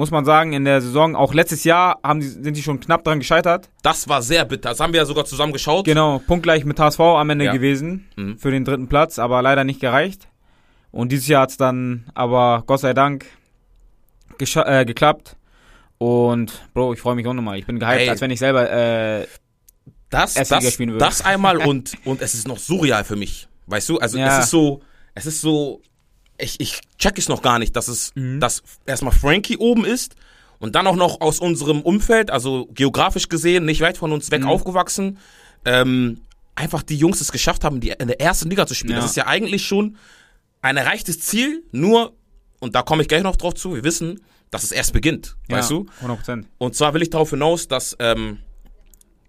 muss 0.00 0.10
man 0.10 0.24
sagen, 0.24 0.52
in 0.54 0.64
der 0.64 0.80
Saison. 0.80 1.14
Auch 1.14 1.32
letztes 1.34 1.62
Jahr 1.64 2.00
haben 2.02 2.20
die, 2.20 2.26
sind 2.26 2.56
die 2.56 2.62
schon 2.62 2.80
knapp 2.80 3.04
dran 3.04 3.18
gescheitert. 3.20 3.68
Das 3.82 4.08
war 4.08 4.22
sehr 4.22 4.44
bitter. 4.46 4.70
Das 4.70 4.80
haben 4.80 4.92
wir 4.92 5.00
ja 5.00 5.06
sogar 5.06 5.24
zusammen 5.26 5.52
geschaut. 5.52 5.84
Genau, 5.84 6.18
punktgleich 6.26 6.64
mit 6.64 6.80
HSV 6.80 6.98
am 7.00 7.30
Ende 7.30 7.44
Ja. 7.44 7.52
gewesen 7.52 8.08
Mhm. 8.16 8.38
für 8.38 8.50
den 8.50 8.64
dritten 8.64 8.88
Platz, 8.88 9.18
aber 9.18 9.42
leider 9.42 9.62
nicht 9.64 9.78
gereicht. 9.80 10.26
Und 10.90 11.12
dieses 11.12 11.28
Jahr 11.28 11.42
hat's 11.42 11.56
dann 11.56 12.06
aber 12.14 12.64
Gott 12.66 12.80
sei 12.80 12.94
Dank 12.94 13.26
äh, 14.40 14.84
geklappt. 14.84 15.36
Und 15.98 16.62
Bro, 16.72 16.94
ich 16.94 17.00
freue 17.00 17.14
mich 17.14 17.26
auch 17.26 17.34
nochmal. 17.34 17.58
Ich 17.58 17.66
bin 17.66 17.78
gehypt, 17.78 18.00
Ey. 18.00 18.08
als 18.08 18.20
wenn 18.22 18.30
ich 18.30 18.38
selber 18.38 18.70
äh, 18.70 19.26
das, 20.08 20.34
das, 20.34 20.72
spielen 20.72 20.90
würde. 20.92 21.04
das 21.04 21.22
einmal 21.24 21.58
und, 21.58 21.92
und 22.06 22.22
es 22.22 22.34
ist 22.34 22.48
noch 22.48 22.58
surreal 22.58 23.04
für 23.04 23.16
mich. 23.16 23.48
Weißt 23.66 23.88
du? 23.90 23.98
Also 23.98 24.18
Ja. 24.18 24.38
es 24.38 24.44
ist 24.44 24.50
so, 24.50 24.80
es 25.14 25.26
ist 25.26 25.40
so, 25.42 25.82
ich, 26.40 26.60
ich 26.60 26.80
check 26.98 27.18
es 27.18 27.28
noch 27.28 27.42
gar 27.42 27.58
nicht, 27.58 27.74
dass 27.76 27.88
es, 27.88 28.12
Mhm. 28.14 28.40
dass 28.40 28.62
erstmal 28.86 29.12
Frankie 29.12 29.56
oben 29.56 29.84
ist 29.84 30.14
und 30.58 30.74
dann 30.74 30.86
auch 30.86 30.96
noch 30.96 31.20
aus 31.20 31.38
unserem 31.40 31.80
Umfeld, 31.82 32.30
also 32.30 32.66
geografisch 32.74 33.28
gesehen, 33.28 33.64
nicht 33.64 33.80
weit 33.80 33.96
von 33.98 34.12
uns 34.12 34.30
weg 34.30 34.42
Mhm. 34.42 34.48
aufgewachsen, 34.48 35.18
ähm, 35.64 36.20
einfach 36.54 36.82
die 36.82 36.96
Jungs 36.96 37.20
es 37.20 37.32
geschafft 37.32 37.64
haben, 37.64 37.80
die 37.80 37.90
in 37.90 38.08
der 38.08 38.20
ersten 38.20 38.50
Liga 38.50 38.66
zu 38.66 38.74
spielen. 38.74 38.94
Ja. 38.94 39.00
Das 39.00 39.10
ist 39.10 39.16
ja 39.16 39.26
eigentlich 39.26 39.66
schon 39.66 39.96
ein 40.62 40.76
erreichtes 40.76 41.20
Ziel, 41.20 41.62
nur, 41.72 42.12
und 42.58 42.74
da 42.74 42.82
komme 42.82 43.02
ich 43.02 43.08
gleich 43.08 43.22
noch 43.22 43.36
drauf 43.36 43.54
zu, 43.54 43.74
wir 43.74 43.84
wissen, 43.84 44.20
dass 44.50 44.64
es 44.64 44.72
erst 44.72 44.92
beginnt, 44.92 45.36
weißt 45.48 45.70
ja, 45.70 45.76
du? 45.78 45.86
100%. 46.02 46.44
Und 46.58 46.74
zwar 46.74 46.92
will 46.92 47.02
ich 47.02 47.10
darauf 47.10 47.30
hinaus, 47.30 47.68
dass 47.68 47.96
ähm, 48.00 48.38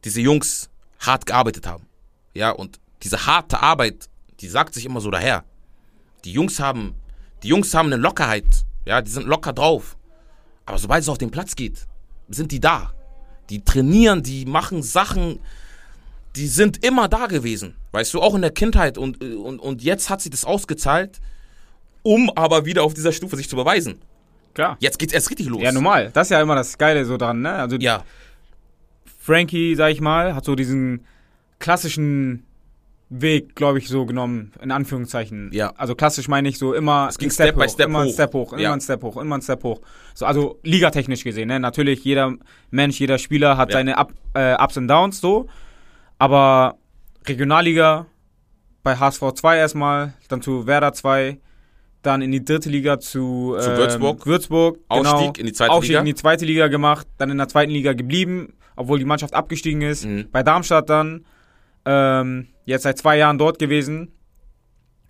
diese 0.04 0.19
Jungs 0.19 0.69
hart 1.00 1.26
gearbeitet 1.26 1.67
haben. 1.67 1.86
Ja, 2.34 2.50
und 2.52 2.80
diese 3.04 3.26
harte 3.28 3.62
Arbeit, 3.62 4.10
die 4.39 4.47
sagt 4.47 4.74
sich 4.74 4.86
immer 4.86 5.00
so 5.00 5.12
daher. 5.12 5.43
Die 6.26 6.32
Jungs 6.32 6.60
haben, 6.60 6.95
die 7.44 7.50
Jungs 7.50 7.74
haben 7.74 7.88
eine 7.88 7.98
Lockerheit. 8.02 8.46
Ja, 8.86 9.02
die 9.02 9.12
sind 9.12 9.28
locker 9.28 9.54
drauf. 9.54 9.98
Aber 10.66 10.78
sobald 10.78 11.02
es 11.02 11.10
auf 11.10 11.18
den 11.18 11.32
Platz 11.32 11.56
geht, 11.56 11.86
sind 12.30 12.52
die 12.52 12.60
da. 12.60 12.94
Die 13.50 13.64
trainieren, 13.64 14.24
die 14.24 14.46
machen 14.46 14.84
Sachen, 14.84 15.40
die 16.36 16.48
sind 16.48 16.84
immer 16.86 17.08
da 17.08 17.28
gewesen. 17.28 17.76
Weißt 17.92 18.14
du, 18.14 18.22
auch 18.22 18.36
in 18.36 18.42
der 18.42 18.52
Kindheit. 18.52 18.98
Und, 18.98 19.22
und, 19.24 19.60
und 19.60 19.84
jetzt 19.84 20.10
hat 20.10 20.22
sich 20.22 20.32
das 20.32 20.46
ausgezahlt, 20.46 21.20
um 22.04 22.30
aber 22.36 22.66
wieder 22.66 22.84
auf 22.84 22.94
dieser 22.94 23.12
Stufe 23.12 23.36
sich 23.36 23.50
zu 23.50 23.56
beweisen. 23.56 24.00
Klar. 24.54 24.78
Jetzt 24.80 25.00
geht's 25.00 25.14
erst 25.14 25.30
richtig 25.30 25.48
los. 25.48 25.62
Ja, 25.62 25.72
normal. 25.72 26.12
Das 26.14 26.28
ist 26.28 26.32
ja 26.32 26.42
immer 26.42 26.56
das 26.56 26.78
Geile 26.78 27.06
so 27.06 27.18
dran, 27.18 27.42
ne? 27.42 27.54
Also 27.54 27.78
Ja, 27.78 28.04
Frankie, 29.20 29.76
sag 29.76 29.92
ich 29.92 30.02
mal, 30.02 30.36
hat 30.36 30.46
so 30.46 30.56
diesen 30.56 31.06
klassischen 31.60 32.46
Weg, 33.13 33.56
glaube 33.56 33.78
ich, 33.78 33.89
so 33.89 34.06
genommen, 34.06 34.54
in 34.62 34.71
Anführungszeichen. 34.71 35.50
Ja. 35.52 35.74
Also 35.76 35.95
klassisch 35.95 36.30
meine 36.30 36.47
ich 36.47 36.58
so 36.58 36.74
immer 36.74 37.08
Es 37.10 37.17
ging 37.17 37.28
ein 37.28 37.32
Step 37.34 37.56
by 37.58 37.65
hoch, 37.65 37.69
Step 37.69 37.88
immer 37.89 38.00
ein 38.00 38.08
hoch. 38.08 38.13
Step 38.13 38.34
hoch, 38.34 38.54
immer 38.54 38.62
Ja. 38.62 38.74
ein 38.74 38.80
Step 38.80 39.04
hoch, 39.04 39.17
immer 39.17 39.36
ein 39.38 39.41
Step 39.41 39.63
hoch. 39.63 39.82
So, 40.13 40.26
also 40.26 40.60
ligatechnisch 40.63 41.26
gesehen, 41.26 41.50
ne? 41.50 41.60
Natürlich, 41.60 42.06
jeder 42.06 42.34
Mensch, 42.69 43.00
jeder 43.02 43.17
Spieler 43.17 43.58
hat 43.58 43.69
Ja. 43.69 43.74
seine 43.80 43.97
Up, 43.97 44.13
äh, 44.34 44.54
Ups 44.56 44.78
und 44.78 44.88
Downs 44.88 45.19
so. 45.19 45.47
Aber 46.19 46.78
Regionalliga 47.28 48.06
bei 48.84 48.95
HSV 48.95 49.34
2 49.34 49.58
erstmal, 49.58 50.13
dann 50.30 50.41
zu 50.41 50.65
Werder 50.65 50.93
2, 50.93 51.38
dann 52.04 52.21
in 52.21 52.32
die 52.32 52.43
dritte 52.45 52.69
Liga 52.69 52.97
zu, 53.00 53.56
Zu 53.60 53.71
ähm, 53.71 53.78
Würzburg. 53.78 54.26
Würzburg 54.26 54.80
Ausstieg 54.88 55.17
genau. 55.19 55.34
in 55.38 55.45
die 55.47 55.54
zweite 55.54 55.71
Aufstieg 55.71 55.89
Liga. 55.89 56.00
in 56.00 56.06
die 56.06 56.15
zweite 56.15 56.45
Liga 56.45 56.67
gemacht, 56.67 57.08
dann 57.17 57.30
in 57.30 57.38
der 57.38 57.47
zweiten 57.50 57.71
Liga 57.71 57.91
geblieben, 57.93 58.54
obwohl 58.78 59.00
die 59.00 59.06
Mannschaft 59.06 59.34
abgestiegen 59.34 59.82
ist. 59.82 60.06
Mhm. 60.06 60.30
Bei 60.32 60.41
Darmstadt 60.43 60.89
dann, 60.89 61.26
ähm, 61.86 62.47
jetzt 62.72 62.84
seit 62.84 62.98
zwei 62.98 63.18
Jahren 63.18 63.38
dort 63.38 63.60
gewesen. 63.60 64.12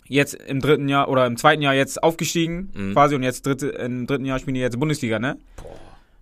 Jetzt 0.08 0.34
im 0.34 0.60
dritten 0.60 0.88
Jahr 0.88 1.08
oder 1.08 1.24
im 1.26 1.36
zweiten 1.36 1.62
Jahr 1.62 1.74
jetzt 1.74 2.02
aufgestiegen 2.02 2.70
Mhm. 2.74 2.92
quasi 2.92 3.14
und 3.14 3.22
jetzt 3.22 3.46
dritte, 3.46 3.68
im 3.68 4.06
dritten 4.06 4.24
Jahr 4.26 4.38
spielen 4.38 4.54
die 4.54 4.60
jetzt 4.60 4.78
Bundesliga, 4.78 5.18
ne? 5.18 5.38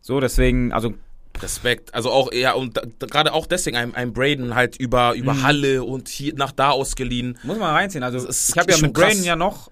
So, 0.00 0.20
deswegen, 0.20 0.72
also 0.72 0.94
Respekt. 1.42 1.94
Also 1.94 2.10
auch, 2.10 2.30
ja, 2.32 2.52
und 2.52 2.78
gerade 3.00 3.32
auch 3.32 3.46
deswegen 3.46 3.76
ein, 3.76 3.94
ein 3.94 4.12
Braden 4.12 4.54
halt 4.54 4.76
über, 4.76 5.14
über 5.14 5.32
Mhm. 5.34 5.42
Halle 5.42 5.82
und 5.82 6.08
hier 6.08 6.34
nach 6.34 6.52
da 6.52 6.70
ausgeliehen. 6.70 7.38
muss 7.42 7.58
man 7.58 7.74
reinziehen. 7.74 8.04
Also 8.04 8.18
ich 8.28 8.56
habe 8.58 8.70
ja 8.70 8.78
mit 8.78 8.92
Braden 8.92 9.08
krass. 9.12 9.24
ja 9.24 9.36
noch 9.36 9.70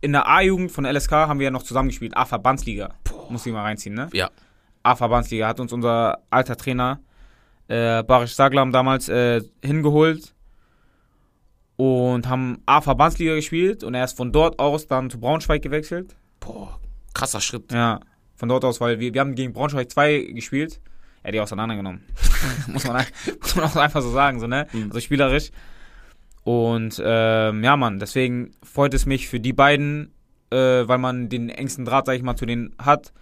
in 0.00 0.12
der 0.12 0.26
A-Jugend 0.28 0.72
von 0.72 0.84
LSK 0.84 1.12
haben 1.12 1.38
wir 1.38 1.44
ja 1.44 1.50
noch 1.50 1.62
zusammengespielt. 1.62 2.16
A-Verbandsliga. 2.16 2.94
Muss 3.28 3.44
ich 3.46 3.52
mal 3.52 3.62
reinziehen, 3.62 3.94
ne? 3.94 4.08
Ja. 4.12 4.30
A-Verbandsliga 4.82 5.46
hat 5.48 5.60
uns 5.60 5.72
unser 5.72 6.18
alter 6.30 6.56
Trainer 6.56 7.00
äh, 7.68 8.02
Barisch 8.02 8.34
Saglam 8.34 8.72
damals 8.72 9.08
äh, 9.08 9.42
hingeholt 9.64 10.32
und 11.76 12.28
haben 12.28 12.62
A-Verbandsliga 12.66 13.34
gespielt 13.34 13.84
und 13.84 13.94
er 13.94 14.04
ist 14.04 14.16
von 14.16 14.32
dort 14.32 14.58
aus 14.58 14.86
dann 14.86 15.10
zu 15.10 15.20
Braunschweig 15.20 15.62
gewechselt. 15.62 16.16
Boah, 16.40 16.80
krasser 17.14 17.40
Schritt. 17.40 17.72
Ja, 17.72 18.00
von 18.34 18.48
dort 18.48 18.64
aus, 18.64 18.80
weil 18.80 18.98
wir, 19.00 19.12
wir 19.12 19.20
haben 19.20 19.34
gegen 19.34 19.52
Braunschweig 19.52 19.90
2 19.90 20.30
gespielt. 20.32 20.80
Er 21.22 21.28
hat 21.28 21.34
die 21.34 21.40
auseinandergenommen. 21.40 22.02
muss, 22.68 22.86
man, 22.86 23.04
muss 23.42 23.56
man 23.56 23.64
auch 23.64 23.76
einfach 23.76 24.02
so 24.02 24.10
sagen, 24.10 24.40
so, 24.40 24.46
ne? 24.46 24.66
Mhm. 24.72 24.84
Also 24.84 25.00
spielerisch. 25.00 25.50
Und 26.44 27.02
ähm, 27.04 27.64
ja, 27.64 27.76
Mann, 27.76 27.98
deswegen 27.98 28.52
freut 28.62 28.94
es 28.94 29.04
mich 29.04 29.28
für 29.28 29.40
die 29.40 29.52
beiden, 29.52 30.12
äh, 30.50 30.56
weil 30.56 30.98
man 30.98 31.28
den 31.28 31.48
engsten 31.48 31.84
Draht, 31.84 32.06
sag 32.06 32.14
ich 32.14 32.22
mal, 32.22 32.36
zu 32.36 32.46
denen 32.46 32.74
hat. 32.78 33.12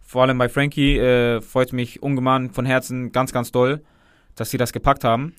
Vor 0.00 0.22
allem 0.22 0.36
bei 0.36 0.48
Frankie 0.48 0.98
äh, 0.98 1.40
freut 1.40 1.68
es 1.68 1.72
mich 1.72 2.02
ungemein 2.02 2.50
von 2.50 2.66
Herzen 2.66 3.12
ganz, 3.12 3.32
ganz 3.32 3.52
doll, 3.52 3.82
dass 4.34 4.50
sie 4.50 4.58
das 4.58 4.72
gepackt 4.72 5.04
haben. 5.04 5.34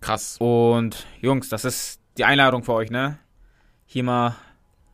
Krass. 0.00 0.36
Und 0.38 1.06
Jungs, 1.20 1.48
das 1.48 1.64
ist 1.64 2.00
die 2.16 2.24
Einladung 2.24 2.62
für 2.64 2.72
euch, 2.74 2.90
ne? 2.90 3.18
hier 3.86 4.04
mal 4.04 4.36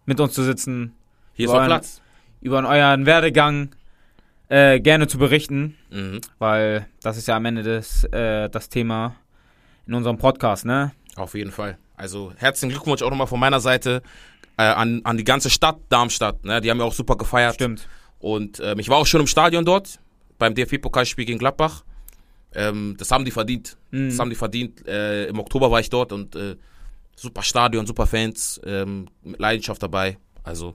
mit 0.07 0.21
uns 0.21 0.35
zu 0.35 0.43
sitzen. 0.45 0.95
Hier 1.33 1.47
ist 1.49 1.55
einen- 1.55 1.67
Platz. 1.67 2.01
Über 2.41 2.59
euren 2.69 3.07
Werdegang 3.07 3.75
äh, 4.51 4.79
gerne 4.79 5.09
zu 5.09 5.17
berichten, 5.19 5.77
Mhm. 5.91 6.21
weil 6.39 6.87
das 7.03 7.17
ist 7.17 7.27
ja 7.27 7.37
am 7.37 7.45
Ende 7.47 7.63
des, 7.63 8.05
äh, 8.05 8.49
das 8.51 8.69
Thema 8.69 9.17
in 9.87 9.95
unserem 9.95 10.19
Podcast, 10.19 10.65
ne? 10.67 10.93
Auf 11.17 11.35
jeden 11.35 11.51
Fall. 11.51 11.79
Also 11.97 12.33
herzlichen 12.37 12.71
Glückwunsch 12.71 13.03
auch 13.03 13.11
nochmal 13.11 13.27
von 13.27 13.41
meiner 13.41 13.61
Seite 13.61 14.03
äh, 14.59 14.63
an, 14.65 15.01
an 15.05 15.17
die 15.17 15.25
ganze 15.25 15.49
Stadt 15.51 15.79
Darmstadt. 15.89 16.45
Ne? 16.45 16.61
Die 16.61 16.71
haben 16.71 16.79
ja 16.79 16.85
auch 16.85 16.93
super 16.93 17.17
gefeiert. 17.17 17.55
Stimmt. 17.55 17.89
Und 18.21 18.61
ähm, 18.61 18.79
ich 18.79 18.89
war 18.91 18.99
auch 18.99 19.07
schon 19.07 19.21
im 19.23 19.27
Stadion 19.27 19.65
dort, 19.65 19.99
beim 20.39 20.55
DFB-Pokalspiel 20.55 21.25
gegen 21.25 21.39
Gladbach. 21.39 21.83
Ähm, 22.55 22.95
das 22.99 23.11
haben 23.11 23.25
die 23.25 23.31
verdient. 23.31 23.77
Mhm. 23.91 24.09
Das 24.11 24.19
haben 24.19 24.31
die 24.31 24.37
verdient. 24.37 24.87
Äh, 24.87 25.27
Im 25.27 25.39
Oktober 25.39 25.71
war 25.71 25.81
ich 25.81 25.91
dort 25.91 26.13
und 26.13 26.35
äh, 26.37 26.57
super 27.17 27.43
Stadion, 27.43 27.87
super 27.87 28.07
Fans, 28.07 28.61
ähm, 28.65 29.09
mit 29.23 29.41
Leidenschaft 29.41 29.83
dabei. 29.83 30.19
Also 30.43 30.75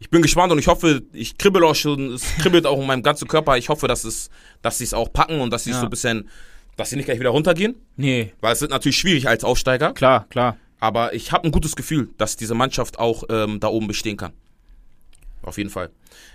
ich 0.00 0.10
bin 0.10 0.22
gespannt 0.22 0.52
und 0.52 0.58
ich 0.58 0.68
hoffe, 0.68 1.02
ich 1.12 1.36
kribbel 1.38 1.64
auch 1.64 1.74
schon, 1.74 2.12
es 2.12 2.24
kribbelt 2.38 2.66
auch 2.66 2.80
in 2.80 2.86
meinem 2.86 3.02
ganzen 3.02 3.26
Körper. 3.28 3.56
Ich 3.58 3.68
hoffe, 3.68 3.88
dass 3.88 4.04
es, 4.04 4.30
dass 4.62 4.78
sie 4.78 4.84
es 4.84 4.94
auch 4.94 5.12
packen 5.12 5.40
und 5.40 5.50
dass 5.52 5.64
sie 5.64 5.70
es 5.70 5.76
Ja. 5.76 5.80
so 5.80 5.86
ein 5.86 5.90
bisschen, 5.90 6.28
dass 6.76 6.90
sie 6.90 6.96
nicht 6.96 7.06
gleich 7.06 7.18
wieder 7.18 7.30
runtergehen. 7.30 7.74
Nee, 7.96 8.32
Weil 8.40 8.52
es 8.52 8.60
wird 8.60 8.70
natürlich 8.70 8.96
schwierig 8.98 9.26
als 9.28 9.42
Aufsteiger. 9.44 9.92
klar, 9.92 10.26
klar. 10.30 10.56
Aber 10.80 11.12
ich 11.14 11.32
habe 11.32 11.44
ein 11.48 11.50
gutes 11.50 11.74
Gefühl, 11.74 12.10
dass 12.18 12.36
diese 12.36 12.54
Mannschaft 12.54 13.00
auch 13.00 13.24
ähm, 13.30 13.58
da 13.58 13.66
oben 13.66 13.88
bestehen 13.88 14.16
kann. 14.16 14.32
Auf 15.42 15.58
jeden 15.58 15.70
Fall. 15.70 15.90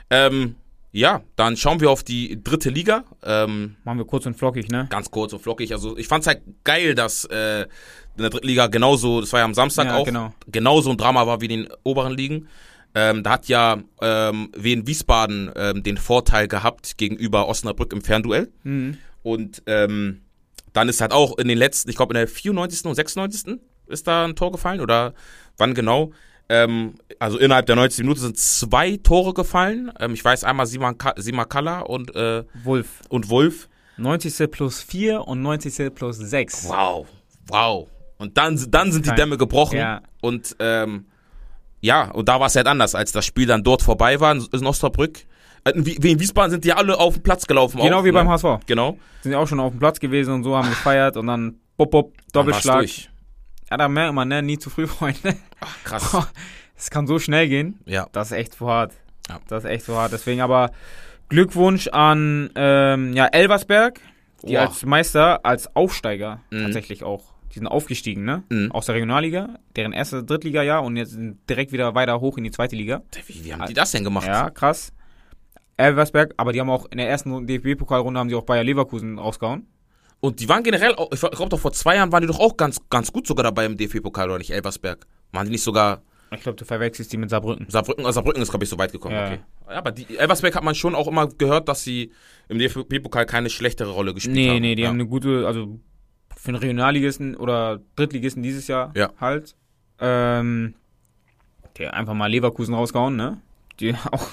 Ähm, 0.10 0.56
ja, 0.96 1.24
dann 1.36 1.58
schauen 1.58 1.82
wir 1.82 1.90
auf 1.90 2.04
die 2.04 2.42
dritte 2.42 2.70
Liga. 2.70 3.04
Ähm, 3.24 3.76
Machen 3.84 3.98
wir 3.98 4.06
kurz 4.06 4.28
und 4.28 4.36
flockig, 4.36 4.70
ne? 4.70 4.86
ganz 4.92 5.10
kurz 5.10 5.34
und 5.34 5.40
flockig. 5.40 5.74
Also 5.74 5.98
ich 5.98 6.08
fand's 6.08 6.28
halt 6.28 6.44
geil, 6.64 6.94
dass 6.94 7.26
äh, 7.26 7.64
in 7.64 8.22
der 8.22 8.30
dritten 8.30 8.46
Liga 8.46 8.68
genauso, 8.68 9.20
das 9.20 9.34
war 9.34 9.40
ja 9.40 9.46
am 9.46 9.56
Samstag 9.56 9.88
Ja, 9.88 9.98
auch, 9.98 10.06
genau. 10.06 10.34
genauso 10.48 10.92
ein 10.92 10.98
Drama 10.98 11.26
war 11.26 11.42
wie 11.42 11.46
in 11.46 11.64
den 11.64 11.70
oberen 11.82 12.14
Ligen. 12.14 12.48
Ähm, 12.94 13.24
da 13.24 13.32
hat 13.32 13.48
ja 13.48 13.80
ähm, 14.02 14.52
Wien 14.56 14.86
Wiesbaden 14.86 15.52
ähm, 15.56 15.82
den 15.82 15.98
Vorteil 15.98 16.48
gehabt 16.48 17.00
gegenüber 17.00 17.48
Osnabrück 17.48 17.92
im 17.92 18.04
Fernduell. 18.04 18.52
Mhm. 18.62 19.00
Und 19.24 19.64
ähm, 19.66 20.22
dann 20.74 20.90
ist 20.90 21.02
halt 21.02 21.12
auch 21.12 21.40
in 21.40 21.48
den 21.48 21.58
letzten, 21.58 21.90
ich 21.90 21.96
glaube 21.96 22.14
in 22.14 22.20
der 22.20 22.28
94. 22.28 22.86
und 22.86 22.94
96. 22.94 23.60
ist 23.88 24.06
da 24.06 24.26
ein 24.26 24.36
Tor 24.36 24.52
gefallen 24.52 24.80
oder 24.80 25.16
wann 25.58 25.74
genau? 25.74 26.12
Ähm, 26.50 26.96
also 27.20 27.38
innerhalb 27.38 27.66
der 27.68 27.76
90 27.76 28.00
Minuten 28.00 28.20
sind 28.20 28.38
zwei 28.38 28.98
Tore 28.98 29.34
gefallen. 29.34 29.92
Ähm, 30.00 30.14
ich 30.14 30.24
weiß 30.24 30.44
einmal 30.44 30.68
Kalla 31.48 31.80
und, 31.82 32.16
äh, 32.16 32.44
Wolf. 32.64 32.88
und 33.10 33.30
Wolf. 33.30 33.70
90. 33.98 34.50
plus 34.52 34.82
4 34.82 35.28
und 35.28 35.42
90. 35.42 35.94
plus 35.94 36.18
6. 36.18 36.68
Wow, 36.68 37.08
wow. 37.48 37.88
Und 38.18 38.38
dann, 38.38 38.60
dann 38.70 38.92
sind 38.92 39.06
die 39.06 39.12
Dämme 39.16 39.38
gebrochen. 39.38 39.78
Ja. 39.78 40.02
Und 40.22 40.56
ähm, 40.60 41.06
ja, 41.82 42.10
und 42.12 42.28
da 42.30 42.40
war 42.40 42.48
es 42.48 42.56
halt 42.56 42.68
anders, 42.68 42.96
als 42.96 43.12
das 43.12 43.26
Spiel 43.26 43.46
dann 43.46 43.64
dort 43.64 43.82
vorbei 43.82 44.20
war 44.20 44.34
in 44.34 44.66
Osnabrück. 44.66 45.20
Äh, 45.66 45.72
In 45.72 45.86
Wi- 45.86 46.12
in 46.12 46.20
Wiesbaden 46.20 46.52
sind 46.52 46.64
die 46.66 46.74
alle 46.74 46.98
auf 47.00 47.16
den 47.16 47.24
Platz 47.24 47.46
gelaufen. 47.46 47.80
Genau 47.82 48.00
auch, 48.00 48.04
wie 48.04 48.08
ne? 48.08 48.14
beim 48.14 48.30
HSV. 48.30 48.66
Genau. 48.66 48.98
Sind 49.22 49.32
ja 49.34 49.38
auch 49.40 49.48
schon 49.48 49.60
auf 49.60 49.72
dem 49.74 49.80
Platz 49.80 50.00
gewesen 50.00 50.34
und 50.34 50.44
so, 50.44 50.56
haben 50.58 50.70
gefeiert 50.70 51.16
und 51.18 51.28
dann 51.28 51.60
bop, 51.78 51.92
bop, 51.92 52.14
Doppelschlag. 52.32 52.86
Ja, 53.74 53.78
da 53.78 53.88
merkt 53.88 54.14
man, 54.14 54.28
ne? 54.28 54.44
Nie 54.44 54.60
zu 54.60 54.70
früh, 54.70 54.86
Freunde. 54.98 55.36
Ach, 55.60 55.84
krass. 55.84 56.16
Es 56.78 56.90
kann 56.92 57.08
so 57.08 57.18
schnell 57.18 57.48
gehen. 57.48 57.80
ja. 57.86 58.08
Das 58.12 58.28
ist 58.32 58.38
echt 58.38 58.54
zu 58.54 58.68
hart. 58.68 58.94
Ja. 59.30 59.40
Das 59.48 59.64
ist 59.64 59.70
echt 59.70 59.86
zu 59.86 59.96
hart. 59.96 60.12
Deswegen 60.14 60.42
aber 60.42 60.72
Glückwunsch 61.30 61.88
an 61.88 62.52
ähm, 62.56 63.14
ja, 63.14 63.26
Elversberg, 63.28 64.00
die 64.44 64.54
Boah. 64.54 64.62
als 64.62 64.86
Meister, 64.86 65.44
als 65.46 65.76
Aufsteiger 65.76 66.42
Mhm. 66.52 66.64
tatsächlich 66.66 67.04
auch. 67.04 67.34
Die 67.54 67.60
sind 67.60 67.68
aufgestiegen, 67.68 68.26
ne? 68.26 68.44
Mhm. 68.50 68.72
Aus 68.72 68.86
der 68.88 68.96
Regionalliga, 68.96 69.58
deren 69.76 69.94
erste 69.94 70.24
Drittliga-Jahr 70.24 70.84
und 70.84 70.98
jetzt 70.98 71.12
sind 71.12 71.38
direkt 71.50 71.72
wieder 71.72 71.96
weiter 71.96 72.20
hoch 72.20 72.38
in 72.38 72.44
die 72.44 72.52
zweite 72.52 72.76
Liga. 72.76 73.02
Wie, 73.28 73.46
wie 73.46 73.54
haben 73.54 73.66
die 73.66 73.74
das 73.74 73.92
denn 73.92 74.04
gemacht? 74.04 74.28
Ja, 74.28 74.50
krass. 74.52 74.92
Elversberg, 75.78 76.34
aber 76.38 76.54
die 76.54 76.60
haben 76.60 76.70
auch 76.70 76.86
in 76.92 76.98
der 77.00 77.10
ersten 77.10 77.48
DFB-Pokalrunde 77.48 78.20
haben 78.20 78.30
sie 78.30 78.36
auch 78.36 78.44
Bayer 78.46 78.64
Leverkusen 78.64 79.18
rausgehauen. 79.18 79.66
Und 80.24 80.40
die 80.40 80.48
waren 80.48 80.64
generell, 80.64 80.96
auch- 80.96 81.12
ich 81.12 81.20
glaube 81.20 81.50
doch 81.50 81.60
vor 81.60 81.74
zwei 81.74 81.98
Jahren 81.98 82.10
waren 82.14 82.22
die 82.22 82.28
doch 82.28 82.40
auch 82.40 82.56
ganz, 82.56 82.80
ganz 82.90 83.12
gut 83.12 83.28
sogar 83.28 83.44
dabei 83.44 83.66
im 83.66 83.76
DFB-Pokal, 83.76 84.30
oder 84.30 84.38
nicht? 84.38 84.52
Elversberg. 84.52 85.06
Waren 85.34 85.46
die 85.48 85.52
nicht 85.52 85.64
sogar 85.64 86.02
Ich 86.32 86.40
glaube, 86.42 86.56
du 86.56 86.64
verwechselst 86.64 87.12
die 87.12 87.18
mit 87.18 87.30
Saarbrücken. 87.30 87.66
Saarbrücken? 87.70 88.06
Also 88.06 88.16
Saarbrücken 88.16 88.42
ist, 88.42 88.50
glaube 88.50 88.64
ich, 88.64 88.70
so 88.70 88.78
weit 88.78 88.94
gekommen. 88.94 89.16
Ja. 89.16 89.26
Okay. 89.28 89.40
Ja, 89.70 89.76
aber 89.80 89.92
die, 89.92 90.18
Elversberg 90.18 90.56
hat 90.56 90.64
man 90.64 90.76
schon 90.76 90.96
auch 90.96 91.08
immer 91.10 91.28
gehört, 91.28 91.68
dass 91.68 91.84
sie 91.84 92.14
im 92.48 92.58
DFB-Pokal 92.58 93.26
keine 93.26 93.50
schlechtere 93.50 93.92
Rolle 93.92 94.14
gespielt 94.14 94.36
Nee, 94.38 94.50
haben. 94.52 94.62
nee, 94.62 94.76
die 94.76 94.84
ja. 94.84 94.88
haben 94.88 94.96
eine 94.96 95.08
gute, 95.08 95.46
also 95.46 95.78
für 96.38 96.48
einen 96.50 96.58
Regionalligisten 96.58 97.36
oder 97.36 97.82
Drittligisten 97.98 98.42
dieses 98.44 98.68
Jahr 98.68 98.94
Ja. 98.96 99.12
halt. 99.20 99.56
Ähm, 100.00 100.74
der 101.78 101.96
einfach 101.96 102.14
mal 102.14 102.28
Leverkusen 102.32 102.74
rausgehauen, 102.74 103.18
ne? 103.18 103.42
Die 103.82 103.94
auch 104.12 104.28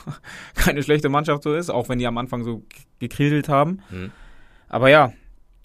keine 0.55 0.85
schlechte 0.85 1.09
Mannschaft 1.09 1.42
so 1.42 1.53
ist, 1.55 1.68
auch 1.70 1.88
wenn 1.88 1.98
die 1.98 2.07
am 2.07 2.16
Anfang 2.18 2.44
so 2.44 2.59
g- 2.59 2.64
gekriselt 3.00 3.48
haben. 3.48 3.81
Mhm. 3.90 4.12
Aber 4.68 4.88
ja, 4.88 5.12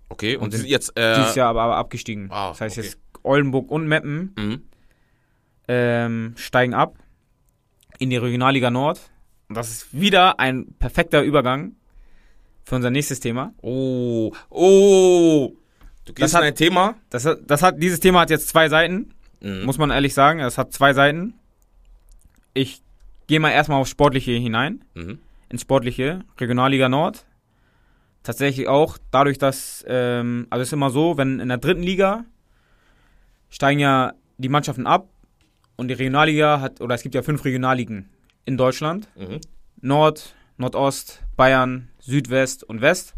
Okay, 0.09 0.37
und, 0.37 0.45
Und 0.45 0.51
sind 0.53 0.67
jetzt. 0.67 0.97
Äh, 0.99 1.17
Dieses 1.17 1.35
Jahr 1.35 1.49
aber, 1.51 1.63
aber 1.63 1.77
abgestiegen. 1.77 2.29
Ah, 2.31 2.49
das 2.51 2.61
heißt 2.61 2.79
okay. 2.79 2.87
jetzt 2.87 2.99
Oldenburg 3.23 3.71
und 3.71 3.87
Meppen 3.87 4.35
Mhm. 4.39 4.63
ähm, 5.69 6.33
steigen 6.37 6.75
ab 6.75 6.97
in 7.99 8.11
die 8.11 8.17
Regionalliga 8.17 8.71
Nord. 8.71 9.01
Und 9.49 9.57
das 9.57 9.71
ist 9.71 9.99
wieder 9.99 10.39
ein 10.41 10.75
perfekter 10.79 11.23
Übergang 11.23 11.77
für 12.65 12.77
unser 12.77 12.91
nächstes 12.91 13.21
Thema. 13.21 13.53
Oh, 13.63 14.33
oh. 14.51 15.53
Du 16.05 16.13
Das 16.13 16.15
gehst 16.15 16.35
hat- 16.35 16.43
in 16.43 16.49
ein 16.49 16.55
Thema. 16.55 16.95
Das, 17.11 17.25
hat- 17.25 17.39
das 17.47 17.63
hat, 17.63 17.83
dieses 17.83 18.01
Thema 18.01 18.21
hat 18.21 18.31
jetzt 18.31 18.49
zwei 18.49 18.69
Seiten, 18.69 19.15
Mhm. 19.41 19.65
muss 19.65 19.79
man 19.79 19.91
ehrlich 19.91 20.15
sagen. 20.15 20.41
Es 20.41 20.57
hat 20.59 20.73
zwei 20.73 20.93
Seiten. 20.95 21.35
Ich 22.55 22.83
gehe 23.27 23.41
mal 23.41 23.51
erstmal 23.51 23.81
aufs 23.81 23.91
Sportliche 23.91 24.33
hinein, 24.33 24.85
Mhm. 24.95 25.19
ins 25.49 25.63
Sportliche, 25.63 26.21
Regionalliga 26.39 26.89
Nord. 26.89 27.27
Tatsächlich 28.23 28.69
auch 28.69 28.97
dadurch, 29.11 29.39
dass, 29.39 29.85
ähm, 29.87 30.47
also 30.51 30.63
es 30.63 30.69
ist 30.69 30.73
immer 30.73 30.91
so, 30.91 31.17
wenn 31.19 31.41
in 31.41 31.49
der 31.49 31.59
dritten 31.59 31.83
Liga 31.83 32.25
steigen 33.51 33.81
ja 33.81 34.15
die 34.39 34.49
Mannschaften 34.49 34.87
ab 34.87 35.09
und 35.77 35.89
die 35.89 35.95
Regionalliga 35.95 36.61
hat, 36.61 36.81
oder 36.81 36.95
es 36.95 37.03
gibt 37.03 37.15
ja 37.15 37.23
fünf 37.23 37.45
Regionalligen 37.45 38.09
in 38.47 38.57
Deutschland. 38.57 39.09
Mhm. 39.17 39.41
Nord, 39.81 40.35
Nordost, 40.57 41.23
Bayern, 41.37 41.89
Südwest 42.01 42.65
und 42.65 42.81
West. 42.81 43.15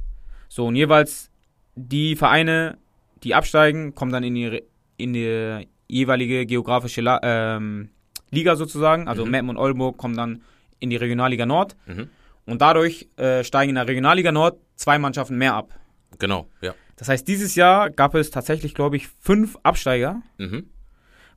So, 0.49 0.67
und 0.67 0.77
jeweils 0.77 1.31
die 1.75 2.17
Vereine, 2.17 2.79
die 3.23 3.35
absteigen, 3.35 3.95
kommen 3.95 4.13
dann 4.13 4.25
in 4.25 4.35
die, 4.35 4.63
in 4.97 5.13
die 5.13 5.69
jeweilige 5.89 6.47
geografische 6.47 7.03
ähm, 7.23 7.91
Liga 8.31 8.57
sozusagen. 8.57 9.09
Also 9.09 9.25
Mhm. 9.25 9.31
Meppen 9.31 9.51
und 9.51 9.57
Oldenburg 9.57 9.97
kommen 9.97 10.17
dann 10.17 10.43
in 10.79 10.91
die 10.91 10.97
Regionalliga 10.97 11.47
Nord. 11.47 11.77
Mhm. 11.87 12.09
Und 12.45 12.61
dadurch 12.63 13.09
äh, 13.17 13.43
steigen 13.45 13.71
in 13.71 13.75
der 13.77 13.89
Regionalliga 13.89 14.31
Nord 14.33 14.59
zwei 14.77 14.99
Mannschaften 14.99 15.37
mehr 15.37 15.55
ab. 15.55 15.79
Genau, 16.19 16.47
ja. 16.61 16.75
Das 16.97 17.09
heißt, 17.09 17.27
dieses 17.29 17.55
Jahr 17.57 17.91
gab 17.91 18.15
es 18.15 18.31
tatsächlich, 18.31 18.75
glaube 18.75 18.97
ich, 18.97 19.09
fünf 19.09 19.59
Absteiger, 19.63 20.23
Mhm. 20.39 20.71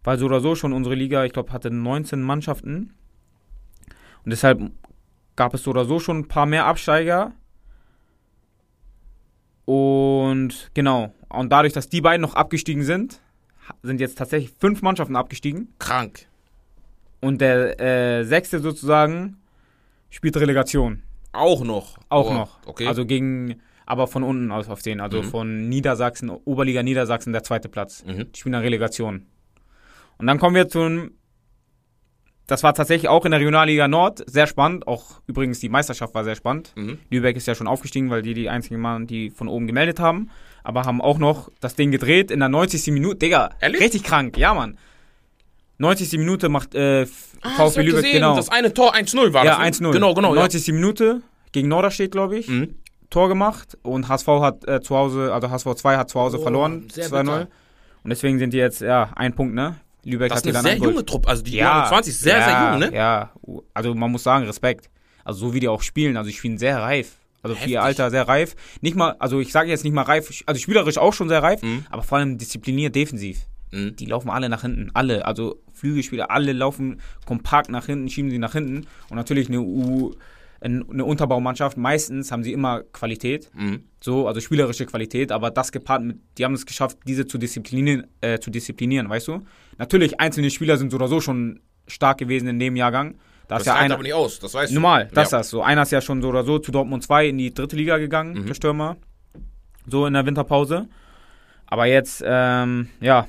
weil 0.04 0.18
so 0.18 0.26
oder 0.26 0.40
so 0.40 0.56
schon 0.56 0.72
unsere 0.74 0.96
Liga, 0.96 1.26
ich 1.26 1.34
glaube, 1.34 1.52
hatte 1.52 1.70
19 1.72 2.22
Mannschaften. 2.22 2.94
Und 4.24 4.30
deshalb 4.32 4.62
gab 5.36 5.54
es 5.54 5.64
so 5.64 5.72
oder 5.72 5.86
so 5.86 6.00
schon 6.00 6.20
ein 6.20 6.28
paar 6.28 6.46
mehr 6.46 6.66
Absteiger. 6.66 7.34
Und 9.66 10.72
genau, 10.74 11.14
und 11.30 11.52
dadurch, 11.52 11.74
dass 11.74 11.90
die 11.90 12.02
beiden 12.02 12.22
noch 12.22 12.36
abgestiegen 12.36 12.84
sind, 12.84 13.22
sind 13.84 14.00
jetzt 14.00 14.18
tatsächlich 14.18 14.52
fünf 14.60 14.82
Mannschaften 14.82 15.16
abgestiegen. 15.16 15.74
Krank. 15.80 16.28
Und 17.22 17.42
der 17.42 17.80
äh, 17.80 18.24
sechste 18.24 18.60
sozusagen 18.60 19.38
spielt 20.10 20.38
Relegation. 20.38 21.04
Auch 21.32 21.64
noch. 21.64 21.98
Auch 22.10 22.30
Oh, 22.32 22.34
noch. 22.34 22.60
Okay. 22.66 22.88
Also 22.88 23.06
gegen, 23.06 23.62
aber 23.86 24.08
von 24.08 24.24
unten 24.24 24.52
aus 24.52 24.70
auf 24.70 24.82
den. 24.82 25.00
Also 25.02 25.20
Mhm. 25.22 25.26
von 25.26 25.70
Niedersachsen, 25.70 26.30
Oberliga 26.30 26.82
Niedersachsen, 26.82 27.34
der 27.34 27.44
zweite 27.44 27.70
Platz. 27.70 28.04
mhm. 28.06 28.32
Die 28.32 28.40
spielen 28.40 28.56
eine 28.56 28.64
Relegation. 28.64 29.26
Und 30.18 30.28
dann 30.28 30.40
kommen 30.40 30.56
wir 30.56 30.68
zu 30.70 30.82
einem, 30.82 31.12
das 32.48 32.64
war 32.64 32.74
tatsächlich 32.74 33.08
auch 33.10 33.26
in 33.26 33.32
der 33.32 33.40
Regionalliga 33.40 33.88
Nord 33.88 34.24
sehr 34.28 34.48
spannend. 34.48 34.88
Auch 34.88 35.22
übrigens 35.28 35.60
die 35.60 35.70
Meisterschaft 35.70 36.16
war 36.16 36.24
sehr 36.24 36.36
spannend. 36.36 36.74
Mhm. 36.76 36.98
Lübeck 37.12 37.38
ist 37.38 37.46
ja 37.48 37.54
schon 37.54 37.68
aufgestiegen, 37.68 38.10
weil 38.10 38.22
die 38.24 38.34
die 38.34 38.50
einzigen 38.50 38.82
waren, 38.82 39.06
die 39.06 39.30
von 39.30 39.48
oben 39.48 39.68
gemeldet 39.68 40.00
haben. 40.00 40.30
Aber 40.64 40.84
haben 40.84 41.00
auch 41.02 41.20
noch 41.20 41.50
das 41.60 41.76
Ding 41.76 41.92
gedreht 41.92 42.32
in 42.32 42.40
der 42.40 42.50
90. 42.50 42.92
Minute. 42.92 43.18
Digga, 43.18 43.52
Ehrlich? 43.62 43.82
richtig 43.82 44.04
krank. 44.04 44.36
Ja, 44.38 44.54
Mann. 44.54 44.78
90. 45.80 46.12
Minute 46.20 46.50
macht 46.50 46.76
äh, 46.76 47.08
Ah, 47.42 47.50
VfB 47.56 47.82
Lübeck, 47.84 47.96
gesehen, 47.96 48.14
genau. 48.14 48.36
Das 48.36 48.50
eine 48.50 48.74
Tor 48.74 48.94
1-0 48.96 49.34
war 49.34 49.46
ja, 49.46 49.58
das. 49.66 49.80
ne? 49.80 49.88
1-0. 49.88 49.92
Genau, 49.94 50.14
genau. 50.14 50.36
Ja. 50.36 50.42
90. 50.42 50.68
Minute 50.74 51.22
gegen 51.54 51.68
Norderstedt, 51.70 52.12
glaube 52.12 52.38
ich. 52.38 52.48
Mhm. 52.50 52.76
Tor 53.10 53.28
gemacht 53.30 53.78
und 53.82 54.08
HSV 54.08 54.28
hat 54.28 54.68
äh, 54.68 54.82
zu 54.82 54.96
Hause, 54.96 55.34
also 55.34 55.50
HSV 55.50 55.74
2 55.76 55.98
hat 55.98 56.10
zu 56.10 56.20
Hause 56.20 56.38
Oh, 56.40 56.44
verloren, 56.44 56.88
sehr 56.92 57.08
2-0. 57.08 57.22
bitter. 57.24 57.48
Und 58.04 58.10
deswegen 58.12 58.38
sind 58.40 58.54
die 58.54 58.58
jetzt, 58.58 58.82
ja, 58.82 59.10
ein 59.16 59.34
Punkt, 59.34 59.56
ne? 59.56 59.78
Lübeck 60.04 60.30
Das 60.30 60.40
hat 60.40 60.46
ist 60.46 60.56
eine 60.56 60.68
sehr 60.68 60.78
junge 60.78 61.04
Truppe. 61.06 61.28
Also 61.28 61.44
die 61.44 61.56
ja, 61.56 61.74
29 61.90 62.14
ist 62.14 62.22
sehr, 62.22 62.38
ja, 62.38 62.44
sehr 62.46 62.70
jung, 62.72 62.80
ne? 62.92 62.96
Ja, 62.96 63.32
also 63.74 63.96
man 63.96 64.12
muss 64.12 64.24
sagen, 64.24 64.46
Respekt. 64.46 64.90
Also 65.24 65.48
so 65.48 65.54
wie 65.54 65.60
die 65.60 65.68
auch 65.68 65.82
spielen, 65.82 66.18
also 66.18 66.30
ich 66.30 66.38
spielen 66.38 66.58
sehr 66.58 66.78
reif. 66.78 67.16
Also 67.42 67.56
für 67.56 67.62
Heftig. 67.62 67.74
ihr 67.74 67.84
Alter 67.84 68.10
sehr 68.10 68.28
reif. 68.28 68.56
Nicht 68.82 68.96
mal, 68.98 69.16
also 69.20 69.40
ich 69.40 69.52
sage 69.54 69.70
jetzt 69.70 69.84
nicht 69.86 69.94
mal 69.94 70.02
reif, 70.04 70.30
also 70.46 70.60
spielerisch 70.60 70.98
auch 70.98 71.14
schon 71.14 71.30
sehr 71.30 71.42
reif, 71.42 71.62
Mhm. 71.62 71.86
aber 71.90 72.04
vor 72.04 72.18
allem 72.18 72.38
diszipliniert 72.38 72.96
defensiv. 72.96 73.40
Mhm. 73.72 73.96
Die 73.96 74.06
laufen 74.06 74.30
alle 74.30 74.50
nach 74.50 74.62
hinten, 74.62 74.90
alle. 74.94 75.26
Also 75.26 75.60
Flügelspieler, 75.74 76.32
alle 76.32 76.54
laufen 76.54 77.00
kompakt 77.26 77.70
nach 77.70 77.86
hinten, 77.86 78.10
schieben 78.10 78.32
sie 78.32 78.40
nach 78.40 78.54
hinten. 78.54 78.88
Und 79.10 79.16
natürlich 79.18 79.48
eine 79.50 79.62
U, 79.62 80.14
eine 80.62 80.84
Unterbaumannschaft, 81.06 81.78
meistens 81.78 82.32
haben 82.32 82.44
sie 82.44 82.52
immer 82.52 82.82
Qualität. 82.84 83.50
Mhm. 83.54 83.84
So, 84.02 84.28
also 84.28 84.42
spielerische 84.42 84.86
Qualität, 84.86 85.32
aber 85.32 85.52
das 85.52 85.72
gepaart 85.72 86.04
mit, 86.04 86.18
die 86.38 86.44
haben 86.46 86.54
es 86.54 86.66
geschafft, 86.66 86.98
diese 87.08 87.26
zu 87.28 87.38
disziplinieren, 87.38 88.08
äh, 88.22 88.40
zu 88.40 88.50
disziplinieren, 88.52 89.08
weißt 89.10 89.28
du? 89.30 89.42
Natürlich, 89.78 90.20
einzelne 90.20 90.50
Spieler 90.50 90.76
sind 90.78 90.92
so 90.92 90.96
oder 90.98 91.08
so 91.08 91.22
schon 91.22 91.62
stark 91.88 92.18
gewesen 92.18 92.48
in 92.50 92.60
dem 92.60 92.76
Jahrgang. 92.76 93.16
Da 93.48 93.56
Das 93.56 93.62
ist 93.62 93.68
ja 93.68 93.76
einer, 93.76 93.94
aber 93.96 94.04
nicht 94.04 94.14
aus, 94.14 94.40
das 94.40 94.54
weißt 94.54 94.74
normal, 94.74 95.08
du. 95.08 95.16
das 95.16 95.28
ist 95.28 95.32
ja. 95.32 95.38
das 95.40 95.50
so. 95.50 95.62
Einer 95.64 95.82
ist 95.84 95.92
ja 95.92 96.02
schon 96.02 96.22
so 96.22 96.28
oder 96.30 96.44
so 96.44 96.60
zu 96.60 96.72
Dortmund 96.72 97.04
2 97.04 97.30
in 97.30 97.38
die 97.38 97.54
dritte 97.54 97.76
Liga 97.78 97.98
gegangen, 97.98 98.34
Mhm. 98.42 98.46
der 98.48 98.54
Stürmer. 98.54 98.98
So 99.88 100.06
in 100.06 100.14
der 100.14 100.26
Winterpause. 100.26 100.88
Aber 101.66 101.86
jetzt, 101.86 102.22
ähm, 102.26 102.90
ja, 103.02 103.28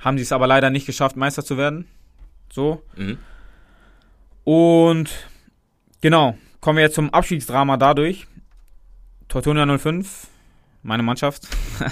haben 0.00 0.16
sie 0.16 0.22
es 0.22 0.32
aber 0.32 0.46
leider 0.46 0.70
nicht 0.70 0.86
geschafft, 0.86 1.16
Meister 1.16 1.44
zu 1.44 1.56
werden. 1.56 1.86
So. 2.50 2.82
Mhm. 2.96 3.18
Und 4.44 5.10
genau, 6.00 6.36
kommen 6.60 6.78
wir 6.78 6.84
jetzt 6.84 6.94
zum 6.94 7.10
Abstiegsdrama 7.10 7.76
dadurch. 7.76 8.26
Teutonia 9.28 9.78
05, 9.78 10.26
meine 10.82 11.02
Mannschaft. 11.02 11.46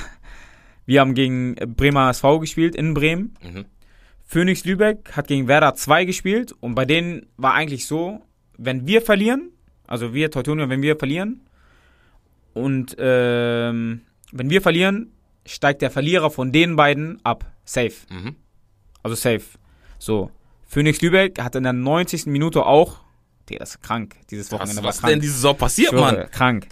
Wir 0.86 1.02
haben 1.02 1.12
gegen 1.12 1.54
Bremer 1.54 2.08
SV 2.08 2.40
gespielt 2.40 2.74
in 2.74 2.94
Bremen. 2.94 3.36
Mhm. 3.42 3.66
Phoenix 4.24 4.64
Lübeck 4.64 5.12
hat 5.12 5.28
gegen 5.28 5.46
Werder 5.46 5.74
2 5.74 6.06
gespielt 6.06 6.52
und 6.60 6.74
bei 6.74 6.86
denen 6.86 7.26
war 7.36 7.52
eigentlich 7.52 7.86
so, 7.86 8.22
wenn 8.56 8.86
wir 8.86 9.02
verlieren, 9.02 9.50
also 9.86 10.14
wir 10.14 10.30
Teutonia, 10.30 10.68
wenn 10.68 10.80
wir 10.82 10.96
verlieren 10.96 11.42
und 12.54 12.96
ähm, 12.98 14.00
wenn 14.32 14.50
wir 14.50 14.62
verlieren, 14.62 15.12
steigt 15.48 15.82
der 15.82 15.90
Verlierer 15.90 16.30
von 16.30 16.52
den 16.52 16.76
beiden 16.76 17.20
ab. 17.24 17.46
Safe. 17.64 17.92
Mhm. 18.10 18.36
Also 19.02 19.16
safe. 19.16 19.42
So. 19.98 20.30
Phoenix 20.66 21.00
Lübeck 21.00 21.40
hat 21.40 21.54
in 21.54 21.62
der 21.64 21.72
90. 21.72 22.26
Minute 22.26 22.66
auch. 22.66 23.00
Das 23.46 23.70
ist 23.70 23.82
krank. 23.82 24.16
Dieses 24.30 24.52
Was, 24.52 24.60
Wochenende 24.60 24.82
war 24.82 24.90
was 24.90 24.98
krank. 25.00 25.12
denn 25.12 25.20
diese 25.20 25.32
Saison 25.34 25.56
passiert, 25.56 25.92
Mann? 25.94 26.30
Krank. 26.30 26.68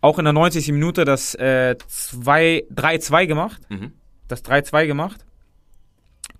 Auch 0.00 0.18
in 0.18 0.24
der 0.24 0.32
90. 0.32 0.72
Minute 0.72 1.04
das 1.04 1.34
äh, 1.34 1.76
2 1.86 2.64
3-2 2.74 3.26
gemacht. 3.26 3.62
Mhm. 3.68 3.92
Das 4.28 4.42
3-2 4.44 4.86
gemacht. 4.86 5.24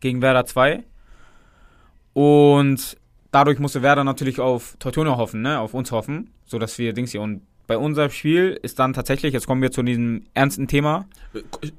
Gegen 0.00 0.22
Werder 0.22 0.46
2. 0.46 0.82
Und 2.14 2.96
dadurch 3.30 3.58
musste 3.58 3.82
Werder 3.82 4.04
natürlich 4.04 4.40
auf 4.40 4.76
Teutonia 4.78 5.16
hoffen, 5.16 5.42
ne? 5.42 5.60
Auf 5.60 5.74
uns 5.74 5.92
hoffen. 5.92 6.30
So 6.46 6.58
dass 6.58 6.78
wir 6.78 6.92
Dings 6.94 7.12
hier. 7.12 7.20
Und 7.20 7.42
bei 7.66 7.76
unserem 7.78 8.10
Spiel 8.10 8.58
ist 8.62 8.78
dann 8.78 8.92
tatsächlich, 8.92 9.32
jetzt 9.32 9.46
kommen 9.46 9.62
wir 9.62 9.70
zu 9.70 9.82
diesem 9.82 10.26
ernsten 10.34 10.66
Thema. 10.68 11.06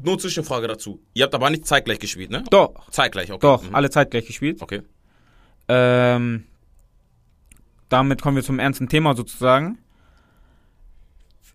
Nur 0.01 0.17
Zwischenfrage 0.17 0.67
dazu. 0.67 0.99
Ihr 1.13 1.23
habt 1.25 1.35
aber 1.35 1.49
nicht 1.49 1.65
zeitgleich 1.67 1.99
gespielt, 1.99 2.31
ne? 2.31 2.43
Doch, 2.49 2.89
Zeitgleich, 2.89 3.31
okay. 3.31 3.41
doch, 3.41 3.63
Mhm. 3.63 3.75
alle 3.75 3.89
zeitgleich 3.89 4.25
gespielt. 4.25 4.61
Okay. 4.61 4.81
Ähm, 5.67 6.45
damit 7.89 8.21
kommen 8.21 8.35
wir 8.37 8.43
zum 8.43 8.59
ernsten 8.59 8.89
Thema 8.89 9.15
sozusagen. 9.15 9.77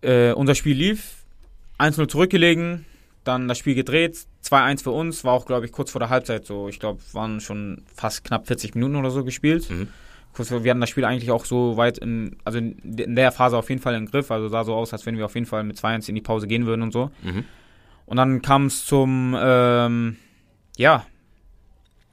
Äh, 0.01 0.31
unser 0.33 0.55
Spiel 0.55 0.77
lief, 0.77 1.23
1-0 1.77 2.07
zurückgelegen, 2.07 2.85
dann 3.25 3.47
das 3.47 3.57
Spiel 3.57 3.75
gedreht, 3.75 4.17
2-1 4.43 4.83
für 4.83 4.91
uns, 4.91 5.23
war 5.25 5.33
auch, 5.33 5.45
glaube 5.45 5.65
ich, 5.65 5.71
kurz 5.73 5.91
vor 5.91 5.99
der 5.99 6.09
Halbzeit 6.09 6.45
so. 6.45 6.69
Ich 6.69 6.79
glaube, 6.79 7.01
waren 7.11 7.41
schon 7.41 7.83
fast 7.93 8.23
knapp 8.23 8.47
40 8.47 8.75
Minuten 8.75 8.95
oder 8.95 9.11
so 9.11 9.23
gespielt. 9.25 9.69
Mhm. 9.69 9.89
Wir 10.37 10.71
hatten 10.71 10.79
das 10.79 10.89
Spiel 10.89 11.03
eigentlich 11.03 11.31
auch 11.31 11.43
so 11.43 11.75
weit, 11.75 11.97
in, 11.97 12.37
also 12.45 12.59
in 12.59 12.77
in 12.97 13.15
der 13.15 13.31
Phase 13.31 13.57
auf 13.57 13.67
jeden 13.69 13.81
Fall 13.81 13.95
im 13.95 14.05
Griff, 14.05 14.31
also 14.31 14.47
sah 14.47 14.63
so 14.63 14.73
aus, 14.73 14.93
als 14.93 15.05
wenn 15.05 15.17
wir 15.17 15.25
auf 15.25 15.35
jeden 15.35 15.45
Fall 15.47 15.63
mit 15.63 15.77
2-1 15.77 16.07
in 16.07 16.15
die 16.15 16.21
Pause 16.21 16.47
gehen 16.47 16.65
würden 16.65 16.81
und 16.81 16.93
so. 16.93 17.11
Mhm. 17.21 17.43
Und 18.05 18.17
dann 18.17 18.41
kam 18.41 18.67
es 18.67 18.85
zum, 18.85 19.35
ähm, 19.39 20.15
ja, 20.77 21.05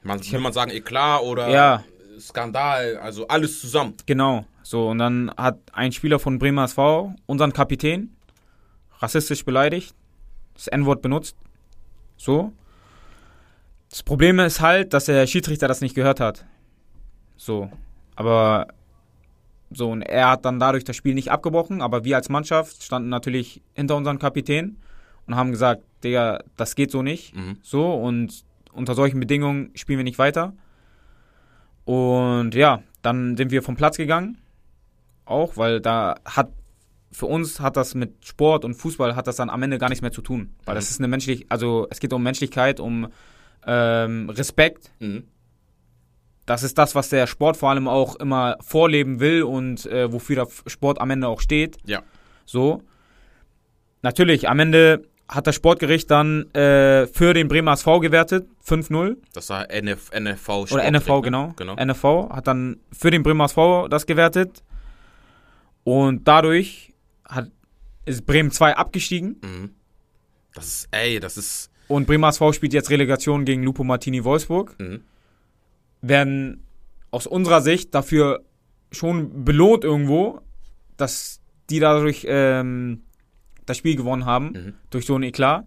Man, 0.03 0.21
will 0.21 0.41
man 0.41 0.53
sagen 0.53 0.71
Eklat 0.71 1.23
oder 1.23 1.49
Ja. 1.49 1.85
Skandal, 2.19 2.97
also 2.97 3.29
alles 3.29 3.61
zusammen. 3.61 3.95
Genau. 4.07 4.45
So, 4.63 4.89
und 4.89 4.99
dann 4.99 5.31
hat 5.37 5.59
ein 5.73 5.93
Spieler 5.93 6.19
von 6.19 6.39
Bremer 6.39 6.65
SV 6.65 7.15
unseren 7.27 7.53
Kapitän 7.53 8.17
rassistisch 8.99 9.45
beleidigt, 9.45 9.95
das 10.55 10.67
N-Wort 10.67 11.03
benutzt. 11.03 11.37
So. 12.17 12.53
Das 13.91 14.03
Problem 14.03 14.41
ist 14.41 14.61
halt, 14.61 14.93
dass 14.93 15.05
der 15.05 15.27
Schiedsrichter 15.27 15.69
das 15.69 15.81
nicht 15.81 15.95
gehört 15.95 16.19
hat. 16.21 16.45
So. 17.37 17.71
Aber 18.17 18.67
so, 19.71 19.91
und 19.91 20.03
er 20.03 20.31
hat 20.31 20.45
dann 20.45 20.59
dadurch 20.59 20.85
das 20.85 20.97
Spiel 20.97 21.15
nicht 21.15 21.31
abgebrochen, 21.31 21.81
aber 21.83 22.05
wir 22.05 22.17
als 22.17 22.29
Mannschaft 22.29 22.83
standen 22.83 23.09
natürlich 23.09 23.63
hinter 23.75 23.97
unserem 23.97 24.19
Kapitän 24.19 24.79
und 25.27 25.37
haben 25.37 25.51
gesagt, 25.51 25.83
Digga, 26.05 26.41
das 26.57 26.75
geht 26.75 26.91
so 26.91 27.03
nicht. 27.03 27.35
Mhm. 27.37 27.59
So, 27.63 27.93
und 27.95 28.45
unter 28.73 28.95
solchen 28.95 29.21
Bedingungen 29.21 29.71
spielen 29.75 29.99
wir 29.99 30.05
nicht 30.05 30.19
weiter. 30.19 30.53
Und 31.85 32.55
ja, 32.55 32.83
dann 33.03 33.37
sind 33.37 33.51
wir 33.51 33.63
vom 33.63 33.77
Platz 33.77 33.97
gegangen. 33.97 34.39
Auch, 35.25 35.57
weil 35.57 35.81
da 35.81 36.17
hat, 36.25 36.51
für 37.11 37.27
uns 37.27 37.61
hat 37.61 37.77
das 37.77 37.95
mit 37.95 38.25
Sport 38.25 38.65
und 38.65 38.75
Fußball 38.75 39.17
hat 39.17 39.27
das 39.27 39.37
dann 39.37 39.51
am 39.51 39.63
Ende 39.63 39.79
gar 39.79 39.89
nichts 39.89 40.03
mehr 40.03 40.13
zu 40.13 40.23
tun. 40.23 40.55
Weil 40.65 40.75
Mhm. 40.75 40.79
das 40.79 40.91
ist 40.91 41.01
eine 41.01 41.09
menschlich, 41.09 41.47
also 41.49 41.87
es 41.91 41.99
geht 42.01 42.13
um 42.13 42.23
Menschlichkeit, 42.23 42.79
um 42.81 43.09
ähm, 43.67 44.31
Respekt. 44.31 44.91
Mhm. 45.01 45.25
Das 46.47 46.63
ist 46.63 46.79
das, 46.79 46.95
was 46.95 47.09
der 47.09 47.27
Sport 47.27 47.57
vor 47.57 47.71
allem 47.71 47.89
auch 47.89 48.17
immer 48.17 48.57
vorleben 48.61 49.19
will 49.19 49.43
und 49.43 49.85
äh, 49.87 50.13
wofür 50.13 50.37
der 50.37 50.49
Sport 50.67 51.01
am 51.01 51.11
Ende 51.11 51.27
auch 51.29 51.41
steht. 51.41 51.77
Ja. 51.85 52.03
So. 52.45 52.83
Natürlich, 54.03 54.49
am 54.49 54.61
Ende 54.61 55.05
hat 55.29 55.49
das 55.49 55.57
Sportgericht 55.57 56.09
dann 56.09 56.49
äh, 56.55 57.09
für 57.09 57.35
den 57.35 57.49
Bremer 57.49 57.73
SV 57.73 57.99
gewertet, 57.99 58.49
5-0. 58.65 59.17
Das 59.33 59.51
war 59.51 59.69
NF, 59.71 60.13
NFV 60.13 60.49
Oder 60.49 60.67
Sportgericht, 60.69 60.93
NFV, 60.93 61.09
ne? 61.09 61.23
genau. 61.23 61.53
genau. 61.57 61.85
NFV 61.85 62.31
hat 62.31 62.47
dann 62.47 62.79
für 62.93 63.11
den 63.11 63.25
Bremer 63.25 63.47
SV 63.47 63.89
das 63.89 64.07
gewertet. 64.07 64.63
Und 65.83 66.29
dadurch 66.29 66.95
hat, 67.29 67.51
ist 68.05 68.25
Bremen 68.25 68.53
2 68.53 68.77
abgestiegen. 68.77 69.41
Mhm. 69.43 69.71
Das 70.55 70.67
ist, 70.67 70.89
ey, 70.93 71.19
das 71.19 71.37
ist. 71.37 71.71
Und 71.89 72.07
Bremer 72.07 72.29
SV 72.29 72.53
spielt 72.53 72.73
jetzt 72.73 72.91
Relegation 72.91 73.45
gegen 73.45 73.65
Lupo 73.65 73.83
Martini 73.83 74.23
Wolfsburg. 74.23 74.77
Mhm. 74.79 75.03
Werden 76.09 76.65
aus 77.11 77.27
unserer 77.27 77.61
Sicht 77.61 77.95
dafür 77.95 78.41
schon 78.93 79.45
belohnt 79.45 79.85
irgendwo, 79.85 80.41
dass 80.97 81.41
die 81.71 81.81
dadurch 81.81 82.25
ähm, 82.29 83.03
das 83.67 83.77
Spiel 83.77 83.97
gewonnen 83.97 84.25
haben. 84.25 84.47
Mhm. 84.47 84.75
Durch 84.91 85.07
so 85.07 85.17
ein 85.17 85.23
Eklat. 85.23 85.65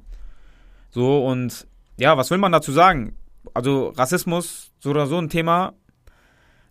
So, 0.92 1.26
und 1.26 1.68
ja, 1.98 2.18
was 2.18 2.32
will 2.32 2.38
man 2.38 2.52
dazu 2.52 2.72
sagen? 2.72 3.16
Also 3.54 3.90
Rassismus, 3.90 4.72
so 4.80 4.92
oder 4.92 5.08
so 5.08 5.18
ein 5.18 5.30
Thema. 5.30 5.74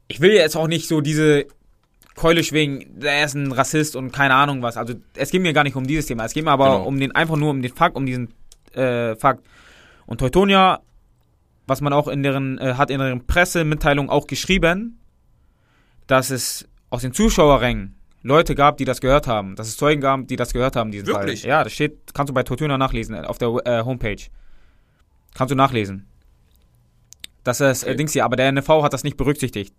Ich 0.08 0.20
will 0.20 0.32
jetzt 0.32 0.56
auch 0.56 0.68
nicht 0.68 0.88
so 0.88 1.00
diese 1.00 1.46
Keule 2.14 2.42
schwingen, 2.42 2.98
der 2.98 3.24
ist 3.24 3.34
ein 3.34 3.52
Rassist 3.52 3.94
und 3.94 4.10
keine 4.12 4.34
Ahnung 4.34 4.62
was. 4.62 4.76
Also 4.76 4.94
es 5.14 5.30
geht 5.30 5.42
mir 5.42 5.52
gar 5.52 5.62
nicht 5.64 5.76
um 5.76 5.86
dieses 5.86 6.06
Thema. 6.06 6.24
Es 6.24 6.32
geht 6.32 6.44
mir 6.44 6.50
aber 6.50 6.64
Genau. 6.78 6.84
um 6.84 6.98
den, 6.98 7.12
einfach 7.12 7.36
nur 7.36 7.50
um 7.50 7.62
den 7.62 7.72
Fakt, 7.72 7.94
um 7.94 8.06
diesen 8.06 8.34
äh, 8.72 9.14
Fakt. 9.16 9.44
Und 10.06 10.18
Teutonia, 10.18 10.80
was 11.68 11.80
man 11.80 11.92
auch 11.92 12.08
in 12.08 12.22
deren, 12.22 12.58
äh, 12.58 12.74
hat 12.74 12.90
in 12.90 12.98
deren 12.98 13.26
Pressemitteilung 13.26 14.08
auch 14.10 14.26
geschrieben, 14.26 14.98
dass 16.06 16.30
es 16.30 16.66
aus 16.90 17.02
den 17.02 17.12
Zuschauerrängen 17.12 17.94
Leute 18.22 18.54
gab, 18.54 18.78
die 18.78 18.84
das 18.84 19.00
gehört 19.00 19.26
haben. 19.26 19.54
Dass 19.54 19.68
es 19.68 19.76
Zeugen 19.76 20.00
gab, 20.00 20.26
die 20.26 20.36
das 20.36 20.52
gehört 20.52 20.74
haben, 20.76 20.90
diesen 20.90 21.06
Wirklich? 21.06 21.42
Fall. 21.42 21.50
Ja, 21.50 21.64
das 21.64 21.72
steht, 21.74 22.14
kannst 22.14 22.30
du 22.30 22.34
bei 22.34 22.42
Teutonia 22.42 22.78
nachlesen, 22.78 23.14
äh, 23.14 23.20
auf 23.20 23.38
der 23.38 23.48
äh, 23.64 23.84
Homepage. 23.84 24.22
Kannst 25.34 25.52
du 25.52 25.54
nachlesen. 25.56 26.06
dass 27.44 27.60
er 27.60 27.70
es 27.70 27.82
Okay. 27.84 27.92
äh, 27.92 27.96
Dings 27.96 28.12
hier, 28.12 28.24
aber 28.24 28.36
der 28.36 28.48
NV 28.48 28.68
hat 28.82 28.92
das 28.92 29.04
nicht 29.04 29.16
berücksichtigt. 29.16 29.74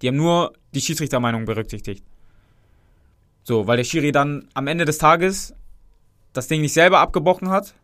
Die 0.00 0.08
haben 0.08 0.16
nur 0.16 0.52
die 0.74 0.80
Schiedsrichtermeinung 0.80 1.44
berücksichtigt. 1.44 2.04
So, 3.42 3.66
weil 3.66 3.76
der 3.76 3.84
Schiri 3.84 4.12
dann 4.12 4.48
am 4.54 4.66
Ende 4.66 4.84
des 4.84 4.96
Tages 4.98 5.54
das 6.32 6.46
Ding 6.48 6.60
nicht 6.62 6.72
selber 6.72 7.00
abgebrochen 7.00 7.50
hat, 7.50 7.74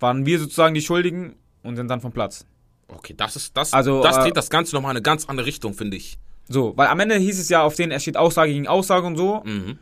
waren 0.00 0.26
wir 0.26 0.38
sozusagen 0.38 0.74
die 0.74 0.82
Schuldigen 0.82 1.36
und 1.66 1.76
sind 1.76 1.88
dann 1.88 2.00
vom 2.00 2.12
Platz. 2.12 2.46
Okay, 2.88 3.14
das 3.16 3.36
ist 3.36 3.56
das. 3.56 3.72
Also, 3.72 4.02
das 4.02 4.16
äh, 4.18 4.20
dreht 4.22 4.36
das 4.36 4.48
Ganze 4.50 4.74
nochmal 4.76 4.92
in 4.92 4.96
eine 4.98 5.02
ganz 5.02 5.26
andere 5.26 5.46
Richtung, 5.46 5.74
finde 5.74 5.96
ich. 5.96 6.18
So, 6.48 6.72
weil 6.76 6.86
am 6.88 7.00
Ende 7.00 7.16
hieß 7.16 7.38
es 7.40 7.48
ja 7.48 7.62
auf 7.62 7.74
denen, 7.74 7.90
es 7.92 8.02
steht 8.02 8.16
Aussage 8.16 8.52
gegen 8.52 8.68
Aussage 8.68 9.06
und 9.06 9.16
so. 9.16 9.42
Mhm. 9.44 9.78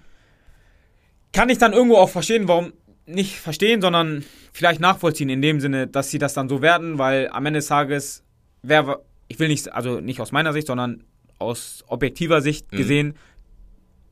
Kann 1.32 1.48
ich 1.48 1.58
dann 1.58 1.72
irgendwo 1.72 1.96
auch 1.96 2.08
verstehen, 2.08 2.48
warum 2.48 2.72
nicht 3.06 3.36
verstehen, 3.36 3.82
sondern 3.82 4.24
vielleicht 4.52 4.80
nachvollziehen 4.80 5.28
in 5.28 5.42
dem 5.42 5.60
Sinne, 5.60 5.86
dass 5.86 6.10
sie 6.10 6.18
das 6.18 6.32
dann 6.32 6.48
so 6.48 6.62
werden, 6.62 6.96
weil 6.98 7.28
am 7.30 7.44
Ende 7.44 7.58
des 7.58 7.66
Tages, 7.66 8.22
wer, 8.62 9.00
ich 9.28 9.38
will 9.38 9.48
nicht, 9.48 9.72
also 9.72 10.00
nicht 10.00 10.20
aus 10.20 10.32
meiner 10.32 10.52
Sicht, 10.52 10.68
sondern 10.68 11.04
aus 11.38 11.84
objektiver 11.88 12.40
Sicht 12.40 12.72
Mhm. 12.72 12.76
gesehen, 12.76 13.14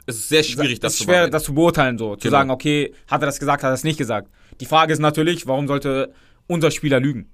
Es 0.05 0.17
ist 0.17 0.29
sehr 0.31 0.43
schwierig, 0.43 0.81
das 0.81 0.95
ist 0.95 0.99
zu 0.99 1.05
schwer, 1.05 1.13
bearbeiten. 1.15 1.33
das 1.33 1.45
zu 1.45 1.55
beurteilen, 1.55 1.97
so. 1.97 2.17
Zu 2.17 2.23
Genau. 2.29 2.33
sagen, 2.39 2.51
okay, 2.51 2.93
hat 3.07 3.23
er 3.23 3.27
das 3.27 3.39
gesagt, 3.39 3.63
hat 3.63 3.69
er 3.69 3.71
das 3.71 3.85
nicht 3.85 3.97
gesagt. 3.99 4.29
Die 4.61 4.67
Frage 4.67 4.93
ist 4.93 4.99
natürlich, 4.99 5.47
warum 5.47 5.69
sollte 5.69 6.13
unser 6.49 6.73
Spieler 6.73 6.99
lügen? 6.99 7.31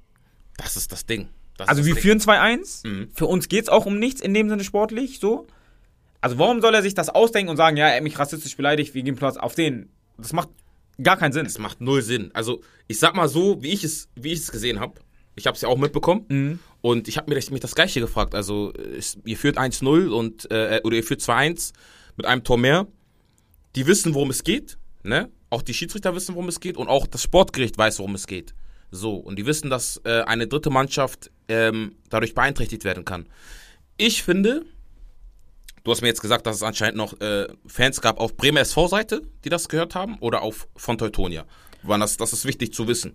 Das 0.58 0.76
ist 0.76 0.92
das 0.92 1.06
Ding. 1.06 1.28
Das 1.56 1.68
Also 1.68 1.80
ist 1.80 1.86
wir 1.86 1.94
das 1.94 2.02
führen 2.02 2.18
2-1. 2.20 2.86
Mhm. 2.86 3.08
Für 3.14 3.26
uns 3.26 3.48
geht's 3.48 3.68
auch 3.70 3.86
um 3.86 3.98
nichts 3.98 4.20
in 4.20 4.34
dem 4.34 4.48
Sinne 4.50 4.62
sportlich, 4.64 5.18
so. 5.18 5.46
Also 6.20 6.36
warum 6.38 6.60
soll 6.60 6.74
er 6.74 6.82
sich 6.82 6.94
das 6.94 7.08
ausdenken 7.08 7.48
und 7.50 7.56
sagen, 7.56 7.76
ja, 7.76 7.88
er 7.88 7.96
hat 7.96 8.02
mich 8.02 8.18
rassistisch 8.18 8.56
beleidigt, 8.56 8.92
wir 8.94 9.02
geben 9.02 9.16
Platz 9.16 9.36
auf 9.36 9.54
den? 9.54 9.88
Das 10.18 10.32
macht 10.32 10.48
gar 11.02 11.16
keinen 11.16 11.32
Sinn. 11.32 11.46
Es 11.46 11.58
macht 11.58 11.80
null 11.80 12.02
Sinn. 12.02 12.30
Also, 12.34 12.60
ich 12.88 12.98
sag 12.98 13.14
mal 13.14 13.28
so, 13.28 13.62
wie 13.62 13.70
ich 13.72 13.84
es, 13.84 14.08
wie 14.16 14.32
ich 14.32 14.40
es 14.40 14.50
gesehen 14.50 14.80
habe. 14.80 14.94
Ich 15.36 15.46
habe 15.46 15.54
es 15.54 15.60
ja 15.62 15.68
auch 15.68 15.78
mitbekommen. 15.78 16.24
Mhm. 16.28 16.58
Und 16.80 17.06
ich 17.06 17.16
habe 17.16 17.30
mir, 17.30 17.36
das- 17.36 17.50
mich 17.52 17.60
das 17.60 17.76
Gleiche 17.76 18.00
gefragt. 18.00 18.34
Also, 18.34 18.72
es, 18.74 19.16
ihr 19.24 19.36
führt 19.36 19.58
1-0 19.58 20.08
und, 20.08 20.50
äh, 20.50 20.80
oder 20.82 20.96
ihr 20.96 21.04
führt 21.04 21.20
2-1 21.20 21.72
mit 22.16 22.26
einem 22.26 22.42
Tor 22.42 22.58
mehr. 22.58 22.88
Die 23.76 23.86
wissen, 23.86 24.14
worum 24.14 24.30
es 24.30 24.42
geht. 24.42 24.76
Ne? 25.04 25.28
Auch 25.50 25.62
die 25.62 25.74
Schiedsrichter 25.74 26.14
wissen, 26.16 26.34
worum 26.34 26.48
es 26.48 26.58
geht. 26.58 26.76
Und 26.76 26.88
auch 26.88 27.06
das 27.06 27.22
Sportgericht 27.22 27.78
weiß, 27.78 28.00
worum 28.00 28.16
es 28.16 28.26
geht. 28.26 28.54
So. 28.90 29.16
Und 29.16 29.36
die 29.38 29.46
wissen, 29.46 29.70
dass 29.70 30.00
äh, 30.04 30.22
eine 30.22 30.46
dritte 30.46 30.70
Mannschaft 30.70 31.30
ähm, 31.48 31.96
dadurch 32.08 32.34
beeinträchtigt 32.34 32.84
werden 32.84 33.04
kann. 33.04 33.26
Ich 33.96 34.22
finde, 34.22 34.64
du 35.84 35.90
hast 35.90 36.00
mir 36.02 36.08
jetzt 36.08 36.22
gesagt, 36.22 36.46
dass 36.46 36.56
es 36.56 36.62
anscheinend 36.62 36.96
noch 36.96 37.20
äh, 37.20 37.48
Fans 37.66 38.00
gab 38.00 38.18
auf 38.20 38.36
Bremer 38.36 38.60
SV-Seite, 38.60 39.22
die 39.44 39.48
das 39.48 39.68
gehört 39.68 39.94
haben, 39.94 40.16
oder 40.20 40.42
auf 40.42 40.68
von 40.76 40.96
Teutonia. 40.98 41.44
Wann 41.82 42.00
das, 42.00 42.16
das 42.16 42.32
ist 42.32 42.44
wichtig 42.44 42.72
zu 42.72 42.88
wissen. 42.88 43.14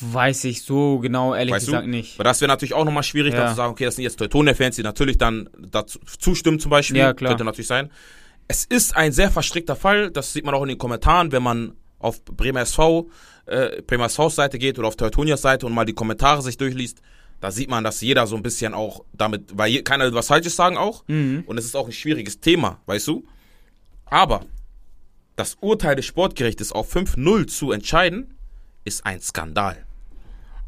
Weiß 0.00 0.44
ich 0.44 0.62
so 0.62 0.98
genau, 1.00 1.34
ehrlich 1.34 1.54
Weißt 1.54 1.66
gesagt 1.66 1.84
du? 1.84 1.90
nicht. 1.90 2.18
Weil 2.18 2.24
das 2.24 2.40
wäre 2.40 2.48
natürlich 2.48 2.72
auch 2.72 2.84
nochmal 2.86 3.02
schwierig, 3.02 3.34
Ja. 3.34 3.40
da 3.44 3.48
zu 3.50 3.56
sagen, 3.56 3.72
okay, 3.72 3.84
das 3.84 3.96
sind 3.96 4.04
jetzt 4.04 4.18
Teutonia-Fans, 4.18 4.76
die 4.76 4.82
natürlich 4.82 5.18
dann 5.18 5.50
dazu 5.58 5.98
zustimmen 6.18 6.58
zum 6.60 6.70
Beispiel. 6.70 6.96
Ja, 6.96 7.12
klar. 7.12 7.30
Könnte 7.32 7.44
natürlich 7.44 7.66
sein. 7.66 7.90
Es 8.48 8.64
ist 8.64 8.96
ein 8.96 9.12
sehr 9.12 9.30
verstrickter 9.30 9.76
Fall, 9.76 10.10
das 10.10 10.32
sieht 10.32 10.44
man 10.46 10.54
auch 10.54 10.62
in 10.62 10.68
den 10.68 10.78
Kommentaren, 10.78 11.30
wenn 11.32 11.42
man 11.42 11.74
auf 11.98 12.24
Bremer 12.24 12.60
SV, 12.60 13.10
äh, 13.46 13.82
Bremer 13.82 14.06
SV 14.06 14.28
Seite 14.28 14.58
geht 14.58 14.78
oder 14.78 14.88
auf 14.88 14.96
Teutonias 14.96 15.42
Seite 15.42 15.66
und 15.66 15.72
mal 15.72 15.84
die 15.84 15.92
Kommentare 15.92 16.42
sich 16.42 16.56
durchliest, 16.56 17.00
da 17.40 17.50
sieht 17.50 17.68
man, 17.68 17.84
dass 17.84 18.00
jeder 18.00 18.26
so 18.26 18.36
ein 18.36 18.42
bisschen 18.42 18.74
auch 18.74 19.04
damit, 19.12 19.56
weil 19.56 19.82
keiner 19.82 20.04
will 20.04 20.14
was 20.14 20.28
Falsches 20.28 20.56
sagen 20.56 20.76
auch. 20.76 21.04
Mhm. 21.06 21.44
Und 21.46 21.58
es 21.58 21.64
ist 21.64 21.76
auch 21.76 21.86
ein 21.86 21.92
schwieriges 21.92 22.40
Thema, 22.40 22.80
weißt 22.86 23.08
du? 23.08 23.24
Aber 24.06 24.46
das 25.36 25.56
Urteil 25.60 25.96
des 25.96 26.06
Sportgerichtes 26.06 26.72
auf 26.72 26.94
5-0 26.94 27.46
zu 27.46 27.72
entscheiden, 27.72 28.34
ist 28.84 29.04
ein 29.04 29.20
Skandal. 29.20 29.84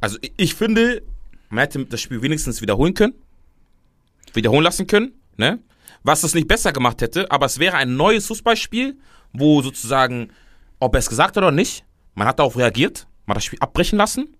Also 0.01 0.18
ich, 0.20 0.33
ich 0.37 0.55
finde, 0.55 1.03
man 1.49 1.61
hätte 1.61 1.85
das 1.87 2.01
Spiel 2.01 2.20
wenigstens 2.22 2.61
wiederholen 2.61 2.95
können, 2.95 3.14
wiederholen 4.35 4.64
lassen 4.64 4.87
können, 4.87 5.12
ne? 5.37 5.59
Was 6.05 6.22
es 6.22 6.35
nicht 6.35 6.47
besser 6.47 6.72
gemacht 6.72 7.03
hätte, 7.03 7.31
aber 7.31 7.47
es 7.47 7.59
wäre 7.59 7.76
ein 7.76 7.97
neues 7.97 8.26
Fußballspiel, 8.26 8.97
wo 9.33 9.62
sozusagen, 9.62 10.31
ob 10.79 10.95
er 10.95 11.01
es 11.01 11.09
gesagt 11.09 11.37
hat 11.37 11.43
oder 11.43 11.51
nicht, 11.51 11.85
man 12.18 12.26
hat 12.28 12.38
darauf 12.38 12.56
reagiert, 12.56 13.06
man 13.26 13.32
hat 13.34 13.38
das 13.38 13.44
Spiel 13.44 13.58
abbrechen 13.60 13.96
lassen 13.96 14.36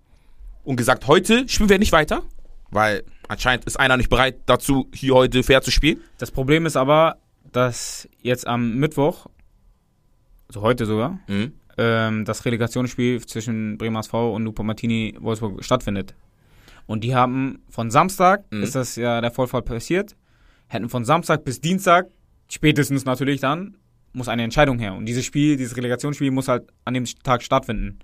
und 0.64 0.76
gesagt, 0.76 1.06
heute 1.06 1.48
spielen 1.48 1.68
wir 1.68 1.78
nicht 1.78 1.92
weiter, 1.92 2.22
weil 2.70 3.04
anscheinend 3.28 3.64
ist 3.64 3.78
einer 3.78 3.96
nicht 3.96 4.10
bereit 4.10 4.40
dazu, 4.46 4.88
hier 4.94 5.14
heute 5.14 5.42
fair 5.42 5.62
zu 5.62 5.70
spielen. 5.70 6.00
Das 6.18 6.30
Problem 6.30 6.66
ist 6.66 6.76
aber, 6.76 7.16
dass 7.52 8.08
jetzt 8.20 8.46
am 8.46 8.74
Mittwoch, 8.76 9.26
also 10.48 10.62
heute 10.62 10.86
sogar, 10.86 11.18
Mhm. 11.28 11.52
ähm, 11.78 12.24
das 12.24 12.44
Relegationsspiel 12.44 13.24
zwischen 13.26 13.78
Bremer 13.78 14.00
SV 14.00 14.34
und 14.34 14.44
Lupo 14.44 14.62
Martini 14.62 15.16
Wolfsburg 15.20 15.62
stattfindet. 15.64 16.14
Und 16.86 17.04
die 17.04 17.14
haben 17.14 17.62
von 17.70 17.90
Samstag, 17.90 18.44
Mhm. 18.50 18.62
ist 18.62 18.74
das 18.74 18.96
ja 18.96 19.20
der 19.20 19.30
Vorfall 19.30 19.62
passiert, 19.62 20.16
hätten 20.68 20.88
von 20.88 21.04
Samstag 21.04 21.44
bis 21.44 21.60
Dienstag, 21.60 22.06
spätestens 22.50 23.04
natürlich 23.04 23.40
dann, 23.40 23.76
muss 24.12 24.28
eine 24.28 24.42
Entscheidung 24.42 24.78
her. 24.78 24.94
Und 24.94 25.06
dieses 25.06 25.24
Spiel, 25.24 25.56
dieses 25.56 25.76
Relegationsspiel 25.76 26.30
muss 26.30 26.48
halt 26.48 26.64
an 26.84 26.94
dem 26.94 27.04
Tag 27.22 27.42
stattfinden. 27.42 27.98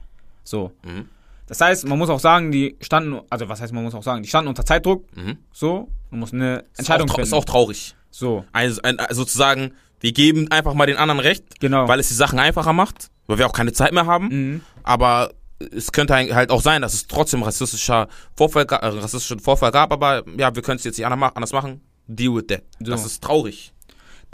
So. 0.45 0.73
Mhm. 0.85 1.09
Das 1.47 1.61
heißt, 1.61 1.87
man 1.87 1.99
muss 1.99 2.09
auch 2.09 2.21
sagen, 2.21 2.51
die 2.53 2.77
standen, 2.81 3.21
also 3.31 3.49
was 3.49 3.61
heißt, 3.61 3.73
man 3.73 3.85
muss 3.85 3.95
auch 3.95 4.03
sagen, 4.03 4.23
die 4.23 4.29
standen 4.29 4.49
unter 4.49 4.65
Zeitdruck, 4.65 5.05
Mhm. 5.17 5.39
so, 5.53 5.89
und 6.11 6.19
mussten 6.19 6.41
eine 6.41 6.59
Ist 6.73 6.79
Entscheidung 6.81 7.07
trau- 7.09 7.17
finden. 7.17 7.29
ist 7.29 7.33
auch 7.35 7.45
traurig. 7.45 7.95
so, 8.11 8.45
Ein, 8.53 8.79
ein, 8.83 8.97
sozusagen, 9.11 9.73
wir 10.01 10.13
geben 10.13 10.51
einfach 10.51 10.73
mal 10.75 10.87
den 10.87 10.97
anderen 10.97 11.21
recht, 11.21 11.61
genau. 11.61 11.87
weil 11.89 12.01
es 12.01 12.09
die 12.09 12.15
Sachen 12.15 12.39
einfacher 12.39 12.73
macht, 12.73 13.11
weil 13.27 13.39
wir 13.39 13.47
auch 13.47 13.53
keine 13.53 13.73
Zeit 13.73 13.93
mehr 13.93 14.07
haben. 14.07 14.29
mhm. 14.29 14.61
Aber 14.85 15.33
es 15.75 15.93
könnte 15.93 16.15
halt 16.15 16.51
auch 16.51 16.63
sein, 16.63 16.81
dass 16.83 16.95
es 16.95 17.07
trotzdem 17.07 17.43
rassistischer 17.43 18.09
Vorfall, 18.37 18.65
äh, 18.69 18.75
rassistischen 18.75 19.39
Vorfall 19.41 19.71
gab, 19.71 19.93
aber 19.93 20.25
ja, 20.39 20.55
wir 20.55 20.63
können 20.63 20.77
es 20.79 20.85
jetzt 20.85 20.97
nicht 20.99 21.07
anders 21.07 21.53
machen. 21.53 21.81
Deal 22.07 22.35
with 22.35 22.47
that. 22.49 22.63
So. 22.81 22.91
Das 22.91 23.05
ist 23.05 23.23
traurig. 23.23 23.73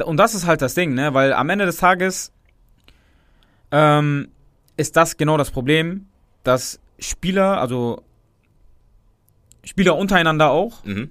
Und 0.07 0.17
das 0.17 0.35
ist 0.35 0.47
halt 0.47 0.63
das 0.63 0.75
Ding, 0.75 0.95
ne? 0.95 1.15
Weil 1.15 1.33
am 1.33 1.49
Ende 1.51 1.67
des 1.67 1.77
Tages 1.79 2.33
ähm, 3.71 4.29
ist 4.77 4.97
das 4.97 5.17
genau 5.17 5.37
das 5.37 5.51
Problem, 5.51 6.07
dass 6.43 6.81
Spieler, 6.99 7.61
also 7.61 8.03
Spieler 9.65 9.97
untereinander 9.97 10.51
auch, 10.51 10.85
Mhm. 10.85 11.11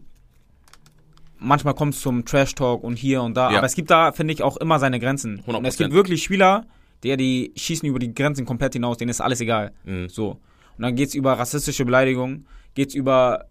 manchmal 1.37 1.73
kommt 1.73 1.93
es 1.93 2.01
zum 2.01 2.25
Trash-Talk 2.25 2.83
und 2.83 2.95
hier 2.97 3.21
und 3.21 3.35
da, 3.37 3.51
Ja. 3.51 3.57
aber 3.59 3.67
es 3.67 3.75
gibt 3.75 3.89
da, 3.91 4.11
finde 4.11 4.33
ich, 4.33 4.43
auch 4.43 4.57
immer 4.57 4.79
seine 4.79 4.99
Grenzen. 4.99 5.41
100%. 5.45 5.57
Und 5.57 5.65
es 5.65 5.77
gibt 5.77 5.93
wirklich 5.93 6.23
Spieler, 6.23 6.65
der 7.03 7.15
die 7.15 7.53
schießen 7.55 7.87
über 7.87 7.99
die 7.99 8.13
Grenzen 8.13 8.45
komplett 8.45 8.73
hinaus, 8.73 8.97
denen 8.97 9.09
ist 9.09 9.21
alles 9.21 9.39
egal. 9.39 9.71
Mhm. 9.85 10.09
So. 10.09 10.31
Und 10.77 10.83
dann 10.83 10.95
geht's 10.95 11.13
über 11.15 11.33
rassistische 11.39 11.85
Beleidigungen, 11.85 12.45
geht's 12.73 12.93
über 12.93 13.45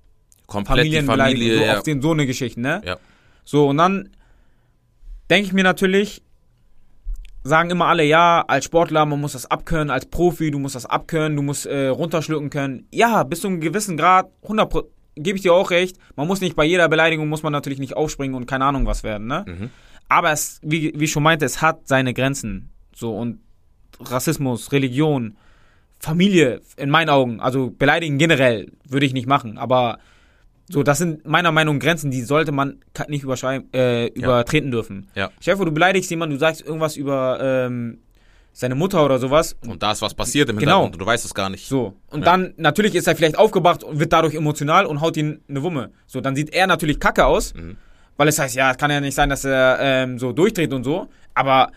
Komplett 0.47 0.79
die 0.79 0.81
Familienbeleidigung, 0.91 1.43
Familie. 1.47 1.59
so 1.59 1.65
ja. 1.73 1.77
auf 1.79 1.83
den 1.83 2.03
so 2.03 2.11
eine 2.13 2.27
Geschichten, 2.27 2.61
ne? 2.63 2.83
Ja. 2.85 2.97
So, 3.45 3.69
und 3.69 3.77
dann 3.79 4.11
denke 5.31 5.47
ich 5.47 5.53
mir 5.53 5.65
natürlich, 5.65 6.23
sagen 7.45 7.71
immer 7.71 7.87
alle, 7.87 8.05
ja, 8.05 8.45
als 8.47 8.65
Sportler, 8.65 9.07
man 9.07 9.21
muss 9.21 9.33
das 9.33 9.47
abkönnen, 9.51 9.91
als 9.91 10.07
Profi, 10.07 10.51
du 10.51 10.59
musst 10.59 10.75
das 10.75 10.87
abkönnen, 10.87 11.37
du 11.37 11.43
musst 11.43 11.67
äh, 11.67 11.89
runterschlucken 11.89 12.51
können. 12.51 12.87
Ja, 12.93 13.23
bis 13.23 13.41
zu 13.41 13.49
einem 13.49 13.61
gewissen 13.61 13.97
Grad, 13.97 14.31
100 14.43 14.71
Pro- 14.71 14.91
gebe 15.15 15.37
ich 15.37 15.43
dir 15.43 15.53
auch 15.55 15.71
recht, 15.71 15.97
man 16.17 16.27
muss 16.27 16.41
nicht 16.41 16.57
bei 16.57 16.65
jeder 16.65 16.89
Beleidigung, 16.89 17.29
muss 17.29 17.43
man 17.43 17.53
natürlich 17.53 17.79
nicht 17.79 17.97
aufspringen 17.97 18.35
und 18.37 18.47
keine 18.47 18.65
Ahnung 18.67 18.87
was 18.87 19.03
werden, 19.03 19.27
ne? 19.27 19.45
Mhm. 19.47 19.71
Aber 20.09 20.33
es, 20.33 20.61
wie, 20.63 20.93
wie 20.99 21.05
ich 21.05 21.13
schon 21.13 21.23
meinte, 21.23 21.45
es 21.45 21.61
hat 21.61 21.87
seine 21.89 22.15
Grenzen. 22.15 22.71
So, 22.95 23.15
und 23.17 23.41
Rassismus, 24.01 24.73
Religion, 24.73 25.37
Familie, 25.99 26.61
in 26.77 26.89
meinen 26.91 27.09
Augen, 27.11 27.41
also 27.41 27.71
beleidigen 27.71 28.17
generell, 28.19 28.71
würde 28.89 29.07
ich 29.07 29.13
nicht 29.13 29.27
machen, 29.27 29.59
aber 29.59 29.99
so, 30.71 30.83
das 30.83 30.99
sind 30.99 31.27
meiner 31.27 31.51
Meinung 31.53 31.77
nach 31.79 31.85
Grenzen, 31.85 32.11
die 32.11 32.23
sollte 32.23 32.53
man 32.53 32.79
nicht 33.09 33.25
äh, 33.25 34.07
übertreten 34.09 34.71
dürfen. 34.71 35.09
Ja. 35.15 35.31
Dir 35.45 35.57
vor, 35.57 35.65
du 35.67 35.73
beleidigst 35.73 36.11
jemanden, 36.11 36.35
du 36.35 36.39
sagst 36.39 36.61
irgendwas 36.61 36.97
über 36.97 37.39
ähm, 37.41 37.99
seine 38.53 38.75
Mutter 38.75 39.05
oder 39.05 39.19
sowas. 39.19 39.57
Und 39.67 39.83
da 39.83 39.93
ist 39.93 40.03
was 40.03 40.15
passiert 40.15 40.51
im 40.51 40.57
Genau. 40.59 40.73
Hintergrund 40.83 40.95
und 40.97 40.99
du 41.01 41.07
weißt 41.07 41.25
es 41.25 41.33
gar 41.33 41.49
nicht. 41.49 41.69
So. 41.69 41.95
Und 42.11 42.21
Ja. 42.21 42.27
dann, 42.27 42.55
natürlich 42.57 42.95
ist 42.95 43.07
er 43.07 43.17
vielleicht 43.17 43.39
aufgebracht 43.39 43.83
und 43.85 43.99
wird 43.99 44.13
dadurch 44.13 44.35
emotional 44.35 44.85
und 44.85 45.01
haut 45.01 45.17
ihn 45.17 45.41
eine 45.49 45.63
Wumme. 45.63 45.91
So, 46.07 46.21
dann 46.21 46.35
sieht 46.37 46.53
er 46.53 46.67
natürlich 46.67 46.99
kacke 47.01 47.25
aus, 47.25 47.55
Mhm. 47.55 47.77
weil 48.17 48.29
es 48.29 48.39
heißt, 48.39 48.55
ja, 48.57 48.71
es 48.73 48.77
kann 48.77 48.91
ja 48.91 49.01
nicht 49.01 49.15
sein, 49.15 49.31
dass 49.31 49.45
er 49.45 49.79
ähm, 49.81 50.19
so 50.19 50.33
durchdreht 50.33 50.73
und 50.73 50.85
so. 50.85 51.09
Aber 51.35 51.71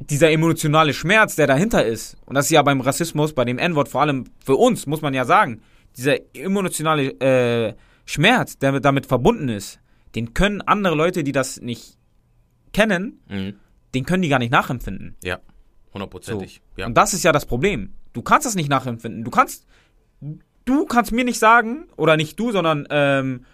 dieser 0.00 0.30
emotionale 0.32 0.92
Schmerz, 0.94 1.36
der 1.36 1.46
dahinter 1.46 1.84
ist, 1.84 2.16
und 2.26 2.34
das 2.34 2.46
ist 2.46 2.50
ja 2.50 2.62
beim 2.62 2.80
Rassismus, 2.80 3.32
bei 3.34 3.44
dem 3.44 3.58
N-Wort 3.58 3.88
vor 3.88 4.00
allem 4.00 4.24
für 4.44 4.56
uns, 4.56 4.86
muss 4.86 5.02
man 5.02 5.14
ja 5.14 5.24
sagen, 5.24 5.60
dieser 5.96 6.16
emotionale 6.34 7.10
äh, 7.20 7.74
Schmerz, 8.04 8.58
der 8.58 8.80
damit 8.80 9.06
verbunden 9.06 9.48
ist, 9.48 9.80
den 10.14 10.34
können 10.34 10.60
andere 10.60 10.94
Leute, 10.94 11.24
die 11.24 11.32
das 11.32 11.60
nicht 11.60 11.96
kennen, 12.72 13.20
Mhm. 13.28 13.54
den 13.94 14.04
können 14.04 14.22
die 14.22 14.28
gar 14.28 14.38
nicht 14.38 14.52
nachempfinden. 14.52 15.16
Ja. 15.22 15.38
Hundertprozentig. 15.94 16.62
Ja. 16.76 16.86
Und 16.86 16.96
das 16.96 17.12
ist 17.14 17.22
ja 17.22 17.32
das 17.32 17.46
Problem. 17.46 17.92
Du 18.12 18.22
kannst 18.22 18.46
das 18.46 18.54
nicht 18.54 18.68
nachempfinden. 18.68 19.24
Du 19.24 19.30
kannst, 19.30 19.66
du 20.64 20.86
kannst 20.86 21.12
mir 21.12 21.24
nicht 21.24 21.38
sagen, 21.38 21.86
oder 21.96 22.16
nicht 22.16 22.38
du, 22.38 22.50
sondern, 22.52 22.86
ähm, 22.90 23.44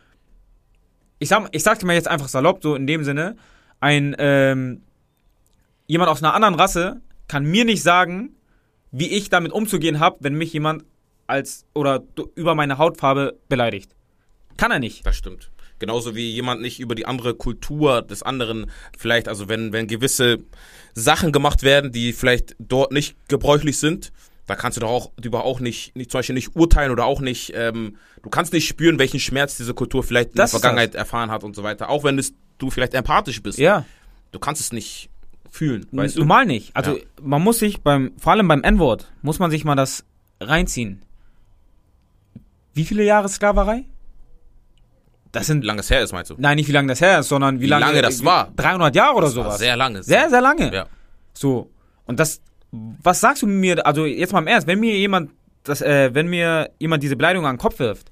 ich 1.19 1.29
sag, 1.29 1.49
ich 1.53 1.63
sagte 1.65 1.85
mir 1.87 1.95
jetzt 1.95 2.09
einfach 2.09 2.29
salopp, 2.29 2.63
so 2.63 2.75
in 2.77 2.87
dem 2.87 3.03
Sinne, 3.03 3.37
ein, 3.81 4.15
ähm, 4.19 4.83
jemand 5.87 6.11
aus 6.11 6.23
einer 6.23 6.35
anderen 6.35 6.55
Rasse 6.55 7.01
kann 7.27 7.45
mir 7.45 7.65
nicht 7.65 7.83
sagen, 7.83 8.37
wie 8.93 9.09
ich 9.09 9.29
damit 9.29 9.53
umzugehen 9.53 9.99
habe, 10.01 10.19
wenn 10.21 10.35
mich 10.35 10.53
jemand 10.53 10.85
als 11.27 11.67
oder 11.75 12.03
über 12.37 12.55
meine 12.55 12.79
Hautfarbe 12.79 13.39
beleidigt. 13.49 13.95
Kann 14.59 14.71
er 14.71 14.79
nicht. 14.79 15.07
Das 15.07 15.17
stimmt. 15.17 15.51
Genauso 15.79 16.15
wie 16.15 16.31
jemand 16.31 16.61
nicht 16.61 16.81
über 16.81 16.95
die 16.95 17.07
andere 17.07 17.35
Kultur 17.35 18.03
des 18.03 18.23
anderen 18.23 18.71
vielleicht, 18.99 19.29
also 19.29 19.49
wenn, 19.49 19.73
wenn 19.73 19.87
gewisse 19.87 20.39
Sachen 20.93 21.33
gemacht 21.33 21.63
werden, 21.63 21.93
die 21.93 22.13
vielleicht 22.13 22.57
dort 22.59 22.93
nicht 22.93 23.17
gebräuchlich 23.29 23.79
sind, 23.79 24.13
da 24.47 24.57
kannst 24.57 24.77
du 24.77 24.81
doch 24.81 24.89
auch 24.91 25.13
über 25.23 25.45
auch 25.45 25.61
nicht, 25.61 25.95
nicht 25.95 26.11
zum 26.11 26.19
Beispiel 26.19 26.35
nicht 26.35 26.57
urteilen 26.57 26.91
oder 26.91 27.05
auch 27.05 27.21
nicht, 27.21 27.53
ähm, 27.55 27.97
du 28.23 28.31
kannst 28.31 28.53
nicht 28.53 28.67
spüren, 28.67 28.99
welchen 28.99 29.21
Schmerz 29.21 29.57
diese 29.57 29.73
Kultur 29.75 30.03
vielleicht 30.03 30.31
in 30.31 30.37
Das 30.37 30.51
der 30.51 30.61
Vergangenheit 30.61 30.95
erfahren 30.95 31.31
hat 31.31 31.45
und 31.45 31.55
so 31.55 31.63
weiter. 31.63 31.89
Auch 31.91 32.03
wenn 32.03 32.19
es, 32.19 32.35
du 32.59 32.71
vielleicht 32.71 32.95
empathisch 32.95 33.43
bist. 33.43 33.59
Ja. 33.59 33.85
Du 34.33 34.39
kannst 34.41 34.61
es 34.61 34.73
nicht 34.73 35.11
fühlen, 35.51 35.87
weißt 35.93 36.17
du? 36.17 36.21
Normal 36.21 36.47
nicht. 36.47 36.75
Also 36.75 36.97
Ja. 36.97 37.03
man 37.23 37.43
muss 37.43 37.59
sich 37.61 37.83
beim, 37.83 38.13
vor 38.19 38.33
allem 38.33 38.49
beim 38.49 38.65
N-Wort, 38.65 39.13
muss 39.23 39.39
man 39.39 39.51
sich 39.51 39.65
mal 39.65 39.77
das 39.77 40.05
reinziehen. 40.41 41.03
Wie 42.75 42.85
viele 42.85 43.05
Jahre 43.05 43.29
Sklaverei? 43.29 43.85
Das 45.33 45.47
sind, 45.47 45.63
Wie 45.63 45.67
lange 45.67 45.81
es 45.81 45.91
her 45.91 46.01
ist, 46.03 46.13
meinst 46.13 46.31
du? 46.31 46.35
nein, 46.39 46.57
nicht 46.57 46.69
wie 46.69 46.73
lange 46.73 46.89
das 46.89 47.01
her 47.01 47.19
ist, 47.21 47.29
sondern 47.29 47.59
wie, 47.61 47.65
Wie 47.65 47.67
lange 47.69 48.01
das 48.01 48.25
war. 48.25 48.51
300 48.57 48.95
Jahre 48.97 49.15
oder 49.17 49.27
Das 49.27 49.37
war 49.37 49.45
sowas. 49.45 49.59
Sehr 49.59 49.77
lange. 49.77 50.03
sehr, 50.03 50.31
sehr 50.31 50.41
lange. 50.41 50.73
Ja. 50.75 50.87
So. 51.35 51.71
Und 52.07 52.19
das, 52.19 52.41
was 52.71 53.21
sagst 53.21 53.43
du 53.43 53.47
mir, 53.47 53.85
also 53.87 54.07
jetzt 54.07 54.33
mal 54.33 54.41
im 54.41 54.47
Ernst, 54.47 54.67
wenn 54.67 54.81
mir 54.81 54.97
jemand, 54.97 55.31
das, 55.65 55.83
äh, 55.83 56.15
wenn 56.15 56.29
mir 56.29 56.71
jemand 56.79 57.03
diese 57.03 57.17
Beleidigung 57.17 57.47
an 57.47 57.57
den 57.57 57.61
Kopf 57.61 57.79
wirft, 57.79 58.11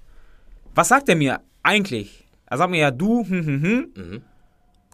was 0.75 0.89
sagt 0.89 1.09
er 1.09 1.17
mir 1.17 1.41
eigentlich? 1.62 2.27
Er 2.47 2.59
sagt 2.59 2.71
mir 2.71 2.79
ja, 2.81 2.91
du, 2.91 3.25
hm, 3.27 3.47
hm, 3.47 3.62
hm. 3.62 3.93
Mhm. 3.97 4.23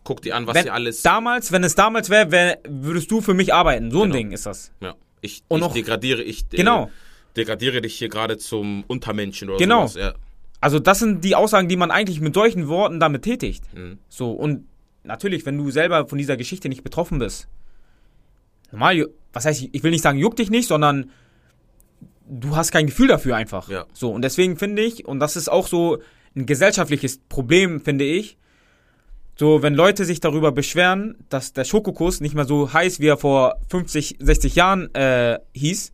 Guck 0.04 0.22
dir 0.22 0.36
an, 0.36 0.46
was 0.46 0.54
Wenn, 0.54 0.62
hier 0.64 0.74
alles. 0.74 1.02
damals, 1.02 1.52
wenn 1.52 1.62
es 1.64 1.74
damals 1.74 2.08
wäre, 2.10 2.30
wär, 2.30 2.58
würdest 2.68 3.10
du 3.10 3.20
für 3.20 3.34
mich 3.34 3.52
arbeiten. 3.54 3.90
So 3.90 3.98
ein 4.02 4.10
Genau. 4.10 4.14
Ding 4.16 4.32
ist 4.32 4.46
das. 4.46 4.72
ja. 4.80 4.94
Ich, 5.20 5.42
Und 5.48 5.58
ich 5.58 5.64
noch- 5.66 5.72
degradiere, 5.74 6.22
ich 6.22 6.42
äh, 6.52 6.56
Genau. 6.56 6.90
degradiere 7.36 7.80
dich 7.82 7.94
hier 7.96 8.08
gerade 8.08 8.38
zum 8.38 8.82
Untermenschen 8.88 9.48
oder 9.48 9.58
Genau. 9.58 9.86
sowas. 9.86 9.94
Ja. 10.02 10.14
Also 10.62 10.78
das 10.78 11.00
sind 11.00 11.24
die 11.24 11.34
Aussagen, 11.34 11.68
die 11.68 11.76
man 11.76 11.90
eigentlich 11.90 12.20
mit 12.20 12.34
solchen 12.34 12.68
Worten 12.68 13.00
damit 13.00 13.22
tätigt. 13.22 13.64
Mhm. 13.74 13.98
So, 14.08 14.30
und 14.30 14.64
natürlich, 15.02 15.44
wenn 15.44 15.58
du 15.58 15.72
selber 15.72 16.06
von 16.06 16.18
dieser 16.18 16.36
Geschichte 16.36 16.68
nicht 16.68 16.84
betroffen 16.84 17.18
bist, 17.18 17.48
normal, 18.70 19.08
was 19.32 19.44
heißt, 19.44 19.68
ich 19.72 19.82
will 19.82 19.90
nicht 19.90 20.02
sagen, 20.02 20.18
juckt 20.18 20.38
dich 20.38 20.50
nicht, 20.50 20.68
sondern 20.68 21.10
du 22.28 22.54
hast 22.54 22.70
kein 22.70 22.86
Gefühl 22.86 23.08
dafür 23.08 23.34
einfach. 23.34 23.68
Ja. 23.68 23.86
So, 23.92 24.12
und 24.12 24.22
deswegen 24.22 24.56
finde 24.56 24.82
ich, 24.82 25.04
und 25.04 25.18
das 25.18 25.34
ist 25.34 25.48
auch 25.48 25.66
so 25.66 25.98
ein 26.36 26.46
gesellschaftliches 26.46 27.18
Problem, 27.28 27.80
finde 27.80 28.04
ich, 28.04 28.38
so, 29.34 29.62
wenn 29.62 29.74
Leute 29.74 30.04
sich 30.04 30.20
darüber 30.20 30.52
beschweren, 30.52 31.16
dass 31.28 31.52
der 31.54 31.64
Schokokuss 31.64 32.20
nicht 32.20 32.36
mehr 32.36 32.44
so 32.44 32.72
heiß, 32.72 33.00
wie 33.00 33.08
er 33.08 33.16
vor 33.16 33.56
50, 33.68 34.18
60 34.20 34.54
Jahren 34.54 34.94
äh, 34.94 35.40
hieß, 35.54 35.92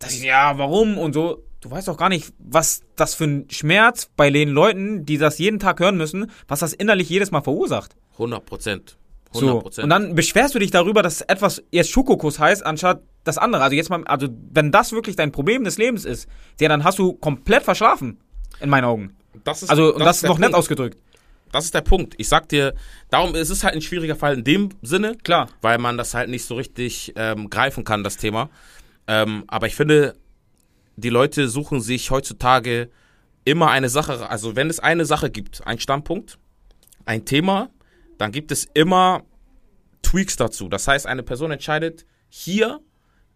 dass 0.00 0.12
ich, 0.12 0.24
ja, 0.24 0.58
warum 0.58 0.98
und 0.98 1.12
so, 1.12 1.44
du 1.62 1.70
weißt 1.70 1.88
doch 1.88 1.96
gar 1.96 2.10
nicht, 2.10 2.32
was 2.38 2.82
das 2.96 3.14
für 3.14 3.24
ein 3.24 3.46
Schmerz 3.50 4.10
bei 4.16 4.30
den 4.30 4.50
Leuten, 4.50 5.06
die 5.06 5.16
das 5.16 5.38
jeden 5.38 5.58
Tag 5.58 5.80
hören 5.80 5.96
müssen, 5.96 6.30
was 6.48 6.60
das 6.60 6.74
innerlich 6.74 7.08
jedes 7.08 7.30
Mal 7.30 7.40
verursacht. 7.40 7.96
100 8.12 8.44
Prozent. 8.44 8.96
100 9.34 9.50
So. 9.54 9.60
Prozent. 9.60 9.84
Und 9.84 9.90
dann 9.90 10.14
beschwerst 10.14 10.54
du 10.54 10.58
dich 10.58 10.70
darüber, 10.70 11.02
dass 11.02 11.22
etwas 11.22 11.62
jetzt 11.70 11.90
Schokokuss 11.90 12.38
heißt, 12.38 12.66
anstatt 12.66 13.02
das 13.24 13.38
andere. 13.38 13.62
Also 13.62 13.76
jetzt 13.76 13.88
mal, 13.88 14.04
also 14.04 14.28
wenn 14.52 14.70
das 14.70 14.92
wirklich 14.92 15.16
dein 15.16 15.32
Problem 15.32 15.64
des 15.64 15.78
Lebens 15.78 16.04
ist, 16.04 16.28
ja, 16.60 16.68
dann 16.68 16.84
hast 16.84 16.98
du 16.98 17.14
komplett 17.14 17.62
verschlafen. 17.62 18.18
In 18.60 18.68
meinen 18.68 18.84
Augen. 18.84 19.16
das 19.44 19.62
ist, 19.62 19.70
Also, 19.70 19.94
und 19.94 20.00
das 20.00 20.16
ist 20.16 20.22
der 20.24 20.30
noch 20.30 20.38
nett 20.38 20.48
Punkt. 20.50 20.58
ausgedrückt. 20.58 20.98
Das 21.52 21.64
ist 21.64 21.74
der 21.74 21.80
Punkt. 21.82 22.14
Ich 22.18 22.28
sag 22.28 22.48
dir, 22.48 22.74
darum 23.10 23.34
ist 23.34 23.50
es 23.50 23.62
halt 23.64 23.74
ein 23.74 23.82
schwieriger 23.82 24.16
Fall 24.16 24.34
in 24.38 24.44
dem 24.44 24.68
Sinne, 24.82 25.16
Klar. 25.22 25.48
weil 25.60 25.78
man 25.78 25.96
das 25.98 26.14
halt 26.14 26.28
nicht 26.30 26.44
so 26.44 26.54
richtig 26.56 27.12
ähm, 27.16 27.50
greifen 27.50 27.84
kann, 27.84 28.02
das 28.04 28.16
Thema. 28.16 28.48
Ähm, 29.06 29.44
aber 29.48 29.66
ich 29.66 29.74
finde, 29.74 30.14
die 30.96 31.10
Leute 31.10 31.48
suchen 31.48 31.80
sich 31.80 32.10
heutzutage 32.10 32.90
immer 33.44 33.70
eine 33.70 33.88
Sache, 33.88 34.28
also 34.28 34.56
wenn 34.56 34.70
es 34.70 34.78
eine 34.78 35.04
Sache 35.04 35.30
gibt, 35.30 35.66
ein 35.66 35.78
Standpunkt, 35.78 36.38
ein 37.04 37.24
Thema, 37.24 37.70
dann 38.18 38.32
gibt 38.32 38.52
es 38.52 38.68
immer 38.74 39.24
Tweaks 40.02 40.36
dazu. 40.36 40.68
Das 40.68 40.86
heißt, 40.86 41.06
eine 41.06 41.22
Person 41.22 41.50
entscheidet, 41.50 42.06
hier 42.28 42.80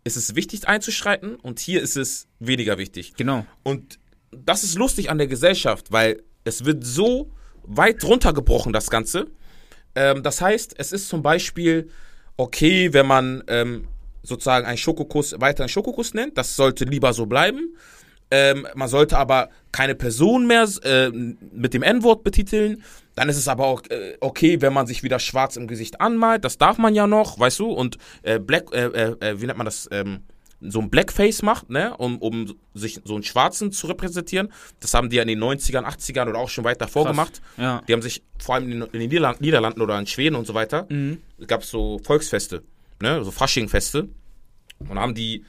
ist 0.05 0.17
es 0.17 0.37
wichtig 0.37 0.69
einzuschreiten 0.69 1.37
und 1.37 1.59
hier 1.59 1.83
ist 1.83 1.97
es 1.97 2.29
weniger 2.39 2.79
wichtig. 2.79 3.15
Genau. 3.15 3.45
Und 3.65 3.99
das 4.31 4.63
ist 4.63 4.77
lustig 4.77 5.11
an 5.11 5.19
der 5.19 5.27
Gesellschaft, 5.27 5.91
weil 5.91 6.23
es 6.45 6.65
wird 6.65 6.85
so 6.85 7.33
weit 7.65 8.05
runtergebrochen, 8.05 8.73
das 8.73 8.91
Ganze. 8.91 9.27
Ähm, 9.97 10.23
das 10.23 10.41
heißt, 10.41 10.75
es 10.79 10.93
ist 10.93 11.09
zum 11.09 11.23
Beispiel 11.23 11.91
okay, 12.37 12.93
wenn 12.93 13.07
man 13.07 13.43
ähm, 13.49 13.89
sozusagen 14.27 14.67
einen 14.67 14.77
Schokokuss 14.79 15.35
weiter 15.41 15.63
einen 15.65 15.69
Schokokuss 15.69 16.15
nennt. 16.15 16.37
Das 16.37 16.57
sollte 16.57 16.85
lieber 16.85 17.13
so 17.13 17.27
bleiben. 17.27 17.77
Ähm, 18.31 18.67
man 18.75 18.89
sollte 18.89 19.17
aber 19.19 19.51
keine 19.71 19.95
Person 19.95 20.47
mehr 20.49 20.69
äh, 20.83 21.11
mit 21.11 21.75
dem 21.75 21.83
N-Wort 21.85 22.25
betiteln. 22.25 22.83
Dann 23.15 23.29
ist 23.29 23.37
es 23.37 23.47
aber 23.47 23.67
auch 23.67 23.83
äh, 23.89 24.17
okay, 24.21 24.61
wenn 24.61 24.73
man 24.73 24.87
sich 24.89 25.03
wieder 25.05 25.21
schwarz 25.21 25.57
im 25.57 25.69
Gesicht 25.69 26.01
anmalt. 26.01 26.45
Das 26.45 26.59
darf 26.59 26.77
man 26.77 26.95
ja 26.95 27.07
noch, 27.07 27.39
weißt 27.39 27.61
du? 27.61 27.71
Und 27.71 27.99
äh, 28.23 28.41
Black, 28.41 28.73
äh, 28.73 28.87
äh, 28.87 29.17
äh, 29.21 29.41
wie 29.41 29.47
nennt 29.47 29.59
man 29.59 29.65
das? 29.65 29.89
Ähm, 29.93 30.21
so 30.61 30.81
ein 30.81 30.89
Blackface 30.89 31.43
macht, 31.43 31.69
ne, 31.69 31.95
um, 31.99 32.17
um 32.19 32.55
sich 32.73 33.01
so 33.05 33.13
einen 33.15 33.23
Schwarzen 33.23 33.73
zu 33.73 33.87
repräsentieren. 33.89 34.51
Das 34.81 34.95
haben 34.95 35.11
die 35.11 35.17
ja 35.17 35.23
in 35.23 35.29
den 35.29 35.39
90ern, 35.39 35.85
80ern 35.85 36.31
oder 36.31 36.39
auch 36.39 36.49
schon 36.49 36.65
weit 36.65 36.81
davor 36.81 37.05
Krass. 37.05 37.13
gemacht. 37.13 37.43
Ja. 37.59 37.83
Die 37.87 37.93
haben 37.93 38.01
sich 38.01 38.23
vor 38.39 38.55
allem 38.55 38.65
in 38.73 38.81
den, 38.81 38.83
in 38.91 39.01
den 39.01 39.09
Niederland, 39.11 39.41
Niederlanden 39.43 39.83
oder 39.83 39.99
in 39.99 40.07
Schweden 40.07 40.35
und 40.35 40.47
so 40.47 40.55
weiter, 40.55 40.87
Mhm. 40.89 41.19
gab 41.47 41.61
es 41.61 41.71
so 41.71 41.99
Volksfeste, 42.03 42.63
ne, 43.01 43.25
so 43.25 43.31
Faschingfeste. 43.31 44.09
Und 44.79 44.99
haben 44.99 45.15
die 45.15 45.45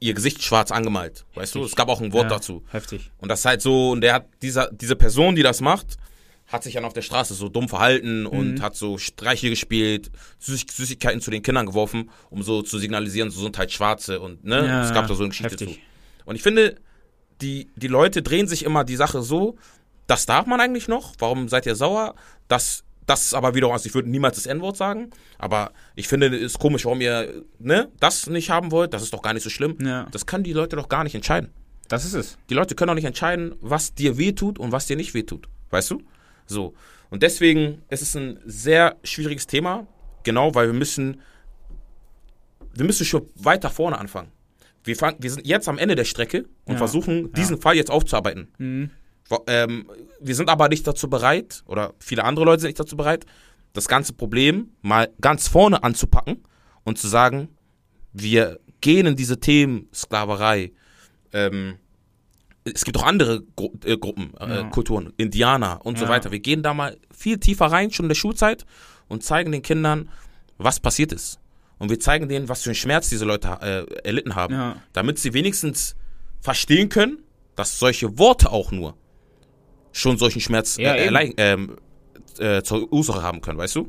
ihr 0.00 0.12
Gesicht 0.12 0.42
schwarz 0.42 0.70
angemalt, 0.70 1.24
weißt 1.34 1.54
du? 1.54 1.64
Es 1.64 1.74
gab 1.74 1.88
auch 1.88 2.02
ein 2.02 2.12
Wort 2.12 2.24
ja. 2.30 2.36
dazu. 2.36 2.62
Heftig. 2.70 3.10
Und 3.18 3.30
das 3.30 3.38
ist 3.40 3.44
halt 3.46 3.62
so, 3.62 3.92
und 3.92 4.02
der 4.02 4.12
hat, 4.14 4.26
dieser, 4.42 4.70
diese 4.70 4.94
Person, 4.96 5.34
die 5.34 5.42
das 5.42 5.62
macht, 5.62 5.96
hat 6.46 6.62
sich 6.62 6.74
dann 6.74 6.84
auf 6.84 6.92
der 6.92 7.00
Straße 7.02 7.32
so 7.34 7.48
dumm 7.48 7.68
verhalten 7.68 8.20
Mhm. 8.20 8.26
und 8.26 8.60
hat 8.62 8.76
so 8.76 8.98
Streiche 8.98 9.48
gespielt, 9.48 10.10
Süß 10.38 10.66
Süßigkeiten 10.70 11.20
zu 11.22 11.30
den 11.30 11.42
Kindern 11.42 11.64
geworfen, 11.66 12.10
um 12.28 12.42
so 12.42 12.60
zu 12.62 12.78
signalisieren, 12.78 13.30
so 13.30 13.42
sind 13.42 13.56
halt 13.58 13.72
Schwarze 13.72 14.20
und, 14.20 14.44
ne? 14.44 14.66
Ja, 14.66 14.84
es 14.84 14.92
gab 14.92 15.08
da 15.08 15.14
so 15.14 15.22
eine 15.22 15.30
Geschichte 15.30 15.52
heftig. 15.64 15.74
zu. 15.76 15.80
Und 16.26 16.36
ich 16.36 16.42
finde, 16.42 16.76
die, 17.40 17.70
die 17.76 17.88
Leute 17.88 18.22
drehen 18.22 18.46
sich 18.48 18.64
immer 18.64 18.84
die 18.84 18.96
Sache 18.96 19.22
so, 19.22 19.56
das 20.06 20.26
darf 20.26 20.46
man 20.46 20.60
eigentlich 20.60 20.88
noch, 20.88 21.14
warum 21.18 21.48
seid 21.48 21.64
ihr 21.66 21.74
sauer? 21.74 22.14
Das, 22.48 22.84
das 23.06 23.24
ist 23.26 23.34
aber 23.34 23.54
wiederum, 23.54 23.72
also 23.72 23.86
ich 23.86 23.94
würde 23.94 24.10
niemals 24.10 24.36
das 24.36 24.46
N-Wort 24.46 24.76
sagen, 24.76 25.10
aber 25.38 25.72
ich 25.94 26.08
finde, 26.08 26.26
es 26.34 26.42
ist 26.42 26.58
komisch, 26.58 26.84
warum 26.84 27.00
ihr, 27.00 27.44
ne, 27.58 27.88
das 28.00 28.26
nicht 28.26 28.50
haben 28.50 28.72
wollt, 28.72 28.92
das 28.94 29.02
ist 29.02 29.12
doch 29.12 29.22
gar 29.22 29.32
nicht 29.32 29.44
so 29.44 29.50
schlimm. 29.50 29.76
Ja. 29.80 30.06
Das 30.10 30.26
können 30.26 30.44
die 30.44 30.52
Leute 30.52 30.76
doch 30.76 30.88
gar 30.88 31.04
nicht 31.04 31.14
entscheiden. 31.14 31.50
Das 31.88 32.04
ist 32.04 32.14
es. 32.14 32.36
Die 32.50 32.54
Leute 32.54 32.74
können 32.74 32.90
auch 32.90 32.94
nicht 32.96 33.04
entscheiden, 33.04 33.54
was 33.60 33.94
dir 33.94 34.18
wehtut 34.18 34.58
und 34.58 34.72
was 34.72 34.86
dir 34.86 34.96
nicht 34.96 35.14
wehtut. 35.14 35.48
Weißt 35.70 35.90
du? 35.92 36.02
So. 36.46 36.74
Und 37.10 37.22
deswegen 37.22 37.82
ist 37.88 38.02
es 38.02 38.16
ein 38.16 38.40
sehr 38.44 38.96
schwieriges 39.04 39.46
Thema, 39.46 39.86
genau, 40.24 40.54
weil 40.56 40.66
wir 40.66 40.74
müssen, 40.74 41.20
wir 42.74 42.84
müssen 42.84 43.04
schon 43.04 43.28
weiter 43.36 43.70
vorne 43.70 43.98
anfangen. 43.98 44.32
Wir, 44.82 44.96
fang, 44.96 45.16
wir 45.20 45.30
sind 45.30 45.46
jetzt 45.46 45.68
am 45.68 45.78
Ende 45.78 45.94
der 45.94 46.04
Strecke 46.04 46.46
und 46.64 46.72
Ja. 46.74 46.78
versuchen, 46.78 47.32
diesen 47.32 47.60
Fall 47.60 47.76
jetzt 47.76 47.90
aufzuarbeiten. 47.90 48.48
Mhm. 48.58 48.90
Ähm, 49.46 49.90
wir 50.20 50.34
sind 50.34 50.48
aber 50.48 50.68
nicht 50.68 50.86
dazu 50.86 51.08
bereit, 51.10 51.62
oder 51.66 51.94
viele 51.98 52.24
andere 52.24 52.44
Leute 52.44 52.60
sind 52.62 52.68
nicht 52.68 52.80
dazu 52.80 52.96
bereit, 52.96 53.26
das 53.72 53.88
ganze 53.88 54.12
Problem 54.12 54.70
mal 54.82 55.08
ganz 55.20 55.48
vorne 55.48 55.82
anzupacken 55.82 56.42
und 56.84 56.98
zu 56.98 57.08
sagen, 57.08 57.48
wir 58.12 58.60
gehen 58.80 59.06
in 59.06 59.16
diese 59.16 59.38
Themen 59.40 59.88
Sklaverei. 59.92 60.72
Ähm, 61.32 61.76
es 62.64 62.84
gibt 62.84 62.96
auch 62.98 63.04
andere 63.04 63.42
Gru 63.56 63.70
äh, 63.84 63.96
Gruppen, 63.98 64.32
äh, 64.40 64.56
Ja. 64.58 64.62
Kulturen, 64.70 65.12
Indianer 65.16 65.84
und 65.84 65.98
so 65.98 66.04
Ja. 66.04 66.10
weiter. 66.10 66.30
Wir 66.30 66.40
gehen 66.40 66.62
da 66.62 66.72
mal 66.74 66.96
viel 67.12 67.38
tiefer 67.38 67.66
rein, 67.66 67.90
schon 67.90 68.04
in 68.06 68.08
der 68.08 68.14
Schulzeit, 68.16 68.64
und 69.08 69.22
zeigen 69.22 69.52
den 69.52 69.62
Kindern, 69.62 70.08
was 70.58 70.80
passiert 70.80 71.12
ist. 71.12 71.38
Und 71.78 71.90
wir 71.90 72.00
zeigen 72.00 72.28
denen, 72.28 72.48
was 72.48 72.62
für 72.62 72.70
einen 72.70 72.74
Schmerz 72.76 73.08
diese 73.10 73.24
Leute 73.24 73.48
äh, 73.60 73.84
erlitten 74.06 74.34
haben 74.34 74.54
Ja. 74.54 74.76
damit 74.94 75.18
sie 75.18 75.34
wenigstens 75.34 75.94
verstehen 76.40 76.88
können, 76.88 77.18
dass 77.54 77.78
solche 77.78 78.18
Worte 78.18 78.50
auch 78.50 78.70
nur 78.72 78.96
schon 79.96 80.18
solchen 80.18 80.40
Schmerz 80.40 80.76
Ja, 80.76 80.94
äh, 80.94 81.32
ähm, 81.36 81.76
äh, 82.38 82.62
zur 82.62 82.92
Ursache 82.92 83.22
haben 83.22 83.40
können, 83.40 83.58
weißt 83.58 83.76
du? 83.76 83.88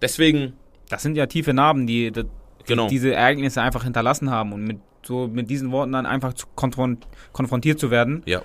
Deswegen, 0.00 0.54
Das 0.90 1.02
sind 1.02 1.16
ja 1.16 1.26
tiefe 1.26 1.54
Narben, 1.54 1.86
die, 1.86 2.10
die 2.10 2.24
genau, 2.66 2.88
diese 2.88 3.14
Ereignisse 3.14 3.62
einfach 3.62 3.84
hinterlassen 3.84 4.30
haben 4.30 4.52
und 4.52 4.64
mit 4.64 4.78
so 5.04 5.28
mit 5.28 5.50
diesen 5.50 5.72
Worten 5.72 5.92
dann 5.92 6.06
einfach 6.06 6.32
zu 6.34 6.46
konfron 6.54 6.98
konfrontiert 7.32 7.78
zu 7.80 7.90
werden, 7.90 8.22
ja, 8.26 8.42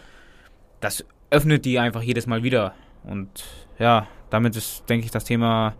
das 0.80 1.05
öffnet 1.30 1.65
die 1.65 1.78
einfach 1.80 2.01
jedes 2.01 2.25
Mal 2.28 2.43
wieder. 2.43 2.73
Und 3.03 3.30
ja, 3.80 4.07
damit 4.30 4.55
ist, 4.55 4.84
denke 4.89 5.05
ich, 5.05 5.11
das 5.11 5.23
Thema, 5.23 5.75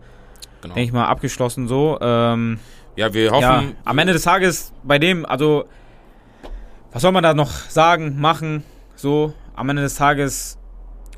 genau. 0.60 0.74
denke 0.74 0.86
ich 0.88 0.92
mal, 0.92 1.06
abgeschlossen 1.06 1.68
so. 1.68 1.98
Ähm, 2.00 2.58
Ja, 2.96 3.12
wir 3.12 3.30
hoffen, 3.30 3.42
ja, 3.42 3.64
am 3.84 3.98
Ende 3.98 4.12
des 4.12 4.22
Tages 4.22 4.72
bei 4.82 4.98
dem, 4.98 5.26
also, 5.26 5.64
was 6.92 7.02
soll 7.02 7.12
man 7.12 7.22
da 7.22 7.34
noch 7.34 7.50
sagen, 7.50 8.20
machen, 8.20 8.62
so, 8.94 9.34
am 9.54 9.68
Ende 9.68 9.82
des 9.82 9.96
Tages 9.96 10.57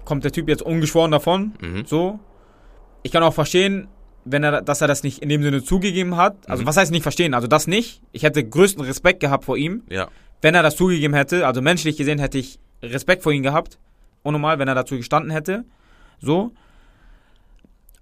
kommt 0.04 0.24
der 0.24 0.32
Typ 0.32 0.48
jetzt 0.48 0.62
ungeschworen 0.62 1.10
davon, 1.10 1.52
mhm, 1.60 1.84
so. 1.86 2.18
Ich 3.02 3.12
kann 3.12 3.22
auch 3.22 3.34
verstehen, 3.34 3.88
wenn 4.24 4.44
er, 4.44 4.60
dass 4.62 4.80
er 4.82 4.88
das 4.88 5.02
nicht 5.02 5.20
in 5.22 5.28
dem 5.30 5.42
Sinne 5.42 5.62
zugegeben 5.64 6.16
hat. 6.16 6.36
Also, 6.48 6.62
Mhm. 6.62 6.66
was 6.66 6.76
heißt 6.76 6.90
nicht 6.92 7.02
verstehen? 7.02 7.32
Also, 7.34 7.46
das 7.46 7.66
nicht. 7.66 8.02
Ich 8.12 8.22
hätte 8.22 8.44
größten 8.46 8.84
Respekt 8.84 9.20
gehabt 9.20 9.44
vor 9.44 9.56
ihm, 9.56 9.82
ja, 9.88 10.08
wenn 10.42 10.54
er 10.54 10.62
das 10.62 10.76
zugegeben 10.76 11.14
hätte, 11.14 11.46
also 11.46 11.62
menschlich 11.62 11.96
gesehen 11.96 12.18
hätte 12.18 12.38
ich 12.38 12.58
Respekt 12.82 13.22
vor 13.22 13.32
ihm 13.32 13.42
gehabt, 13.42 13.78
unnormal, 14.22 14.58
wenn 14.58 14.68
er 14.68 14.74
dazu 14.74 14.96
gestanden 14.96 15.30
hätte, 15.30 15.64
so. 16.20 16.52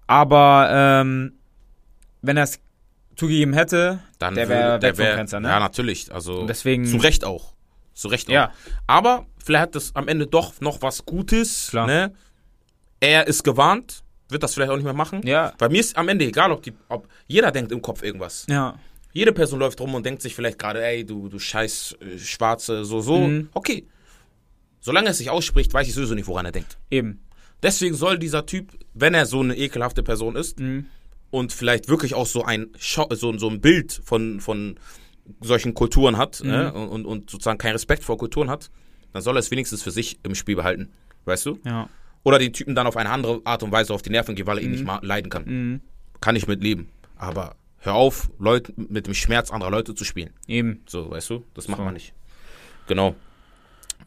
Aber 0.07 0.69
ähm, 0.71 1.33
wenn 2.21 2.37
er 2.37 2.43
es 2.43 2.59
zugegeben 3.15 3.53
hätte, 3.53 3.99
Dann 4.17 4.35
der 4.35 4.49
wäre 4.49 4.79
der 4.79 4.97
wär- 4.97 5.15
Fenster, 5.15 5.39
ne? 5.39 5.49
Ja, 5.49 5.59
natürlich. 5.59 6.11
Also 6.13 6.39
Und 6.39 6.47
deswegen- 6.47 6.85
zu 6.85 6.97
Recht 6.97 7.23
auch. 7.25 7.53
Zu 7.99 8.07
Recht 8.07 8.27
auch. 8.29 8.33
Ja. 8.33 8.53
Aber 8.87 9.25
vielleicht 9.43 9.61
hat 9.61 9.75
das 9.75 9.95
am 9.95 10.07
Ende 10.07 10.27
doch 10.27 10.59
noch 10.61 10.81
was 10.81 11.05
Gutes. 11.05 11.67
Klar. 11.69 11.87
Ne? 11.87 12.13
Er 12.99 13.27
ist 13.27 13.43
gewarnt, 13.43 14.03
wird 14.29 14.43
das 14.43 14.53
vielleicht 14.53 14.71
auch 14.71 14.75
nicht 14.75 14.85
mehr 14.85 14.93
machen. 14.93 15.21
Ja. 15.25 15.53
Bei 15.57 15.69
mir 15.69 15.79
ist 15.79 15.97
am 15.97 16.07
Ende 16.09 16.25
egal, 16.25 16.51
ob 16.51 16.61
die, 16.63 16.73
ob 16.87 17.07
jeder 17.27 17.51
denkt 17.51 17.71
im 17.71 17.81
Kopf 17.81 18.03
irgendwas. 18.03 18.45
Ja. 18.49 18.77
Jede 19.11 19.33
Person 19.33 19.59
läuft 19.59 19.79
rum 19.81 19.95
und 19.95 20.05
denkt 20.05 20.21
sich 20.21 20.35
vielleicht 20.35 20.59
gerade, 20.59 20.83
ey, 20.85 21.03
du, 21.05 21.29
du 21.29 21.39
scheiß 21.39 21.97
äh, 21.99 22.17
Schwarze, 22.19 22.85
so, 22.85 23.01
so. 23.01 23.17
Mhm. 23.19 23.49
Okay. 23.53 23.87
Solange 24.81 25.07
er 25.07 25.11
es 25.11 25.17
sich 25.17 25.29
ausspricht, 25.29 25.73
weiß 25.73 25.87
ich 25.87 25.93
sowieso 25.93 26.13
nicht, 26.15 26.27
woran 26.27 26.45
er 26.45 26.51
denkt. 26.51 26.77
Eben. 26.91 27.21
Deswegen 27.61 27.95
soll 27.95 28.17
dieser 28.19 28.45
Typ, 28.45 28.71
wenn 28.93 29.13
er 29.13 29.25
so 29.25 29.41
eine 29.41 29.57
ekelhafte 29.57 30.03
Person 30.03 30.35
ist 30.35 30.59
Mhm. 30.59 30.85
und 31.31 31.51
vielleicht 31.51 31.89
wirklich 31.89 32.13
auch 32.13 32.27
so 32.27 32.43
ein, 32.45 32.67
so, 32.79 33.07
so 33.37 33.49
ein 33.49 33.59
Bild 33.61 33.99
von, 34.05 34.39
von 34.39 34.79
solchen 35.41 35.73
Kulturen 35.73 36.17
hat 36.17 36.41
Mhm. 36.43 36.49
ne? 36.49 36.73
und, 36.73 37.05
und 37.05 37.29
sozusagen 37.29 37.57
keinen 37.57 37.73
Respekt 37.73 38.03
vor 38.03 38.17
Kulturen 38.17 38.49
hat, 38.49 38.69
dann 39.13 39.21
soll 39.21 39.35
er 39.35 39.39
es 39.39 39.51
wenigstens 39.51 39.81
für 39.83 39.91
sich 39.91 40.19
im 40.23 40.35
Spiel 40.35 40.55
behalten. 40.55 40.89
Weißt 41.25 41.45
du? 41.45 41.59
Ja. 41.65 41.89
Oder 42.23 42.39
den 42.39 42.53
Typen 42.53 42.75
dann 42.75 42.87
auf 42.87 42.97
eine 42.97 43.09
andere 43.09 43.41
Art 43.45 43.63
und 43.63 43.71
Weise 43.71 43.93
auf 43.93 44.01
die 44.01 44.09
Nerven 44.09 44.35
gehen, 44.35 44.45
weil 44.47 44.57
er 44.57 44.63
ihn 44.63 44.71
nicht 44.71 44.85
ma- 44.85 44.99
leiden 45.01 45.29
kann. 45.29 45.45
Mhm. 45.45 45.81
Kann 46.21 46.35
ich 46.35 46.47
mit 46.47 46.61
leben. 46.63 46.89
Aber 47.17 47.55
hör 47.79 47.93
auf, 47.95 48.29
Leute 48.39 48.73
mit 48.75 49.07
dem 49.07 49.13
Schmerz 49.13 49.51
anderer 49.51 49.71
Leute 49.71 49.95
zu 49.95 50.03
spielen. 50.03 50.31
Eben. 50.47 50.81
So, 50.87 51.09
weißt 51.11 51.29
du? 51.29 51.45
Das 51.53 51.67
macht 51.67 51.77
So. 51.79 51.83
man 51.85 51.93
nicht. 51.93 52.13
Genau. 52.87 53.15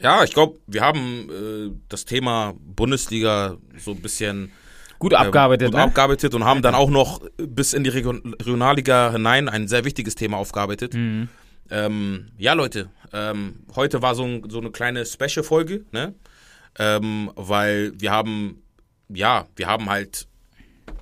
Ja, 0.01 0.25
ich 0.25 0.33
glaube, 0.33 0.59
wir 0.67 0.83
haben 0.83 1.29
äh, 1.31 1.71
das 1.89 2.05
Thema 2.05 2.55
Bundesliga 2.59 3.57
so 3.79 3.93
ein 3.93 4.01
bisschen 4.03 4.51
Gut 5.03 5.15
abgearbeitet, 5.15 5.67
äh, 5.67 5.71
gut 5.73 5.79
ne? 5.79 5.83
abgearbeitet 5.83 6.33
und 6.37 6.45
haben 6.45 6.63
dann 6.63 6.77
auch 6.77 6.89
noch 6.89 7.21
bis 7.37 7.73
in 7.73 7.83
die 7.83 7.91
Region 7.91 8.35
Regionalliga 8.41 9.11
hinein 9.11 9.49
ein 9.49 9.67
sehr 9.67 9.85
wichtiges 9.85 10.15
Thema 10.15 10.37
aufgearbeitet. 10.37 10.95
Mhm. 10.95 11.29
Ähm, 11.71 12.29
ja, 12.39 12.53
Leute, 12.53 12.89
ähm, 13.13 13.65
heute 13.75 14.01
war 14.01 14.15
so, 14.15 14.23
ein, 14.23 14.49
so 14.49 14.61
eine 14.61 14.71
kleine 14.71 15.05
Special-Folge, 15.05 15.87
ne? 15.91 16.15
Ähm, 16.79 17.33
weil 17.35 17.93
wir 17.99 18.13
haben, 18.13 18.63
ja, 19.09 19.47
wir 19.57 19.67
haben 19.67 19.91
halt 19.91 20.29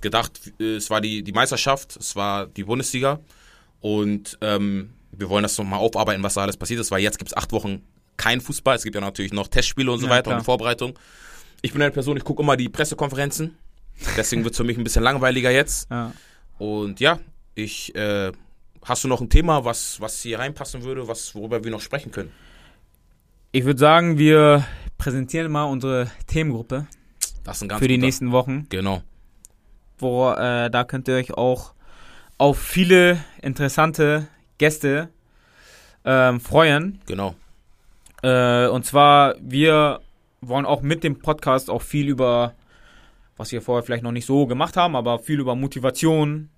gedacht, 0.01 0.41
äh, 0.59 0.77
es 0.77 0.89
war 0.89 1.03
die, 1.03 1.23
die 1.23 1.33
Meisterschaft, 1.33 1.97
es 1.97 2.17
war 2.17 2.47
die 2.47 2.65
Bundesliga 2.65 3.21
und 3.81 4.39
ähm, 4.41 4.95
wir 5.13 5.29
wollen 5.29 5.43
das 5.43 5.59
nochmal 5.59 5.81
aufarbeiten, 5.81 6.23
was 6.23 6.35
da 6.35 6.41
alles 6.41 6.57
passiert 6.57 6.81
ist, 6.81 6.91
weil 6.91 7.03
jetzt 7.03 7.19
gibt 7.19 7.33
es 7.33 7.37
acht 7.37 7.53
Wochen 7.53 7.83
kein 8.17 8.41
Fußball, 8.41 8.77
es 8.77 8.83
gibt 8.83 8.95
ja 8.95 9.03
natürlich 9.03 9.35
noch 9.35 9.49
Testspiele 9.49 9.93
und 9.93 9.99
so 9.99 10.07
Ja, 10.07 10.13
weiter 10.13 10.31
klar. 10.31 10.39
und 10.39 10.45
Vorbereitung. 10.45 10.99
Ich 11.61 11.73
bin 11.73 11.83
eine 11.83 11.91
Person, 11.91 12.17
ich 12.17 12.25
gucke 12.25 12.43
immer 12.43 12.57
die 12.57 12.71
Pressekonferenzen, 12.71 13.59
deswegen 14.17 14.45
wird 14.45 14.53
es 14.53 14.59
für 14.59 14.65
mich 14.65 14.77
ein 14.79 14.85
bisschen 14.85 15.03
langweiliger 15.03 15.51
jetzt. 15.51 15.91
Ja. 15.91 16.13
Und 16.59 17.01
ja, 17.01 17.19
ich, 17.55 17.95
äh, 17.95 18.33
hast 18.85 19.05
du 19.05 19.09
noch 19.09 19.21
ein 19.21 19.31
Thema, 19.31 19.65
was, 19.65 20.01
was 20.01 20.21
hier 20.23 20.39
reinpassen 20.39 20.83
würde, 20.83 21.09
was, 21.09 21.35
worüber 21.35 21.65
wir 21.65 21.71
noch 21.71 21.81
sprechen 21.81 22.13
können? 22.13 22.31
Ich 23.53 23.65
würde 23.65 23.79
sagen, 23.81 24.19
wir 24.19 24.65
präsentieren 24.99 25.51
mal 25.51 25.65
unsere 25.65 26.11
Themengruppe 26.27 26.87
Das 27.45 27.57
ist 27.57 27.63
ein 27.63 27.69
ganz 27.69 27.81
für 27.81 27.89
die 27.89 27.95
guter- 27.95 28.07
nächsten 28.07 28.33
Wochen. 28.33 28.67
Genau. 28.69 29.03
wo 29.99 30.31
äh, 30.31 30.71
da 30.71 30.85
könnt 30.85 31.09
ihr 31.09 31.15
euch 31.17 31.33
auch 31.35 31.75
auf 32.39 32.59
viele 32.59 33.23
interessante 33.43 34.29
Gäste 34.59 35.09
ähm, 36.05 36.41
freuen. 36.41 37.01
Genau. 37.07 37.35
Äh, 38.23 38.67
und 38.69 38.87
zwar, 38.87 39.35
wir 39.41 40.01
wollen 40.41 40.65
auch 40.65 40.81
mit 40.83 41.05
dem 41.05 41.19
Podcast 41.19 41.69
auch 41.69 41.83
viel 41.83 42.09
über, 42.09 42.55
was 43.41 43.53
wir 43.53 43.63
vorher 43.63 43.83
vielleicht 43.83 44.03
noch 44.03 44.13
nicht 44.13 44.27
so 44.27 44.47
gemacht 44.47 44.77
haben, 44.77 44.95
aber 44.95 45.19
viel 45.19 45.41
über 45.41 45.55
Motivation, 45.57 46.51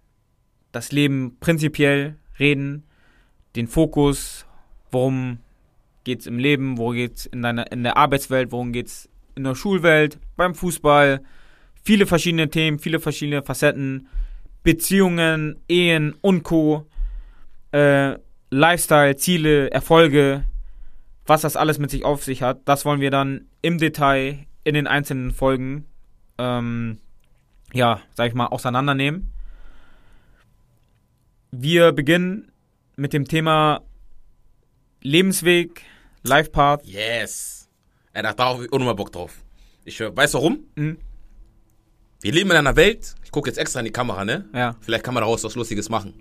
das 0.72 0.90
Leben 0.90 1.36
prinzipiell 1.38 2.16
reden, 2.40 2.82
den 3.54 3.68
Fokus, 3.68 4.46
worum 4.90 5.38
geht's 6.02 6.26
im 6.26 6.40
Leben, 6.40 6.78
worum 6.78 6.94
geht's 6.94 7.26
in, 7.26 7.44
in 7.44 7.84
der 7.84 7.96
Arbeitswelt, 7.96 8.50
worum 8.50 8.72
geht's 8.72 9.08
in 9.36 9.44
der 9.44 9.54
Schulwelt, 9.54 10.18
beim 10.34 10.56
Fußball, 10.56 11.22
viele 11.84 12.04
verschiedene 12.04 12.50
Themen, 12.50 12.80
viele 12.80 12.98
verschiedene 12.98 13.44
Facetten, 13.44 14.08
Beziehungen, 14.64 15.60
Ehen 15.68 16.16
und 16.20 16.42
Co. 16.42 16.86
Äh, 17.70 18.16
Lifestyle, 18.50 19.14
Ziele, 19.14 19.70
Erfolge, 19.70 20.46
was 21.26 21.42
das 21.42 21.54
alles 21.54 21.78
mit 21.78 21.92
sich 21.92 22.04
auf 22.04 22.24
sich 22.24 22.42
hat, 22.42 22.62
das 22.64 22.84
wollen 22.84 23.00
wir 23.00 23.12
dann 23.12 23.46
im 23.62 23.78
Detail 23.78 24.46
in 24.64 24.74
den 24.74 24.88
einzelnen 24.88 25.30
Folgen, 25.30 25.86
ähm, 26.42 26.98
ja, 27.72 28.00
sag 28.14 28.28
ich 28.28 28.34
mal, 28.34 28.46
auseinandernehmen. 28.46 29.32
Wir 31.52 31.92
beginnen 31.92 32.50
mit 32.96 33.12
dem 33.12 33.26
Thema 33.26 33.82
Lebensweg, 35.02 35.82
Life 36.22 36.50
Path. 36.50 36.84
Yes. 36.84 37.68
Ey, 38.12 38.22
da 38.22 38.34
habe 38.36 38.64
ich 38.64 38.72
auch 38.72 38.78
nochmal 38.78 38.94
Bock 38.94 39.12
drauf. 39.12 39.42
Ich 39.84 40.00
weißt 40.00 40.34
du 40.34 40.38
warum? 40.38 40.64
Mhm. 40.74 40.98
Wir 42.20 42.32
leben 42.32 42.50
in 42.50 42.56
einer 42.56 42.76
Welt, 42.76 43.14
ich 43.24 43.32
gucke 43.32 43.50
jetzt 43.50 43.58
extra 43.58 43.80
in 43.80 43.86
die 43.86 43.92
Kamera, 43.92 44.24
ne? 44.24 44.48
Ja, 44.54 44.76
Vielleicht 44.80 45.04
kann 45.04 45.14
man 45.14 45.22
daraus 45.22 45.42
was 45.42 45.56
Lustiges 45.56 45.88
machen. 45.88 46.14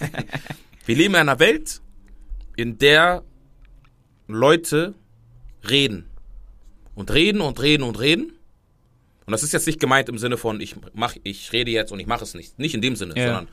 wir 0.84 0.96
leben 0.96 1.14
in 1.14 1.20
einer 1.20 1.38
Welt, 1.38 1.80
in 2.56 2.76
der 2.76 3.22
Leute 4.26 4.94
reden. 5.68 6.06
Und 6.94 7.10
reden 7.12 7.40
und 7.40 7.60
reden 7.62 7.82
und 7.82 7.98
reden. 7.98 8.32
Und 9.26 9.32
das 9.32 9.42
ist 9.42 9.52
jetzt 9.52 9.66
nicht 9.66 9.80
gemeint 9.80 10.08
im 10.08 10.18
Sinne 10.18 10.36
von, 10.36 10.60
ich 10.60 10.76
mach, 10.94 11.16
ich 11.22 11.52
rede 11.52 11.70
jetzt 11.70 11.92
und 11.92 12.00
ich 12.00 12.06
mache 12.06 12.24
es 12.24 12.34
nicht. 12.34 12.58
Nicht 12.58 12.74
in 12.74 12.80
dem 12.82 12.96
Sinne, 12.96 13.16
Ja. 13.16 13.26
sondern 13.26 13.48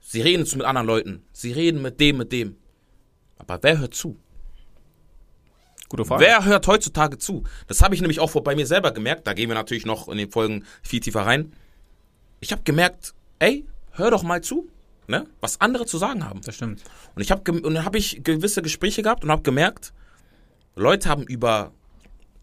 sie 0.00 0.20
reden 0.20 0.46
mit 0.56 0.66
anderen 0.66 0.86
Leuten. 0.86 1.22
Sie 1.32 1.52
reden 1.52 1.82
mit 1.82 2.00
dem, 2.00 2.18
mit 2.18 2.32
dem. 2.32 2.56
Aber 3.38 3.58
wer 3.62 3.78
hört 3.78 3.94
zu? 3.94 4.18
gute 5.88 6.04
Frage. 6.04 6.24
Wer 6.24 6.44
hört 6.44 6.66
heutzutage 6.66 7.18
zu? 7.18 7.44
Das 7.66 7.82
habe 7.82 7.94
ich 7.94 8.00
nämlich 8.00 8.20
auch 8.20 8.32
bei 8.42 8.54
mir 8.54 8.66
selber 8.66 8.92
gemerkt. 8.92 9.26
Da 9.26 9.32
gehen 9.32 9.48
wir 9.48 9.54
natürlich 9.54 9.86
noch 9.86 10.08
in 10.08 10.18
den 10.18 10.30
Folgen 10.30 10.64
viel 10.82 11.00
tiefer 11.00 11.22
rein. 11.22 11.52
Ich 12.40 12.52
habe 12.52 12.62
gemerkt, 12.62 13.14
ey, 13.38 13.64
hör 13.92 14.10
doch 14.10 14.22
mal 14.22 14.42
zu, 14.42 14.68
ne? 15.06 15.26
was 15.40 15.60
andere 15.60 15.86
zu 15.86 15.98
sagen 15.98 16.24
haben. 16.24 16.40
Das 16.42 16.56
stimmt. 16.56 16.82
Und 17.14 17.22
ich 17.22 17.30
habe 17.30 17.50
und 17.52 17.74
dann 17.74 17.84
habe 17.84 17.98
ich 17.98 18.22
gewisse 18.24 18.62
Gespräche 18.62 19.02
gehabt 19.02 19.24
und 19.24 19.30
habe 19.30 19.42
gemerkt, 19.42 19.92
Leute 20.76 21.08
haben 21.08 21.22
über 21.22 21.72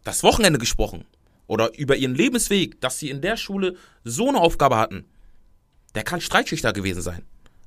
das 0.04 0.24
Wochenende 0.24 0.58
gesprochen 0.58 1.06
oder 1.52 1.78
über 1.78 1.98
ihren 1.98 2.16
Lebensweg, 2.16 2.80
dass 2.80 2.98
sie 2.98 3.10
in 3.10 3.20
der 3.20 3.36
Schule 3.36 3.76
so 4.06 4.30
eine 4.30 4.40
Aufgabe 4.40 4.78
hatten. 4.78 5.04
Der 5.96 6.04
kann 6.04 6.22
Streitschüchter 6.22 6.72
gewesen 6.72 7.02
sein, 7.02 7.24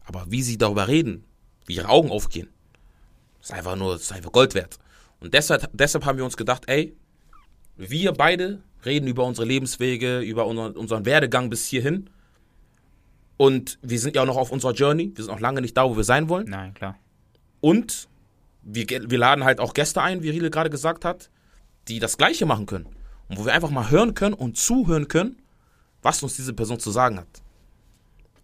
aber 0.06 0.24
wie 0.30 0.40
sie 0.40 0.56
darüber 0.56 0.88
reden, 0.88 1.24
wie 1.66 1.74
ihre 1.74 1.90
Augen 1.90 2.10
aufgehen, 2.10 2.48
ist 3.42 3.52
einfach 3.52 3.76
nur, 3.76 3.96
ist 3.96 4.10
einfach 4.10 4.32
Gold 4.32 4.54
wert. 4.54 4.78
Und 5.20 5.34
deshalb, 5.34 5.68
deshalb 5.74 6.06
haben 6.06 6.16
wir 6.16 6.24
uns 6.24 6.38
gedacht, 6.38 6.62
ey, 6.66 6.96
wir 7.76 8.12
beide 8.12 8.62
reden 8.86 9.06
über 9.06 9.26
unsere 9.26 9.46
Lebenswege, 9.46 10.20
über 10.20 10.46
unseren, 10.46 10.72
unseren 10.76 11.04
Werdegang 11.04 11.50
bis 11.50 11.66
hierhin. 11.66 12.08
Und 13.36 13.78
wir 13.82 14.00
sind 14.00 14.16
ja 14.16 14.22
auch 14.22 14.26
noch 14.26 14.38
auf 14.38 14.50
unserer 14.50 14.72
Journey. 14.72 15.12
Wir 15.14 15.24
sind 15.24 15.34
noch 15.34 15.40
lange 15.40 15.60
nicht 15.60 15.76
da, 15.76 15.84
wo 15.84 15.94
wir 15.94 16.04
sein 16.04 16.30
wollen. 16.30 16.48
Nein, 16.48 16.72
klar. 16.72 16.98
Und 17.60 18.08
wir, 18.62 18.86
wir 18.88 19.18
laden 19.18 19.44
halt 19.44 19.60
auch 19.60 19.74
Gäste 19.74 20.00
ein, 20.00 20.22
wie 20.22 20.30
Riele 20.30 20.48
gerade 20.48 20.70
gesagt 20.70 21.04
hat, 21.04 21.28
die 21.88 21.98
das 21.98 22.16
Gleiche 22.16 22.46
machen 22.46 22.64
können. 22.64 22.88
Und 23.28 23.38
wo 23.38 23.44
wir 23.46 23.52
einfach 23.54 23.70
mal 23.70 23.90
hören 23.90 24.14
können 24.14 24.34
und 24.34 24.56
zuhören 24.56 25.08
können, 25.08 25.36
was 26.02 26.22
uns 26.22 26.36
diese 26.36 26.52
Person 26.52 26.78
zu 26.78 26.90
sagen 26.90 27.18
hat. 27.18 27.42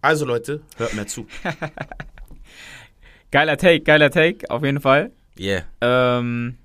Also 0.01 0.25
Leute, 0.25 0.61
hört 0.77 0.93
mir 0.95 1.05
zu. 1.05 1.27
Geiler 3.31 3.55
Take, 3.57 3.81
geiler 3.81 4.09
Take, 4.11 4.49
auf 4.49 4.63
jeden 4.63 4.81
Fall. 4.81 5.11
Yeah. 5.39 5.63
Ähm, 5.79 6.57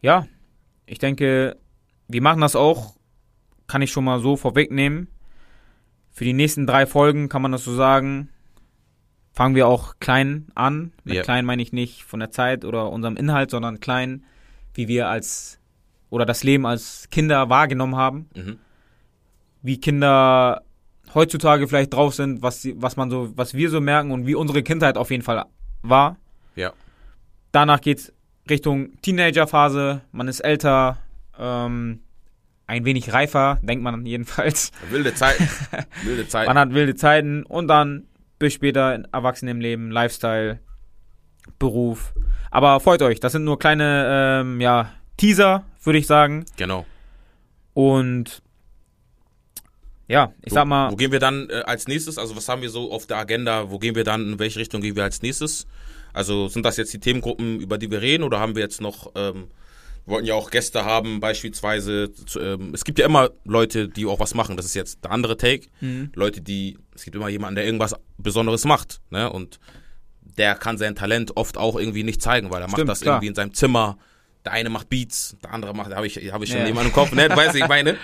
ja, 0.00 0.26
ich 0.86 0.98
denke, 0.98 1.58
wir 2.08 2.22
machen 2.22 2.40
das 2.40 2.56
auch, 2.56 2.94
kann 3.66 3.82
ich 3.82 3.90
schon 3.92 4.04
mal 4.04 4.20
so 4.20 4.36
vorwegnehmen. 4.36 5.08
Für 6.12 6.24
die 6.24 6.32
nächsten 6.32 6.66
drei 6.66 6.86
Folgen 6.86 7.28
kann 7.28 7.42
man 7.42 7.52
das 7.52 7.64
so 7.64 7.74
sagen. 7.74 8.30
Fangen 9.32 9.54
wir 9.54 9.68
auch 9.68 9.94
klein 10.00 10.48
an. 10.54 10.92
Mit 11.04 11.14
Ja. 11.16 11.22
klein 11.22 11.44
meine 11.44 11.62
ich 11.62 11.72
nicht 11.72 12.04
von 12.04 12.20
der 12.20 12.30
Zeit 12.30 12.64
oder 12.64 12.90
unserem 12.90 13.16
Inhalt, 13.16 13.50
sondern 13.50 13.80
klein, 13.80 14.24
wie 14.74 14.88
wir 14.88 15.08
als 15.08 15.59
oder 16.10 16.26
das 16.26 16.42
Leben 16.44 16.66
als 16.66 17.08
Kinder 17.10 17.48
wahrgenommen 17.48 17.96
haben. 17.96 18.28
Mhm. 18.34 18.58
Wie 19.62 19.78
Kinder 19.78 20.62
heutzutage 21.14 21.66
vielleicht 21.68 21.94
drauf 21.94 22.14
sind, 22.14 22.42
was, 22.42 22.62
sie, 22.62 22.74
was 22.76 22.96
man 22.96 23.10
so, 23.10 23.32
was 23.36 23.54
wir 23.54 23.70
so 23.70 23.80
merken 23.80 24.10
und 24.10 24.26
wie 24.26 24.34
unsere 24.34 24.62
Kindheit 24.62 24.96
auf 24.96 25.10
jeden 25.10 25.22
Fall 25.22 25.46
war. 25.82 26.16
Ja. 26.56 26.72
Danach 27.52 27.80
geht's 27.80 28.12
Richtung 28.48 29.00
Teenagerphase, 29.02 30.02
man 30.12 30.28
ist 30.28 30.40
älter, 30.40 30.98
ähm, 31.38 32.00
ein 32.66 32.84
wenig 32.84 33.12
reifer, 33.12 33.58
denkt 33.62 33.82
man 33.82 34.06
jedenfalls. 34.06 34.70
Wilde 34.90 35.14
Zeiten. 35.14 35.48
Wilde 36.04 36.28
Zeiten. 36.28 36.46
Man 36.46 36.58
hat 36.58 36.72
wilde 36.72 36.94
Zeiten 36.94 37.42
und 37.42 37.66
dann 37.66 38.06
bis 38.38 38.52
später 38.52 38.94
in 38.94 39.06
Erwachsenenleben, 39.12 39.90
Lifestyle, 39.90 40.60
Beruf. 41.58 42.14
Aber 42.50 42.78
freut 42.80 43.02
euch, 43.02 43.18
das 43.18 43.32
sind 43.32 43.44
nur 43.44 43.58
kleine 43.58 44.42
ähm, 44.42 44.60
ja, 44.60 44.92
Teaser, 45.20 45.64
würde 45.82 45.98
ich 45.98 46.06
sagen. 46.06 46.46
Genau. 46.56 46.86
Und 47.74 48.42
ja, 50.08 50.32
ich 50.42 50.50
wo, 50.50 50.54
sag 50.54 50.66
mal. 50.66 50.90
Wo 50.90 50.96
gehen 50.96 51.12
wir 51.12 51.18
dann 51.20 51.50
äh, 51.50 51.62
als 51.66 51.86
nächstes? 51.86 52.16
Also 52.16 52.34
was 52.36 52.48
haben 52.48 52.62
wir 52.62 52.70
so 52.70 52.90
auf 52.90 53.06
der 53.06 53.18
Agenda? 53.18 53.70
Wo 53.70 53.78
gehen 53.78 53.94
wir 53.94 54.04
dann? 54.04 54.32
In 54.32 54.38
welche 54.38 54.58
Richtung 54.58 54.80
gehen 54.80 54.96
wir 54.96 55.04
als 55.04 55.20
nächstes? 55.20 55.66
Also 56.14 56.48
sind 56.48 56.64
das 56.64 56.78
jetzt 56.78 56.92
die 56.94 57.00
Themengruppen, 57.00 57.60
über 57.60 57.76
die 57.76 57.90
wir 57.90 58.00
reden, 58.00 58.24
oder 58.24 58.40
haben 58.40 58.54
wir 58.54 58.62
jetzt 58.62 58.80
noch, 58.80 59.12
ähm, 59.14 59.48
wir 60.06 60.14
wollten 60.14 60.26
ja 60.26 60.34
auch 60.34 60.50
Gäste 60.50 60.86
haben, 60.86 61.20
beispielsweise, 61.20 62.12
zu, 62.12 62.40
ähm, 62.40 62.72
es 62.72 62.84
gibt 62.84 62.98
ja 62.98 63.04
immer 63.04 63.30
Leute, 63.44 63.88
die 63.88 64.06
auch 64.06 64.18
was 64.18 64.34
machen, 64.34 64.56
das 64.56 64.64
ist 64.64 64.74
jetzt 64.74 65.04
der 65.04 65.12
andere 65.12 65.36
Take. 65.36 65.68
Mhm. 65.80 66.10
Leute, 66.14 66.40
die, 66.40 66.78
es 66.94 67.04
gibt 67.04 67.14
immer 67.14 67.28
jemanden, 67.28 67.56
der 67.56 67.66
irgendwas 67.66 67.94
Besonderes 68.16 68.64
macht, 68.64 69.00
ne? 69.10 69.30
Und 69.30 69.60
der 70.38 70.54
kann 70.54 70.78
sein 70.78 70.96
Talent 70.96 71.36
oft 71.36 71.58
auch 71.58 71.76
irgendwie 71.76 72.04
nicht 72.04 72.22
zeigen, 72.22 72.50
weil 72.50 72.62
er 72.62 72.68
Stimmt, 72.68 72.86
macht 72.86 72.88
das 72.88 73.00
klar. 73.02 73.16
irgendwie 73.16 73.28
in 73.28 73.34
seinem 73.34 73.52
Zimmer. 73.54 73.98
Der 74.44 74.52
eine 74.52 74.70
macht 74.70 74.88
Beats, 74.88 75.36
der 75.42 75.52
andere 75.52 75.74
macht, 75.74 75.90
da 75.92 75.96
habe 75.96 76.06
ich, 76.06 76.16
hab 76.32 76.42
ich 76.42 76.48
schon 76.50 76.60
Ja. 76.60 76.66
jemanden 76.66 76.88
im 76.90 76.94
Kopf, 76.94 77.12
ne? 77.12 77.28
Weißt 77.28 77.54
du, 77.54 77.58
ich 77.58 77.68
meine? 77.68 77.96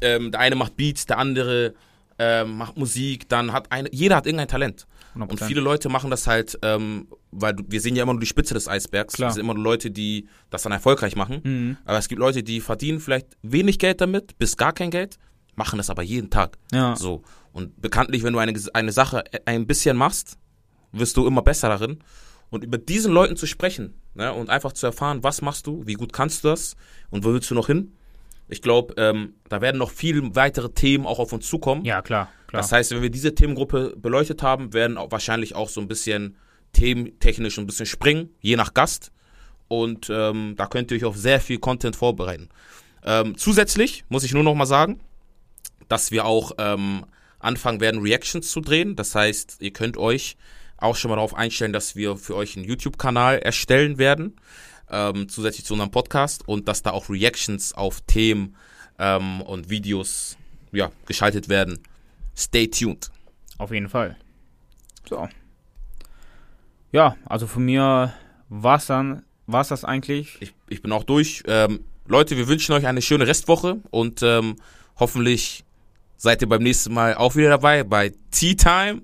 Ähm, 0.00 0.30
der 0.30 0.40
eine 0.40 0.54
macht 0.56 0.76
Beats, 0.76 1.06
der 1.06 1.18
andere 1.18 1.74
ähm, 2.18 2.58
macht 2.58 2.76
Musik, 2.76 3.28
dann 3.28 3.52
hat 3.52 3.72
eine, 3.72 3.88
jeder 3.92 4.16
hat 4.16 4.26
irgendein 4.26 4.48
Talent. 4.48 4.86
Und 5.16 5.32
100%. 5.32 5.46
viele 5.46 5.60
Leute 5.60 5.88
machen 5.88 6.10
das 6.10 6.26
halt, 6.26 6.58
ähm, 6.62 7.08
weil 7.32 7.54
wir 7.68 7.80
sehen 7.80 7.94
ja 7.96 8.02
immer 8.02 8.12
nur 8.14 8.20
die 8.20 8.26
Spitze 8.26 8.54
des 8.54 8.68
Eisbergs. 8.68 9.14
Klar. 9.14 9.28
Es 9.28 9.34
sind 9.34 9.44
immer 9.44 9.54
nur 9.54 9.62
Leute, 9.64 9.90
die 9.90 10.28
das 10.50 10.62
dann 10.62 10.72
erfolgreich 10.72 11.14
machen. 11.16 11.40
Mhm. 11.42 11.76
Aber 11.84 11.98
es 11.98 12.08
gibt 12.08 12.18
Leute, 12.20 12.42
die 12.42 12.60
verdienen 12.60 13.00
vielleicht 13.00 13.28
wenig 13.42 13.78
Geld 13.78 14.00
damit, 14.00 14.38
bis 14.38 14.56
gar 14.56 14.72
kein 14.72 14.90
Geld, 14.90 15.18
machen 15.56 15.76
das 15.76 15.90
aber 15.90 16.02
jeden 16.02 16.30
Tag. 16.30 16.56
Ja. 16.72 16.94
So. 16.96 17.22
Und 17.52 17.80
bekanntlich, 17.80 18.22
wenn 18.24 18.32
du 18.32 18.38
eine, 18.40 18.52
eine 18.74 18.92
Sache 18.92 19.22
ein 19.44 19.66
bisschen 19.66 19.96
machst, 19.96 20.36
wirst 20.92 21.16
du 21.16 21.26
immer 21.26 21.42
besser 21.42 21.68
darin. 21.68 21.98
Und 22.50 22.64
über 22.64 22.78
diesen 22.78 23.12
Leuten 23.12 23.36
zu 23.36 23.46
sprechen 23.46 23.94
ne, 24.14 24.32
und 24.32 24.50
einfach 24.50 24.72
zu 24.72 24.86
erfahren, 24.86 25.22
was 25.22 25.42
machst 25.42 25.66
du, 25.66 25.86
wie 25.86 25.94
gut 25.94 26.12
kannst 26.12 26.44
du 26.44 26.48
das 26.48 26.76
und 27.10 27.24
wo 27.24 27.32
willst 27.32 27.50
du 27.50 27.54
noch 27.54 27.66
hin? 27.66 27.92
Ich 28.48 28.62
glaube, 28.62 28.94
ähm, 28.98 29.34
da 29.48 29.60
werden 29.60 29.78
noch 29.78 29.90
viele 29.90 30.34
weitere 30.36 30.70
Themen 30.70 31.06
auch 31.06 31.18
auf 31.18 31.32
uns 31.32 31.48
zukommen. 31.48 31.84
Ja, 31.84 32.02
klar, 32.02 32.28
klar. 32.46 32.62
Das 32.62 32.70
heißt, 32.70 32.90
wenn 32.92 33.02
wir 33.02 33.10
diese 33.10 33.34
Themengruppe 33.34 33.94
beleuchtet 33.96 34.42
haben, 34.42 34.72
werden 34.72 34.98
auch 34.98 35.10
wahrscheinlich 35.10 35.54
auch 35.54 35.68
so 35.68 35.80
ein 35.80 35.88
bisschen 35.88 36.36
thementechnisch 36.72 37.58
ein 37.58 37.66
bisschen 37.66 37.86
springen, 37.86 38.30
je 38.40 38.56
nach 38.56 38.74
Gast. 38.74 39.12
Und 39.68 40.10
ähm, 40.10 40.54
da 40.56 40.66
könnt 40.66 40.90
ihr 40.90 40.98
euch 40.98 41.04
auf 41.04 41.16
sehr 41.16 41.40
viel 41.40 41.58
Content 41.58 41.96
vorbereiten. 41.96 42.50
Ähm, 43.02 43.36
zusätzlich 43.36 44.04
muss 44.08 44.24
ich 44.24 44.34
nur 44.34 44.42
noch 44.42 44.54
mal 44.54 44.66
sagen, 44.66 45.00
dass 45.88 46.10
wir 46.10 46.26
auch 46.26 46.52
ähm, 46.58 47.04
anfangen 47.38 47.80
werden, 47.80 48.02
Reactions 48.02 48.50
zu 48.50 48.60
drehen. 48.60 48.96
Das 48.96 49.14
heißt, 49.14 49.56
ihr 49.60 49.72
könnt 49.72 49.96
euch 49.96 50.36
auch 50.84 50.96
schon 50.96 51.08
mal 51.08 51.16
darauf 51.16 51.34
einstellen, 51.34 51.72
dass 51.72 51.96
wir 51.96 52.16
für 52.16 52.36
euch 52.36 52.56
einen 52.56 52.66
YouTube-Kanal 52.66 53.38
erstellen 53.38 53.98
werden, 53.98 54.36
ähm, 54.90 55.28
zusätzlich 55.28 55.64
zu 55.64 55.74
unserem 55.74 55.90
Podcast 55.90 56.46
und 56.46 56.68
dass 56.68 56.82
da 56.82 56.90
auch 56.90 57.08
Reactions 57.08 57.72
auf 57.72 58.00
Themen 58.02 58.56
ähm, 58.98 59.40
und 59.40 59.70
Videos 59.70 60.36
ja, 60.72 60.90
geschaltet 61.06 61.48
werden. 61.48 61.80
Stay 62.36 62.68
tuned. 62.68 63.10
Auf 63.58 63.72
jeden 63.72 63.88
Fall. 63.88 64.16
So. 65.08 65.28
Ja, 66.92 67.16
also 67.26 67.46
von 67.46 67.64
mir 67.64 68.12
war's 68.48 68.86
dann, 68.86 69.24
war's 69.46 69.68
das 69.68 69.84
eigentlich. 69.84 70.36
Ich, 70.40 70.54
ich 70.68 70.82
bin 70.82 70.92
auch 70.92 71.04
durch. 71.04 71.42
Ähm, 71.46 71.80
Leute, 72.06 72.36
wir 72.36 72.48
wünschen 72.48 72.72
euch 72.72 72.86
eine 72.86 73.02
schöne 73.02 73.26
Restwoche 73.26 73.80
und 73.90 74.22
ähm, 74.22 74.56
hoffentlich 74.96 75.64
seid 76.16 76.42
ihr 76.42 76.48
beim 76.48 76.62
nächsten 76.62 76.92
Mal 76.92 77.14
auch 77.14 77.36
wieder 77.36 77.48
dabei 77.48 77.84
bei 77.84 78.12
Tea 78.30 78.54
Time. 78.54 79.02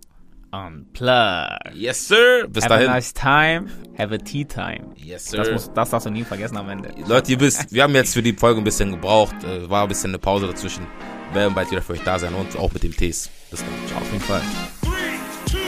Unplugged. 0.53 1.75
Yes, 1.75 2.09
sir. 2.09 2.47
Bis 2.49 2.65
Have 2.65 2.75
a 2.75 2.77
dahin. 2.79 2.91
nice 2.91 3.13
time. 3.13 3.69
Have 3.97 4.13
a 4.15 4.19
tea 4.19 4.45
time. 4.45 4.95
Yes, 4.97 5.27
sir. 5.27 5.39
Das, 5.39 5.51
muss, 5.51 5.73
das 5.73 5.91
darfst 5.91 6.07
du 6.07 6.11
nie 6.11 6.25
vergessen 6.25 6.57
am 6.57 6.69
Ende. 6.69 6.93
Leute, 7.07 7.33
ihr 7.33 7.41
wisst, 7.41 7.73
wir 7.73 7.83
haben 7.83 7.95
jetzt 7.95 8.15
für 8.15 8.23
die 8.23 8.33
Folge 8.33 8.61
ein 8.61 8.65
bisschen 8.65 8.91
gebraucht. 8.91 9.37
Äh, 9.45 9.69
war 9.71 9.83
ein 9.83 9.89
bisschen 9.89 10.11
eine 10.11 10.19
Pause 10.19 10.47
dazwischen. 10.47 10.87
Wir 11.33 11.43
werden 11.43 11.55
bald 11.55 11.71
wieder 11.71 11.83
für 11.83 11.93
euch 11.93 12.03
da 12.03 12.19
sein 12.19 12.35
und 12.35 12.57
auch 12.57 12.73
mit 12.73 12.83
dem 12.83 12.97
Tees. 12.97 13.31
Bis 13.51 13.61
dann. 13.61 13.69
Ciao. 13.89 14.01
Auf 14.01 14.13
jeden 14.13 14.25
Fall. 14.25 14.43
Three, 14.83 15.19
two, 15.47 15.59